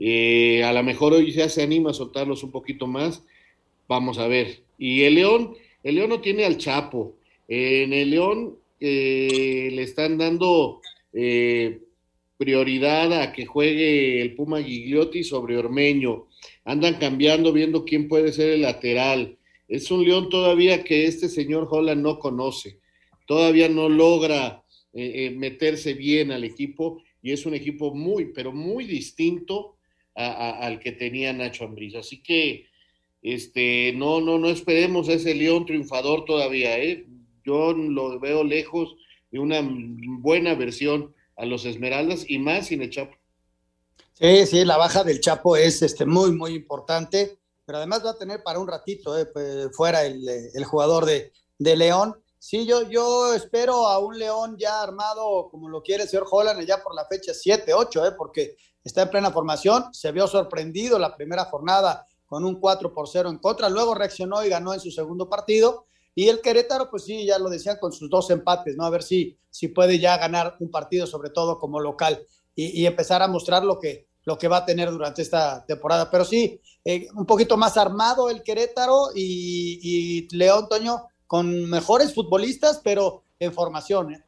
a 0.00 0.72
lo 0.72 0.82
mejor 0.82 1.12
hoy 1.12 1.32
ya 1.32 1.48
se 1.48 1.62
anima 1.62 1.90
a 1.90 1.94
soltarlos 1.94 2.42
un 2.42 2.50
poquito 2.50 2.86
más, 2.86 3.22
vamos 3.88 4.18
a 4.18 4.28
ver. 4.28 4.60
Y 4.78 5.02
el 5.02 5.16
León, 5.16 5.54
el 5.82 5.96
León 5.96 6.10
no 6.10 6.20
tiene 6.20 6.44
al 6.44 6.56
Chapo, 6.56 7.16
en 7.46 7.92
el 7.92 8.10
León 8.10 8.56
le 8.80 9.82
están 9.82 10.16
dando 10.18 10.80
prioridad 12.38 13.12
a 13.20 13.32
que 13.32 13.44
juegue 13.44 14.22
el 14.22 14.34
Puma 14.34 14.62
Gigliotti 14.62 15.24
sobre 15.24 15.58
Ormeño. 15.58 16.27
Andan 16.68 16.96
cambiando, 16.96 17.50
viendo 17.50 17.86
quién 17.86 18.08
puede 18.08 18.30
ser 18.30 18.50
el 18.50 18.60
lateral. 18.60 19.38
Es 19.68 19.90
un 19.90 20.04
León 20.04 20.28
todavía 20.28 20.84
que 20.84 21.06
este 21.06 21.30
señor 21.30 21.66
Holland 21.70 22.02
no 22.02 22.18
conoce. 22.18 22.78
Todavía 23.26 23.70
no 23.70 23.88
logra 23.88 24.62
eh, 24.92 25.12
eh, 25.14 25.30
meterse 25.30 25.94
bien 25.94 26.30
al 26.30 26.44
equipo 26.44 27.02
y 27.22 27.32
es 27.32 27.46
un 27.46 27.54
equipo 27.54 27.94
muy, 27.94 28.34
pero 28.34 28.52
muy 28.52 28.84
distinto 28.84 29.76
al 30.14 30.78
que 30.78 30.92
tenía 30.92 31.32
Nacho 31.32 31.64
Ambriz. 31.64 31.94
Así 31.94 32.22
que 32.22 32.66
este, 33.22 33.94
no, 33.96 34.20
no, 34.20 34.36
no 34.36 34.50
esperemos 34.50 35.08
a 35.08 35.14
ese 35.14 35.34
León 35.34 35.64
triunfador 35.64 36.26
todavía. 36.26 36.78
¿eh? 36.78 37.06
Yo 37.46 37.72
lo 37.72 38.20
veo 38.20 38.44
lejos 38.44 38.94
de 39.30 39.38
una 39.38 39.66
buena 40.20 40.54
versión 40.54 41.14
a 41.34 41.46
los 41.46 41.64
Esmeraldas 41.64 42.28
y 42.28 42.38
más 42.38 42.66
sin 42.66 42.82
el 42.82 42.90
Chapo. 42.90 43.17
Sí, 44.20 44.46
sí, 44.46 44.64
la 44.64 44.76
baja 44.76 45.04
del 45.04 45.20
Chapo 45.20 45.54
es 45.54 45.80
este, 45.80 46.04
muy, 46.04 46.32
muy 46.32 46.52
importante, 46.52 47.38
pero 47.64 47.78
además 47.78 48.04
va 48.04 48.10
a 48.10 48.18
tener 48.18 48.42
para 48.42 48.58
un 48.58 48.66
ratito 48.66 49.16
eh, 49.16 49.70
fuera 49.72 50.04
el, 50.04 50.64
jugador 50.64 51.04
de, 51.04 51.32
de 51.56 51.76
León. 51.76 52.20
Sí, 52.36 52.66
yo, 52.66 52.82
yo 52.82 53.32
espero 53.32 53.86
a 53.86 54.00
un 54.00 54.18
León 54.18 54.56
ya 54.58 54.82
armado 54.82 55.48
como 55.52 55.68
lo 55.68 55.84
quiere 55.84 56.02
el 56.02 56.08
señor 56.08 56.26
Holland 56.28 56.66
ya 56.66 56.82
por 56.82 56.96
la 56.96 57.06
fecha 57.06 57.32
7, 57.32 57.72
8, 57.72 58.06
eh, 58.06 58.12
porque 58.18 58.56
está 58.82 59.02
en 59.02 59.10
plena 59.10 59.30
formación, 59.30 59.94
se 59.94 60.10
vio 60.10 60.26
sorprendido 60.26 60.98
la 60.98 61.14
primera 61.14 61.44
jornada 61.44 62.04
con 62.26 62.44
un 62.44 62.58
4 62.58 62.92
por 62.92 63.08
0 63.08 63.30
en 63.30 63.38
contra, 63.38 63.68
luego 63.68 63.94
reaccionó 63.94 64.44
y 64.44 64.48
ganó 64.48 64.74
en 64.74 64.80
su 64.80 64.90
segundo 64.90 65.28
partido, 65.28 65.86
y 66.16 66.28
el 66.28 66.40
Querétaro, 66.40 66.90
pues 66.90 67.04
sí, 67.04 67.24
ya 67.24 67.38
lo 67.38 67.50
decían 67.50 67.78
con 67.80 67.92
sus 67.92 68.10
dos 68.10 68.30
empates, 68.30 68.74
¿no? 68.76 68.84
A 68.84 68.90
ver 68.90 69.04
si, 69.04 69.38
si 69.48 69.68
puede 69.68 70.00
ya 70.00 70.16
ganar 70.18 70.56
un 70.58 70.72
partido, 70.72 71.06
sobre 71.06 71.30
todo 71.30 71.60
como 71.60 71.78
local, 71.78 72.26
y, 72.60 72.86
empezar 72.86 73.22
a 73.22 73.28
mostrar 73.28 73.64
lo 73.64 73.78
que, 73.78 74.07
lo 74.28 74.36
que 74.36 74.46
va 74.46 74.58
a 74.58 74.66
tener 74.66 74.90
durante 74.90 75.22
esta 75.22 75.64
temporada. 75.64 76.10
Pero 76.10 76.24
sí, 76.26 76.60
eh, 76.84 77.08
un 77.14 77.24
poquito 77.24 77.56
más 77.56 77.78
armado 77.78 78.28
el 78.28 78.42
Querétaro 78.42 79.08
y, 79.14 79.80
y 79.82 80.36
León 80.36 80.68
Toño 80.68 81.04
con 81.26 81.68
mejores 81.70 82.14
futbolistas, 82.14 82.80
pero 82.84 83.24
en 83.40 83.54
formación. 83.54 84.12
¿eh? 84.12 84.22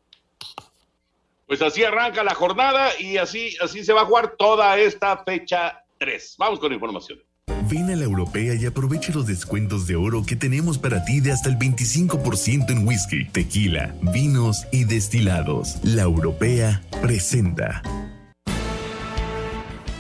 Pues 1.47 1.61
así 1.61 1.85
arranca 1.85 2.25
la 2.25 2.35
jornada 2.35 2.89
y 2.99 3.19
así, 3.19 3.55
así 3.61 3.85
se 3.85 3.93
va 3.93 4.03
a 4.03 4.07
jugar 4.07 4.37
toda 4.39 4.79
esta 4.79 5.23
fecha 5.23 5.85
3. 5.99 6.37
Vamos 6.39 6.59
con 6.59 6.73
información. 6.73 7.21
Ven 7.71 7.91
a 7.91 7.97
la 7.97 8.05
europea 8.05 8.55
y 8.55 8.65
aprovecha 8.65 9.13
los 9.13 9.27
descuentos 9.27 9.87
de 9.87 9.97
oro 9.97 10.25
que 10.25 10.35
tenemos 10.35 10.79
para 10.79 11.05
ti 11.05 11.21
de 11.21 11.33
hasta 11.33 11.51
el 11.51 11.59
25% 11.59 12.71
en 12.71 12.87
whisky, 12.87 13.27
tequila, 13.27 13.95
vinos 14.01 14.67
y 14.73 14.85
destilados. 14.85 15.77
La 15.85 16.03
europea 16.03 16.83
presenta. 17.03 17.83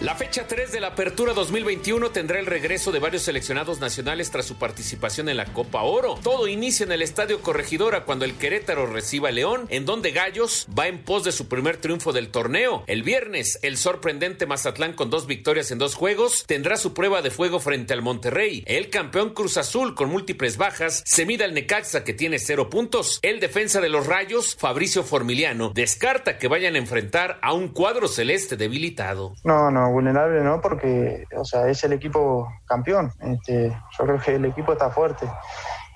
La 0.00 0.14
fecha 0.14 0.46
3 0.48 0.72
de 0.72 0.80
la 0.80 0.86
Apertura 0.86 1.34
2021 1.34 2.10
tendrá 2.10 2.38
el 2.40 2.46
regreso 2.46 2.90
de 2.90 3.00
varios 3.00 3.20
seleccionados 3.20 3.80
nacionales 3.80 4.30
tras 4.30 4.46
su 4.46 4.56
participación 4.56 5.28
en 5.28 5.36
la 5.36 5.44
Copa 5.44 5.82
Oro. 5.82 6.18
Todo 6.22 6.48
inicia 6.48 6.84
en 6.84 6.92
el 6.92 7.02
Estadio 7.02 7.42
Corregidora 7.42 8.06
cuando 8.06 8.24
el 8.24 8.38
Querétaro 8.38 8.86
reciba 8.86 9.28
a 9.28 9.32
León, 9.32 9.66
en 9.68 9.84
donde 9.84 10.12
Gallos 10.12 10.66
va 10.76 10.88
en 10.88 11.04
pos 11.04 11.24
de 11.24 11.32
su 11.32 11.48
primer 11.48 11.76
triunfo 11.76 12.14
del 12.14 12.30
torneo. 12.30 12.82
El 12.86 13.02
viernes, 13.02 13.58
el 13.60 13.76
sorprendente 13.76 14.46
Mazatlán 14.46 14.94
con 14.94 15.10
dos 15.10 15.26
victorias 15.26 15.70
en 15.70 15.76
dos 15.76 15.96
juegos 15.96 16.44
tendrá 16.46 16.78
su 16.78 16.94
prueba 16.94 17.20
de 17.20 17.30
fuego 17.30 17.60
frente 17.60 17.92
al 17.92 18.00
Monterrey. 18.00 18.64
El 18.66 18.88
campeón 18.88 19.34
Cruz 19.34 19.58
Azul 19.58 19.94
con 19.94 20.08
múltiples 20.08 20.56
bajas 20.56 21.02
se 21.04 21.26
mide 21.26 21.44
al 21.44 21.52
Necaxa 21.52 22.04
que 22.04 22.14
tiene 22.14 22.38
cero 22.38 22.70
puntos. 22.70 23.18
El 23.20 23.38
defensa 23.38 23.82
de 23.82 23.90
los 23.90 24.06
Rayos, 24.06 24.56
Fabricio 24.58 25.02
Formiliano, 25.04 25.72
descarta 25.74 26.38
que 26.38 26.48
vayan 26.48 26.76
a 26.76 26.78
enfrentar 26.78 27.38
a 27.42 27.52
un 27.52 27.68
cuadro 27.68 28.08
celeste 28.08 28.56
debilitado. 28.56 29.34
No, 29.44 29.70
no, 29.70 29.89
vulnerable, 29.90 30.42
¿no? 30.42 30.60
Porque, 30.60 31.24
o 31.36 31.44
sea, 31.44 31.68
es 31.68 31.82
el 31.84 31.92
equipo 31.92 32.48
campeón. 32.66 33.12
Este, 33.20 33.70
yo 33.98 34.04
creo 34.04 34.18
que 34.18 34.34
el 34.36 34.44
equipo 34.44 34.72
está 34.72 34.90
fuerte. 34.90 35.26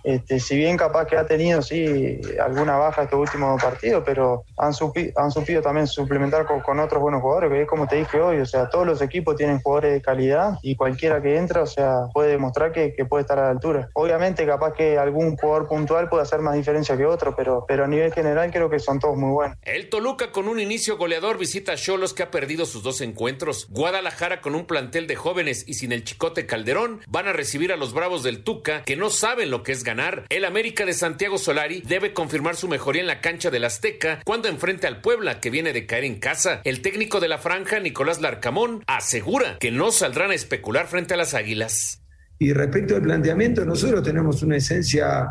Este, 0.05 0.39
si 0.39 0.57
bien 0.57 0.77
capaz 0.77 1.07
que 1.07 1.17
ha 1.17 1.27
tenido, 1.27 1.63
sí, 1.63 2.21
alguna 2.39 2.77
baja 2.77 3.05
este 3.05 3.17
último 3.17 3.57
partido, 3.57 4.05
pero 4.05 4.45
han, 4.59 4.75
supi, 4.75 5.13
supido 5.31 5.63
también 5.63 5.87
suplementar 5.87 6.47
con, 6.47 6.79
otros 6.79 7.01
buenos 7.01 7.23
jugadores, 7.23 7.51
que 7.51 7.63
es 7.63 7.69
como 7.69 7.89
te 7.89 7.97
dije 7.97 8.21
hoy, 8.21 8.39
o 8.39 8.47
sea, 8.47 8.69
todos 8.69 8.87
los 8.87 9.01
equipos 9.01 9.37
tienen 9.37 9.61
jugadores 9.61 9.95
de 9.95 10.03
calidad 10.03 10.59
y 10.63 10.77
cualquiera 10.77 11.23
que 11.23 11.39
entra, 11.39 11.63
o 11.63 11.67
sea, 11.67 12.09
puede 12.13 12.33
demostrar 12.33 12.73
que, 12.73 12.93
que 12.93 13.07
puede 13.07 13.23
estar 13.23 13.39
a 13.39 13.45
la 13.45 13.51
altura. 13.51 13.89
Obviamente 13.95 14.45
capaz 14.45 14.75
que 14.75 14.99
algún 14.99 15.37
jugador 15.37 15.69
puntual 15.69 16.11
puede 16.11 16.23
hacer 16.23 16.41
más 16.41 16.55
diferencia 16.55 16.97
que 16.99 17.07
otro, 17.07 17.35
pero, 17.35 17.65
pero 17.67 17.85
a 17.85 17.89
nivel 17.89 18.13
general 18.13 18.51
creo 18.51 18.69
que 18.69 18.79
son 18.79 18.99
todos 18.99 19.17
muy 19.17 19.31
buenos. 19.31 19.57
El 19.63 19.89
Toluca 19.89 20.33
con 20.33 20.49
un 20.49 20.61
inicio 20.61 20.99
goleador 20.99 21.39
visita 21.39 21.73
a 21.73 21.77
Cholos 21.77 22.13
que 22.13 22.23
ha 22.23 22.31
perdido 22.31 22.67
sus 22.67 22.83
dos 22.83 23.01
encuentros. 23.01 23.69
Guadalajara 23.71 24.43
con 24.43 24.55
un 24.55 24.67
plantel 24.67 25.07
de 25.07 25.17
jóvenes 25.17 25.65
y 25.67 25.75
sin 25.75 25.93
el 25.93 26.05
Chicote 26.05 26.45
Calderón 26.45 27.01
van 27.09 27.27
a 27.27 27.33
recibir 27.33 27.73
a 27.73 27.77
los 27.77 27.95
Bravos 27.95 28.23
del 28.23 28.45
Tuca 28.45 28.83
que 28.83 28.97
no 28.97 29.09
saben 29.09 29.51
lo 29.51 29.63
que 29.63 29.73
es 29.73 29.83
ganar 29.83 29.94
el 30.29 30.45
América 30.45 30.85
de 30.85 30.93
Santiago 30.93 31.39
Solari 31.39 31.83
debe 31.87 32.13
confirmar 32.13 32.57
su 32.57 32.69
mejoría 32.69 33.03
en 33.03 33.07
la 33.07 33.21
cancha 33.21 33.51
del 33.51 33.65
Azteca 33.65 34.21
cuando 34.25 34.49
enfrente 34.49 34.87
al 34.87 35.01
Puebla, 35.01 35.41
que 35.41 35.51
viene 35.51 35.73
de 35.73 35.87
caer 35.87 36.05
en 36.05 36.19
casa. 36.19 36.61
El 36.65 36.83
técnico 36.83 37.21
de 37.21 37.29
la 37.29 37.39
franja, 37.39 37.79
Nicolás 37.79 38.21
Larcamón, 38.21 38.83
asegura 38.87 39.59
que 39.61 39.71
no 39.71 39.93
saldrán 39.93 40.33
a 40.33 40.35
especular 40.35 40.89
frente 40.89 41.15
a 41.15 41.17
las 41.17 41.35
Águilas. 41.35 42.03
Y 42.39 42.53
respecto 42.53 42.97
al 42.97 43.03
planteamiento, 43.03 43.65
nosotros 43.65 44.03
tenemos 44.03 44.43
una 44.43 44.57
esencia 44.57 45.29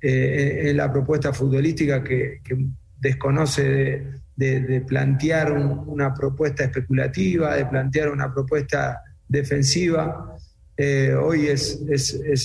eh, 0.00 0.70
en 0.70 0.76
la 0.76 0.92
propuesta 0.92 1.32
futbolística 1.32 2.04
que, 2.04 2.40
desconoce 3.00 4.04
de, 4.36 4.84
plantear 4.86 5.52
una 5.52 6.14
propuesta 6.14 6.64
especulativa, 6.64 7.56
de 7.56 7.66
plantear 7.66 8.10
una 8.10 8.32
propuesta 8.32 9.00
defensiva. 9.26 10.36
Eh, 10.76 11.14
hoy 11.14 11.46
es, 11.46 11.80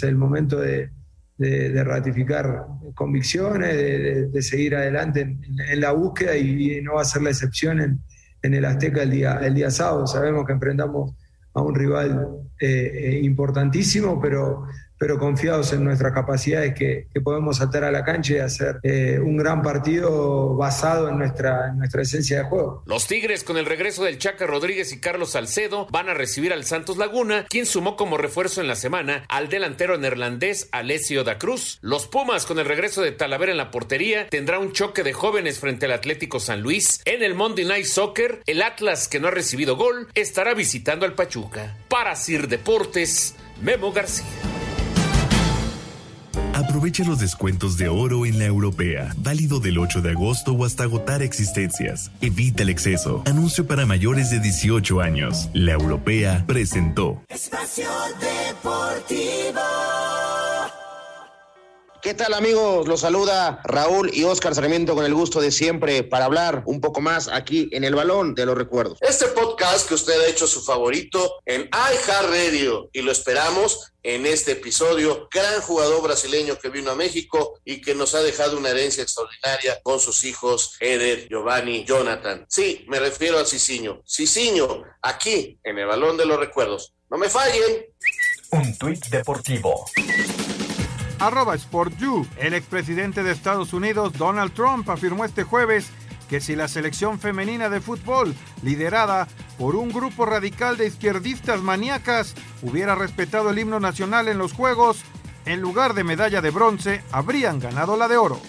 el 0.01 0.15
momento 0.15 0.59
de, 0.59 0.89
de, 1.38 1.84
ratificar 1.84 2.66
convicciones, 2.96 3.76
de, 4.32 4.42
seguir 4.42 4.76
adelante 4.76 5.22
en, 5.22 5.80
la 5.80 5.92
búsqueda 5.92 6.36
y, 6.36 6.82
no 6.82 6.96
va 6.96 7.02
a 7.02 7.06
ser 7.06 7.22
la 7.22 7.30
excepción 7.30 7.80
en, 7.80 8.54
el 8.54 8.66
Azteca 8.66 9.04
el 9.04 9.12
día, 9.12 9.40
el 9.44 9.54
día 9.54 9.70
sábado. 9.70 10.08
Sabemos 10.08 10.46
que 10.46 10.54
enfrentamos 10.54 11.14
a 11.54 11.62
un 11.62 11.76
rival 11.76 12.28
eh, 12.60 12.92
eh, 12.94 13.20
importantísimo, 13.24 14.22
pero 14.22 14.68
pero 14.98 15.18
confiados 15.20 15.74
en 15.74 15.84
nuestras 15.84 16.14
capacidades 16.14 16.74
que, 16.74 17.08
que 17.14 17.22
podemos 17.22 17.58
saltar 17.58 17.84
a 17.84 17.91
la 17.91 18.04
cancha 18.04 18.34
y 18.34 18.38
hacer 18.39 18.80
eh, 18.84 19.20
un 19.20 19.38
gran 19.38 19.62
partido 19.62 20.56
basado 20.56 21.10
en 21.10 21.18
nuestra, 21.18 21.70
en 21.70 21.80
nuestra 21.80 22.02
esencia 22.02 22.39
de 22.39 22.43
juego. 22.45 22.84
Los 22.86 23.08
Tigres, 23.08 23.43
con 23.43 23.58
el 23.58 23.66
regreso 23.66 24.04
del 24.04 24.18
Chaca 24.18 24.48
Rodríguez 24.48 24.91
y 24.93 25.00
Carlos 25.00 25.32
Salcedo, 25.32 25.88
van 25.91 26.10
a 26.10 26.14
recibir 26.14 26.54
al 26.54 26.66
Santos 26.66 26.98
Laguna, 26.98 27.45
quien 27.50 27.66
sumó 27.66 27.95
como 27.95 28.18
refuerzo 28.18 28.62
en 28.62 28.68
la 28.68 28.76
semana 28.76 29.26
al 29.30 29.50
delantero 29.50 29.98
neerlandés 29.98 30.70
Alessio 30.72 31.24
da 31.24 31.38
Cruz. 31.38 31.80
Los 31.82 32.08
Pumas, 32.08 32.45
con 32.45 32.60
el 32.60 32.66
regreso 32.66 33.02
de 33.02 33.12
Talavera 33.12 33.52
en 33.52 33.58
la 33.58 33.72
portería, 33.72 34.28
tendrá 34.30 34.60
un 34.60 34.72
choque 34.72 35.04
de 35.04 35.14
jóvenes 35.14 35.60
frente 35.60 35.86
al 35.86 35.93
Atlético 35.93 36.39
San 36.39 36.62
Luis. 36.62 37.02
En 37.06 37.24
el 37.24 37.36
Monday 37.36 37.66
Night 37.66 37.86
Soccer, 37.86 38.41
el 38.45 38.62
Atlas, 38.62 39.08
que 39.08 39.20
no 39.20 39.28
ha 39.28 39.32
recibido 39.32 39.76
gol, 39.76 40.08
estará 40.16 40.54
visitando 40.54 41.06
al 41.06 41.14
Pachuca. 41.14 41.76
Para 41.88 42.16
Sir 42.16 42.48
Deportes, 42.48 43.36
Memo 43.62 43.91
García. 43.91 44.57
Aprovecha 46.58 47.03
los 47.03 47.20
descuentos 47.20 47.78
de 47.78 47.88
oro 47.88 48.26
en 48.26 48.39
la 48.39 48.45
europea, 48.45 49.14
válido 49.18 49.60
del 49.60 49.78
8 49.78 50.01
de 50.01 50.10
agosto 50.10 50.53
o 50.53 50.66
hasta 50.66 50.86
agotar 50.86 51.22
existencias. 51.22 52.10
Evita 52.20 52.64
el 52.64 52.70
exceso. 52.70 53.22
Anuncio 53.28 53.68
para 53.68 53.86
mayores 53.86 54.32
de 54.32 54.39
18 54.39 54.99
años. 54.99 55.51
La 55.53 55.74
europea 55.74 56.45
presentó. 56.47 57.22
Espacio 57.30 57.88
Deportivo. 58.20 60.07
¿Qué 62.08 62.14
tal 62.14 62.34
amigos? 62.36 62.88
Los 62.88 63.01
saluda 63.01 63.60
Raúl 63.66 64.12
y 64.14 64.24
Oscar 64.24 64.55
Sarmiento 64.55 64.95
con 64.95 65.03
el 65.03 65.14
gusto 65.14 65.41
de 65.41 65.51
siempre 65.51 66.03
para 66.03 66.24
hablar 66.24 66.64
un 66.66 66.80
poco 66.80 67.01
más 67.01 67.28
aquí 67.28 67.68
en 67.74 67.84
el 67.84 67.95
balón 67.95 68.34
de 68.34 68.45
los 68.45 68.58
recuerdos. 68.58 68.97
Este 69.01 69.26
podcast 69.26 69.89
que 69.89 69.95
usted 69.95 70.18
ha 70.22 70.28
hecho 70.28 70.47
su 70.47 70.64
favorito 70.64 71.41
en 71.45 71.70
Radio 71.70 72.89
y 72.93 73.01
lo 73.01 73.12
esperamos 73.12 73.91
en 74.03 74.26
este 74.26 74.53
episodio. 74.53 75.28
Gran 75.30 75.60
jugador 75.60 76.01
brasileño 76.01 76.58
que 76.58 76.70
vino 76.70 76.91
a 76.91 76.95
México 76.95 77.60
y 77.66 77.82
que 77.82 77.93
nos 77.93 78.16
ha 78.16 78.22
dejado 78.22 78.58
una 78.58 78.70
herencia 78.70 79.03
extraordinaria 79.03 79.78
con 79.84 79.99
sus 79.99 80.24
hijos 80.24 80.78
Eder, 80.80 81.28
Giovanni, 81.28 81.84
Jonathan. 81.84 82.45
Sí, 82.47 82.86
me 82.88 83.01
refiero 83.01 83.38
a 83.38 83.43
Cicinho. 83.43 84.01
Cicinho, 84.08 84.86
aquí 85.01 85.60
en 85.62 85.78
el 85.78 85.88
balón 85.88 86.16
de 86.16 86.26
los 86.26 86.39
recuerdos. 86.39 86.93
No 87.10 87.18
me 87.18 87.28
fallen. 87.28 87.86
Un 88.51 88.78
tuit 88.78 89.05
deportivo 89.08 89.84
arroba 91.20 91.57
SportU. 91.57 92.28
El 92.38 92.53
expresidente 92.53 93.24
de 93.24 93.32
Estados 93.32 93.74
Unidos, 93.74 94.13
Donald 94.13 94.53
Trump, 94.53 94.89
afirmó 94.89 95.26
este 95.26 95.43
jueves 95.43 95.89
que 96.30 96.41
si 96.41 96.55
la 96.55 96.68
selección 96.68 97.20
femenina 97.20 97.70
de 97.70 97.82
fútbol, 97.82 98.36
liderada 98.61 99.28
por 99.57 99.76
un 99.76 99.89
grupo 99.89 100.26
radical 100.26 100.78
de 100.78 100.88
izquierdistas 100.88 101.61
maníacas, 101.61 102.36
hubiera 102.61 102.95
respetado 102.95 103.49
el 103.49 103.59
himno 103.59 103.80
nacional 103.80 104.28
en 104.28 104.38
los 104.38 104.53
Juegos, 104.53 105.03
en 105.45 105.61
lugar 105.61 105.93
de 105.93 106.03
medalla 106.03 106.41
de 106.41 106.51
bronce, 106.51 107.03
habrían 107.11 107.59
ganado 107.59 107.95
la 107.95 108.07
de 108.07 108.18
oro. 108.18 108.39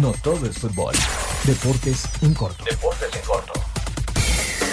No 0.00 0.12
todo 0.22 0.46
es 0.46 0.56
fútbol. 0.58 0.94
Deportes 1.44 2.08
en 2.22 2.32
corto. 2.32 2.64
Deportes 2.64 3.14
en 3.14 3.22
corto. 3.22 3.59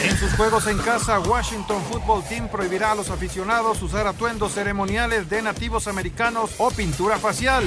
En 0.04 0.16
sus 0.18 0.32
juegos 0.34 0.68
en 0.68 0.78
casa, 0.78 1.20
Washington 1.20 1.82
Football 1.90 2.24
Team 2.30 2.48
prohibirá 2.50 2.92
a 2.92 2.96
los 2.96 3.10
aficionados 3.10 3.82
usar 3.82 4.06
atuendos 4.06 4.54
ceremoniales 4.54 5.30
de 5.30 5.42
nativos 5.42 5.88
americanos 5.88 6.52
o 6.60 6.70
pintura 6.70 7.18
facial. 7.18 7.64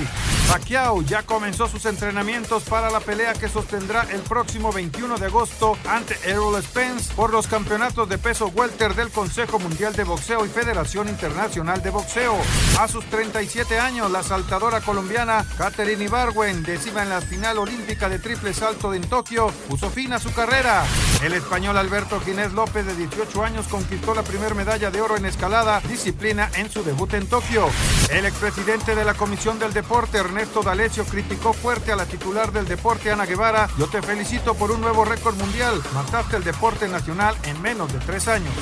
Pacquiao 0.51 1.03
ya 1.03 1.23
comenzó 1.23 1.69
sus 1.69 1.87
entrenamientos 1.87 2.65
para 2.65 2.91
la 2.91 2.99
pelea 2.99 3.35
que 3.35 3.49
sostendrá 3.49 4.05
el 4.11 4.21
próximo 4.23 4.73
21 4.73 5.17
de 5.17 5.27
agosto 5.27 5.79
ante 5.89 6.17
Errol 6.29 6.61
Spence 6.61 7.15
por 7.15 7.31
los 7.31 7.47
campeonatos 7.47 8.09
de 8.09 8.19
peso 8.19 8.49
welter 8.49 8.97
del 8.97 9.11
Consejo 9.11 9.61
Mundial 9.61 9.95
de 9.95 10.03
Boxeo 10.03 10.45
y 10.45 10.49
Federación 10.49 11.09
Internacional 11.09 11.81
de 11.85 11.91
Boxeo. 11.91 12.37
A 12.81 12.89
sus 12.89 13.05
37 13.05 13.79
años, 13.79 14.11
la 14.11 14.25
saltadora 14.25 14.81
colombiana 14.81 15.47
Catherine 15.57 16.03
Ibarwen, 16.03 16.65
décima 16.65 17.05
en 17.05 17.11
la 17.11 17.21
final 17.21 17.59
olímpica 17.59 18.09
de 18.09 18.19
triple 18.19 18.53
salto 18.53 18.93
en 18.93 19.03
Tokio, 19.03 19.53
puso 19.69 19.89
fin 19.89 20.13
a 20.15 20.19
su 20.19 20.33
carrera. 20.33 20.83
El 21.23 21.33
español 21.33 21.77
Alberto 21.77 22.21
Ginés 22.23 22.53
López, 22.55 22.85
de 22.87 22.97
18 22.97 23.45
años, 23.45 23.69
conquistó 23.69 24.17
la 24.17 24.25
primera 24.25 24.57
medalla 24.57 24.91
de 24.91 25.01
oro 25.01 25.17
en 25.17 25.27
escalada, 25.27 25.81
disciplina 25.89 26.51
en 26.57 26.69
su 26.69 26.83
debut 26.83 27.15
en 27.15 27.29
Tokio. 27.29 27.69
El 28.11 28.25
expresidente 28.25 28.97
de 28.97 29.05
la 29.05 29.15
Comisión 29.15 29.61
del 29.61 29.73
Deporte, 29.73 30.19
Ernesto 30.19 30.40
D'Alessio, 30.41 31.05
criticó 31.05 31.53
fuerte 31.53 31.93
a 31.93 31.97
la 31.97 32.07
titular 32.07 32.51
del 32.51 32.67
deporte, 32.67 33.11
Ana 33.11 33.27
Guevara. 33.27 33.69
Yo 33.79 33.87
te 33.91 34.01
felicito 34.01 34.55
por 34.55 34.71
un 34.71 34.81
nuevo 34.81 35.05
récord 35.05 35.37
mundial. 35.37 35.75
Mataste 35.93 36.39
el 36.39 36.45
deporte 36.45 36.89
nacional 36.89 37.35
en 37.45 37.61
menos 37.61 37.93
de 37.93 37.99
tres 37.99 38.27
años. 38.27 38.53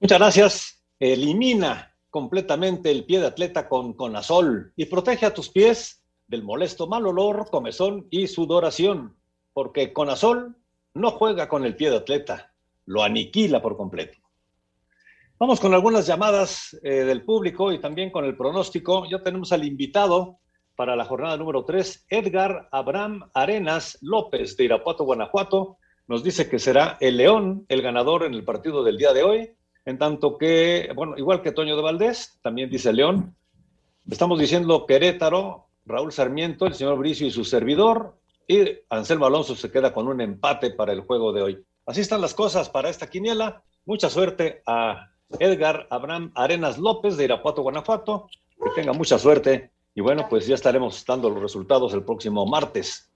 Muchas 0.00 0.18
gracias. 0.18 0.82
Elimina 0.98 1.94
completamente 2.08 2.90
el 2.90 3.04
pie 3.04 3.20
de 3.20 3.26
atleta 3.26 3.68
con 3.68 3.92
Conazol 3.92 4.72
y 4.76 4.86
protege 4.86 5.26
a 5.26 5.34
tus 5.34 5.50
pies 5.50 6.02
del 6.26 6.42
molesto 6.42 6.86
mal 6.86 7.06
olor, 7.06 7.50
comezón 7.50 8.06
y 8.10 8.28
sudoración, 8.28 9.14
porque 9.52 9.92
Conazol 9.92 10.56
no 10.94 11.10
juega 11.10 11.50
con 11.50 11.66
el 11.66 11.76
pie 11.76 11.90
de 11.90 11.96
atleta, 11.96 12.54
lo 12.86 13.02
aniquila 13.02 13.60
por 13.60 13.76
completo. 13.76 14.25
Vamos 15.38 15.60
con 15.60 15.74
algunas 15.74 16.06
llamadas 16.06 16.74
eh, 16.82 17.04
del 17.04 17.22
público 17.22 17.70
y 17.70 17.78
también 17.78 18.10
con 18.10 18.24
el 18.24 18.38
pronóstico. 18.38 19.04
Ya 19.06 19.22
tenemos 19.22 19.52
al 19.52 19.66
invitado 19.66 20.38
para 20.74 20.96
la 20.96 21.04
jornada 21.04 21.36
número 21.36 21.62
3, 21.62 22.06
Edgar 22.08 22.70
Abraham 22.72 23.28
Arenas 23.34 23.98
López 24.00 24.56
de 24.56 24.64
Irapuato, 24.64 25.04
Guanajuato. 25.04 25.76
Nos 26.08 26.24
dice 26.24 26.48
que 26.48 26.58
será 26.58 26.96
el 27.00 27.18
León 27.18 27.66
el 27.68 27.82
ganador 27.82 28.24
en 28.24 28.32
el 28.32 28.44
partido 28.44 28.82
del 28.82 28.96
día 28.96 29.12
de 29.12 29.24
hoy, 29.24 29.50
en 29.84 29.98
tanto 29.98 30.38
que, 30.38 30.90
bueno, 30.96 31.18
igual 31.18 31.42
que 31.42 31.52
Toño 31.52 31.76
de 31.76 31.82
Valdés, 31.82 32.38
también 32.42 32.70
dice 32.70 32.94
León. 32.94 33.36
Estamos 34.10 34.38
diciendo 34.38 34.86
Querétaro, 34.86 35.66
Raúl 35.84 36.12
Sarmiento, 36.12 36.64
el 36.64 36.72
señor 36.72 36.96
Bricio 36.96 37.26
y 37.26 37.30
su 37.30 37.44
servidor, 37.44 38.16
y 38.48 38.70
Anselmo 38.88 39.26
Alonso 39.26 39.54
se 39.54 39.70
queda 39.70 39.92
con 39.92 40.08
un 40.08 40.22
empate 40.22 40.70
para 40.70 40.94
el 40.94 41.02
juego 41.02 41.34
de 41.34 41.42
hoy. 41.42 41.64
Así 41.84 42.00
están 42.00 42.22
las 42.22 42.32
cosas 42.32 42.70
para 42.70 42.88
esta 42.88 43.10
quiniela. 43.10 43.62
Mucha 43.84 44.08
suerte 44.08 44.62
a 44.66 45.10
Edgar 45.38 45.86
Abraham 45.90 46.32
Arenas 46.34 46.78
López 46.78 47.16
de 47.16 47.24
Irapuato, 47.24 47.62
Guanajuato. 47.62 48.28
Que 48.62 48.70
tenga 48.80 48.92
mucha 48.92 49.18
suerte. 49.18 49.70
Y 49.94 50.00
bueno, 50.00 50.26
pues 50.28 50.46
ya 50.46 50.54
estaremos 50.54 51.04
dando 51.04 51.30
los 51.30 51.42
resultados 51.42 51.92
el 51.94 52.04
próximo 52.04 52.46
martes. 52.46 53.10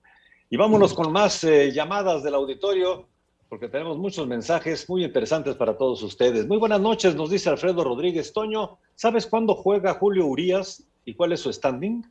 Y 0.48 0.56
vámonos 0.56 0.94
con 0.94 1.12
más 1.12 1.44
eh, 1.44 1.70
llamadas 1.72 2.22
del 2.22 2.34
auditorio, 2.34 3.06
porque 3.48 3.68
tenemos 3.68 3.98
muchos 3.98 4.26
mensajes 4.26 4.88
muy 4.88 5.04
interesantes 5.04 5.54
para 5.54 5.76
todos 5.76 6.02
ustedes. 6.02 6.46
Muy 6.46 6.58
buenas 6.58 6.80
noches, 6.80 7.14
nos 7.14 7.30
dice 7.30 7.50
Alfredo 7.50 7.84
Rodríguez 7.84 8.32
Toño. 8.32 8.78
¿Sabes 8.96 9.26
cuándo 9.26 9.54
juega 9.54 9.94
Julio 9.94 10.26
Urias 10.26 10.82
y 11.04 11.14
cuál 11.14 11.32
es 11.32 11.40
su 11.40 11.52
standing? 11.52 12.02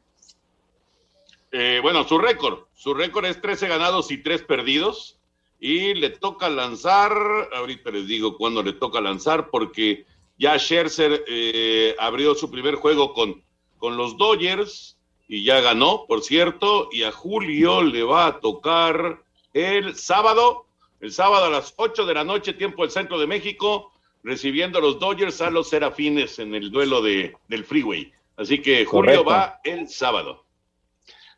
Eh, 1.51 1.79
bueno, 1.81 2.03
su 2.07 2.17
récord. 2.17 2.59
Su 2.73 2.93
récord 2.93 3.25
es 3.25 3.41
13 3.41 3.67
ganados 3.67 4.11
y 4.11 4.23
3 4.23 4.43
perdidos. 4.43 5.18
Y 5.59 5.93
le 5.93 6.11
toca 6.11 6.49
lanzar, 6.49 7.11
ahorita 7.53 7.91
les 7.91 8.07
digo 8.07 8.37
cuándo 8.37 8.63
le 8.63 8.73
toca 8.73 9.01
lanzar, 9.01 9.49
porque 9.49 10.05
ya 10.37 10.57
Scherzer 10.57 11.25
eh, 11.27 11.95
abrió 11.99 12.33
su 12.33 12.49
primer 12.49 12.75
juego 12.75 13.13
con, 13.13 13.43
con 13.77 13.97
los 13.97 14.17
Dodgers 14.17 14.97
y 15.27 15.43
ya 15.43 15.59
ganó, 15.59 16.05
por 16.07 16.23
cierto, 16.23 16.89
y 16.91 17.03
a 17.03 17.11
Julio 17.11 17.83
le 17.83 18.03
va 18.03 18.27
a 18.27 18.39
tocar 18.39 19.21
el 19.53 19.95
sábado, 19.95 20.65
el 21.01 21.11
sábado 21.11 21.45
a 21.45 21.49
las 21.49 21.73
8 21.75 22.05
de 22.05 22.13
la 22.13 22.23
noche, 22.23 22.53
tiempo 22.53 22.83
del 22.83 22.91
centro 22.91 23.19
de 23.19 23.27
México, 23.27 23.91
recibiendo 24.23 24.79
a 24.79 24.81
los 24.81 24.99
Dodgers 24.99 25.41
a 25.41 25.49
los 25.49 25.69
Serafines 25.69 26.39
en 26.39 26.55
el 26.55 26.71
duelo 26.71 27.01
de, 27.01 27.35
del 27.47 27.63
Freeway. 27.65 28.11
Así 28.37 28.61
que 28.61 28.85
Julio 28.85 29.23
Correcto. 29.23 29.29
va 29.29 29.59
el 29.63 29.89
sábado. 29.89 30.45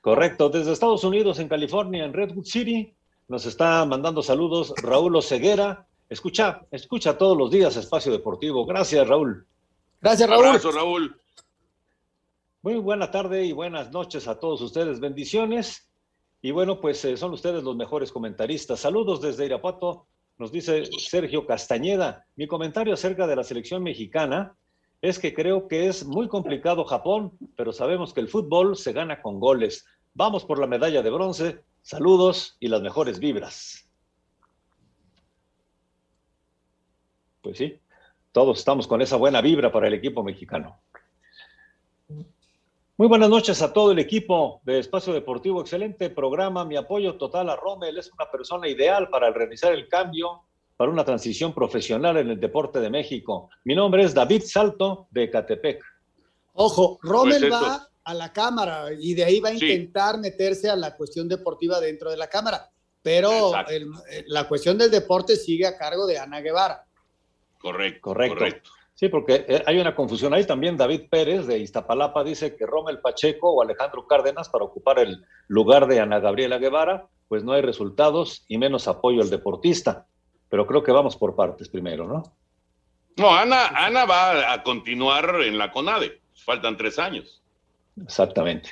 Correcto, 0.01 0.49
desde 0.49 0.71
Estados 0.71 1.03
Unidos, 1.03 1.39
en 1.39 1.47
California, 1.47 2.05
en 2.05 2.13
Redwood 2.13 2.45
City, 2.45 2.93
nos 3.31 3.45
está 3.45 3.85
mandando 3.85 4.21
saludos 4.21 4.73
Raúl 4.75 5.15
Oceguera. 5.15 5.87
Escucha, 6.09 6.63
escucha 6.69 7.17
todos 7.17 7.37
los 7.37 7.49
días 7.49 7.77
Espacio 7.77 8.11
Deportivo. 8.11 8.65
Gracias, 8.65 9.07
Raúl. 9.07 9.47
Gracias, 10.01 10.29
Raúl. 10.29 10.47
Abrazo, 10.47 10.69
Raúl. 10.73 11.15
Muy 12.61 12.73
buena 12.75 13.09
tarde 13.09 13.45
y 13.45 13.53
buenas 13.53 13.89
noches 13.93 14.27
a 14.27 14.37
todos 14.37 14.59
ustedes. 14.59 14.99
Bendiciones. 14.99 15.89
Y 16.41 16.51
bueno, 16.51 16.81
pues 16.81 17.05
eh, 17.05 17.15
son 17.15 17.31
ustedes 17.31 17.63
los 17.63 17.77
mejores 17.77 18.11
comentaristas. 18.11 18.81
Saludos 18.81 19.21
desde 19.21 19.45
Irapuato. 19.45 20.07
Nos 20.37 20.51
dice 20.51 20.83
Sergio 20.99 21.45
Castañeda. 21.45 22.25
Mi 22.35 22.47
comentario 22.47 22.95
acerca 22.95 23.27
de 23.27 23.37
la 23.37 23.45
selección 23.45 23.81
mexicana 23.81 24.57
es 25.01 25.19
que 25.19 25.33
creo 25.33 25.69
que 25.69 25.87
es 25.87 26.05
muy 26.05 26.27
complicado 26.27 26.83
Japón, 26.83 27.31
pero 27.55 27.71
sabemos 27.71 28.13
que 28.13 28.19
el 28.19 28.27
fútbol 28.27 28.75
se 28.75 28.91
gana 28.91 29.21
con 29.21 29.39
goles. 29.39 29.85
Vamos 30.13 30.43
por 30.43 30.59
la 30.59 30.67
medalla 30.67 31.01
de 31.01 31.09
bronce. 31.09 31.63
Saludos 31.81 32.57
y 32.59 32.67
las 32.67 32.81
mejores 32.81 33.19
vibras. 33.19 33.89
Pues 37.41 37.57
sí, 37.57 37.79
todos 38.31 38.59
estamos 38.59 38.87
con 38.87 39.01
esa 39.01 39.17
buena 39.17 39.41
vibra 39.41 39.71
para 39.71 39.87
el 39.87 39.93
equipo 39.93 40.23
mexicano. 40.23 40.79
Muy 42.97 43.07
buenas 43.07 43.29
noches 43.29 43.61
a 43.63 43.73
todo 43.73 43.91
el 43.91 43.99
equipo 43.99 44.61
de 44.63 44.77
Espacio 44.77 45.11
Deportivo. 45.11 45.61
Excelente 45.61 46.11
programa. 46.11 46.63
Mi 46.65 46.75
apoyo 46.75 47.17
total 47.17 47.49
a 47.49 47.55
Rommel. 47.55 47.97
Es 47.97 48.11
una 48.13 48.29
persona 48.29 48.67
ideal 48.67 49.09
para 49.09 49.31
realizar 49.31 49.73
el 49.73 49.87
cambio 49.87 50.43
para 50.77 50.91
una 50.91 51.03
transición 51.03 51.53
profesional 51.53 52.17
en 52.17 52.29
el 52.29 52.39
deporte 52.39 52.79
de 52.79 52.89
México. 52.91 53.49
Mi 53.63 53.73
nombre 53.73 54.03
es 54.03 54.13
David 54.13 54.43
Salto 54.45 55.07
de 55.09 55.31
Catepec. 55.31 55.83
Ojo, 56.53 56.99
Rommel 57.01 57.39
Pues 57.39 57.51
va 57.51 57.90
a 58.03 58.13
la 58.13 58.33
Cámara 58.33 58.87
y 58.99 59.13
de 59.13 59.23
ahí 59.23 59.39
va 59.39 59.49
a 59.49 59.55
Sí. 59.55 59.65
intentar 59.65 60.17
meterse 60.19 60.69
a 60.69 60.75
la 60.75 60.95
cuestión 60.95 61.27
deportiva 61.27 61.79
dentro 61.79 62.09
de 62.09 62.17
la 62.17 62.27
Cámara. 62.27 62.69
Pero 63.03 63.51
el- 63.67 63.91
la 64.27 64.47
cuestión 64.47 64.77
del 64.77 64.91
deporte 64.91 65.35
sigue 65.35 65.65
a 65.65 65.77
cargo 65.77 66.05
de 66.05 66.17
Ana 66.19 66.39
Guevara. 66.41 66.85
Correcto. 67.59 68.01
Correcto. 68.01 68.69
Sí, 68.93 69.09
porque 69.09 69.45
eh, 69.47 69.63
hay 69.65 69.79
una 69.79 69.95
confusión 69.95 70.33
ahí 70.33 70.45
también. 70.45 70.77
David 70.77 71.09
Pérez 71.09 71.47
de 71.47 71.57
Iztapalapa 71.57 72.23
dice 72.23 72.55
que 72.55 72.67
Rommel 72.67 72.99
Pacheco 72.99 73.49
o 73.51 73.61
Alejandro 73.63 74.05
Cárdenas 74.05 74.49
para 74.49 74.65
ocupar 74.65 74.99
el 74.99 75.25
lugar 75.47 75.87
de 75.87 75.99
Ana 75.99 76.19
Gabriela 76.19 76.59
Guevara, 76.59 77.07
pues 77.27 77.43
no 77.43 77.53
hay 77.53 77.61
resultados 77.63 78.45
y 78.47 78.57
menos 78.59 78.87
apoyo 78.87 79.21
al 79.21 79.29
deportista. 79.31 80.05
Pero 80.49 80.67
creo 80.67 80.83
que 80.83 80.91
vamos 80.91 81.15
por 81.15 81.35
partes 81.35 81.69
primero, 81.69 82.05
¿no? 82.07 82.23
No, 83.17 83.33
Ana, 83.33 83.67
Ana 83.69 84.05
va 84.05 84.53
a 84.53 84.61
continuar 84.63 85.41
en 85.41 85.57
la 85.57 85.71
CONADE. 85.71 86.21
Faltan 86.45 86.77
tres 86.77 86.99
años. 86.99 87.40
Exactamente. 88.01 88.69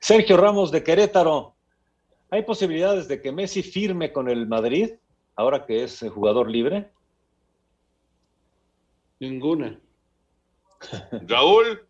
Sergio 0.00 0.36
Ramos 0.36 0.70
de 0.70 0.82
Querétaro. 0.82 1.54
¿Hay 2.30 2.42
posibilidades 2.42 3.08
de 3.08 3.20
que 3.20 3.32
Messi 3.32 3.62
firme 3.62 4.12
con 4.12 4.28
el 4.28 4.46
Madrid 4.46 4.90
ahora 5.36 5.66
que 5.66 5.84
es 5.84 6.00
jugador 6.12 6.50
libre? 6.50 6.90
Ninguna. 9.20 9.78
Raúl. 11.26 11.86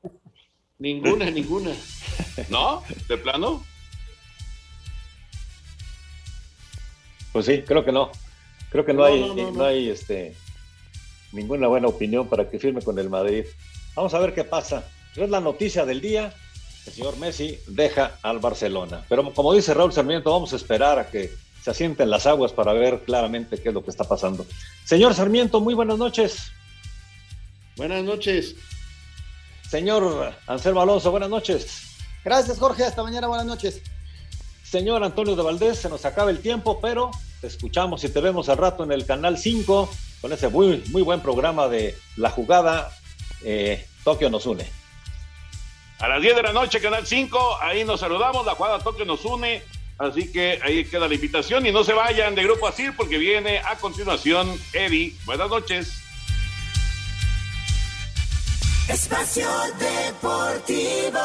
Ninguna, 0.78 1.30
ninguna. 1.30 1.72
¿No? 2.50 2.82
¿De 3.08 3.16
plano? 3.16 3.64
Pues 7.32 7.46
sí, 7.46 7.62
creo 7.62 7.84
que 7.84 7.92
no. 7.92 8.10
Creo 8.70 8.84
que 8.84 8.92
no, 8.92 9.00
No, 9.00 9.04
hay, 9.06 9.20
no, 9.20 9.28
no, 9.28 9.34
no 9.34 9.50
no. 9.52 9.64
hay 9.64 9.88
este, 9.88 10.34
ninguna 11.32 11.68
buena 11.68 11.88
opinión 11.88 12.28
para 12.28 12.50
que 12.50 12.58
firme 12.58 12.82
con 12.82 12.98
el 12.98 13.08
Madrid. 13.08 13.44
Vamos 13.94 14.12
a 14.14 14.18
ver 14.18 14.34
qué 14.34 14.44
pasa. 14.44 14.90
Es 15.16 15.30
la 15.30 15.40
noticia 15.40 15.84
del 15.86 16.00
día. 16.00 16.34
El 16.86 16.92
señor 16.92 17.16
Messi 17.18 17.58
deja 17.66 18.18
al 18.22 18.38
Barcelona. 18.40 19.04
Pero 19.08 19.32
como 19.32 19.54
dice 19.54 19.72
Raúl 19.74 19.92
Sarmiento, 19.92 20.32
vamos 20.32 20.52
a 20.52 20.56
esperar 20.56 20.98
a 20.98 21.08
que 21.08 21.32
se 21.62 21.70
asienten 21.70 22.10
las 22.10 22.26
aguas 22.26 22.52
para 22.52 22.72
ver 22.72 23.02
claramente 23.04 23.60
qué 23.60 23.68
es 23.68 23.74
lo 23.74 23.84
que 23.84 23.90
está 23.90 24.04
pasando. 24.04 24.44
Señor 24.84 25.14
Sarmiento, 25.14 25.60
muy 25.60 25.74
buenas 25.74 25.96
noches. 25.98 26.50
Buenas 27.76 28.02
noches. 28.02 28.56
Señor 29.70 30.34
Anselmo 30.46 30.80
Alonso, 30.80 31.10
buenas 31.10 31.30
noches. 31.30 31.82
Gracias, 32.24 32.58
Jorge. 32.58 32.84
Hasta 32.84 33.02
mañana. 33.02 33.28
Buenas 33.28 33.46
noches. 33.46 33.80
Señor 34.64 35.04
Antonio 35.04 35.36
de 35.36 35.42
Valdés, 35.42 35.78
se 35.78 35.88
nos 35.88 36.04
acaba 36.04 36.30
el 36.30 36.40
tiempo, 36.40 36.80
pero 36.80 37.10
te 37.40 37.46
escuchamos 37.46 38.02
y 38.04 38.08
te 38.08 38.20
vemos 38.20 38.48
al 38.48 38.56
rato 38.56 38.84
en 38.84 38.92
el 38.92 39.06
Canal 39.06 39.38
5 39.38 39.90
con 40.20 40.32
ese 40.32 40.48
muy, 40.48 40.82
muy 40.90 41.02
buen 41.02 41.20
programa 41.20 41.68
de 41.68 41.96
La 42.16 42.30
Jugada. 42.30 42.90
eh, 43.44 43.86
Tokio 44.04 44.30
nos 44.30 44.46
une. 44.46 44.81
A 46.02 46.08
las 46.08 46.20
10 46.20 46.34
de 46.34 46.42
la 46.42 46.52
noche, 46.52 46.80
Canal 46.80 47.06
5, 47.06 47.58
ahí 47.60 47.84
nos 47.84 48.00
saludamos, 48.00 48.44
la 48.44 48.56
jugada 48.56 48.80
toque 48.80 49.04
nos 49.04 49.24
une. 49.24 49.62
Así 49.98 50.32
que 50.32 50.58
ahí 50.60 50.84
queda 50.84 51.06
la 51.06 51.14
invitación 51.14 51.64
y 51.64 51.70
no 51.70 51.84
se 51.84 51.92
vayan 51.92 52.34
de 52.34 52.42
Grupo 52.42 52.66
Asir 52.66 52.92
porque 52.96 53.18
viene 53.18 53.60
a 53.60 53.76
continuación 53.76 54.52
Eddie. 54.72 55.14
Buenas 55.24 55.48
noches. 55.48 56.02
Espacio 58.88 59.48
Deportivo. 59.78 61.20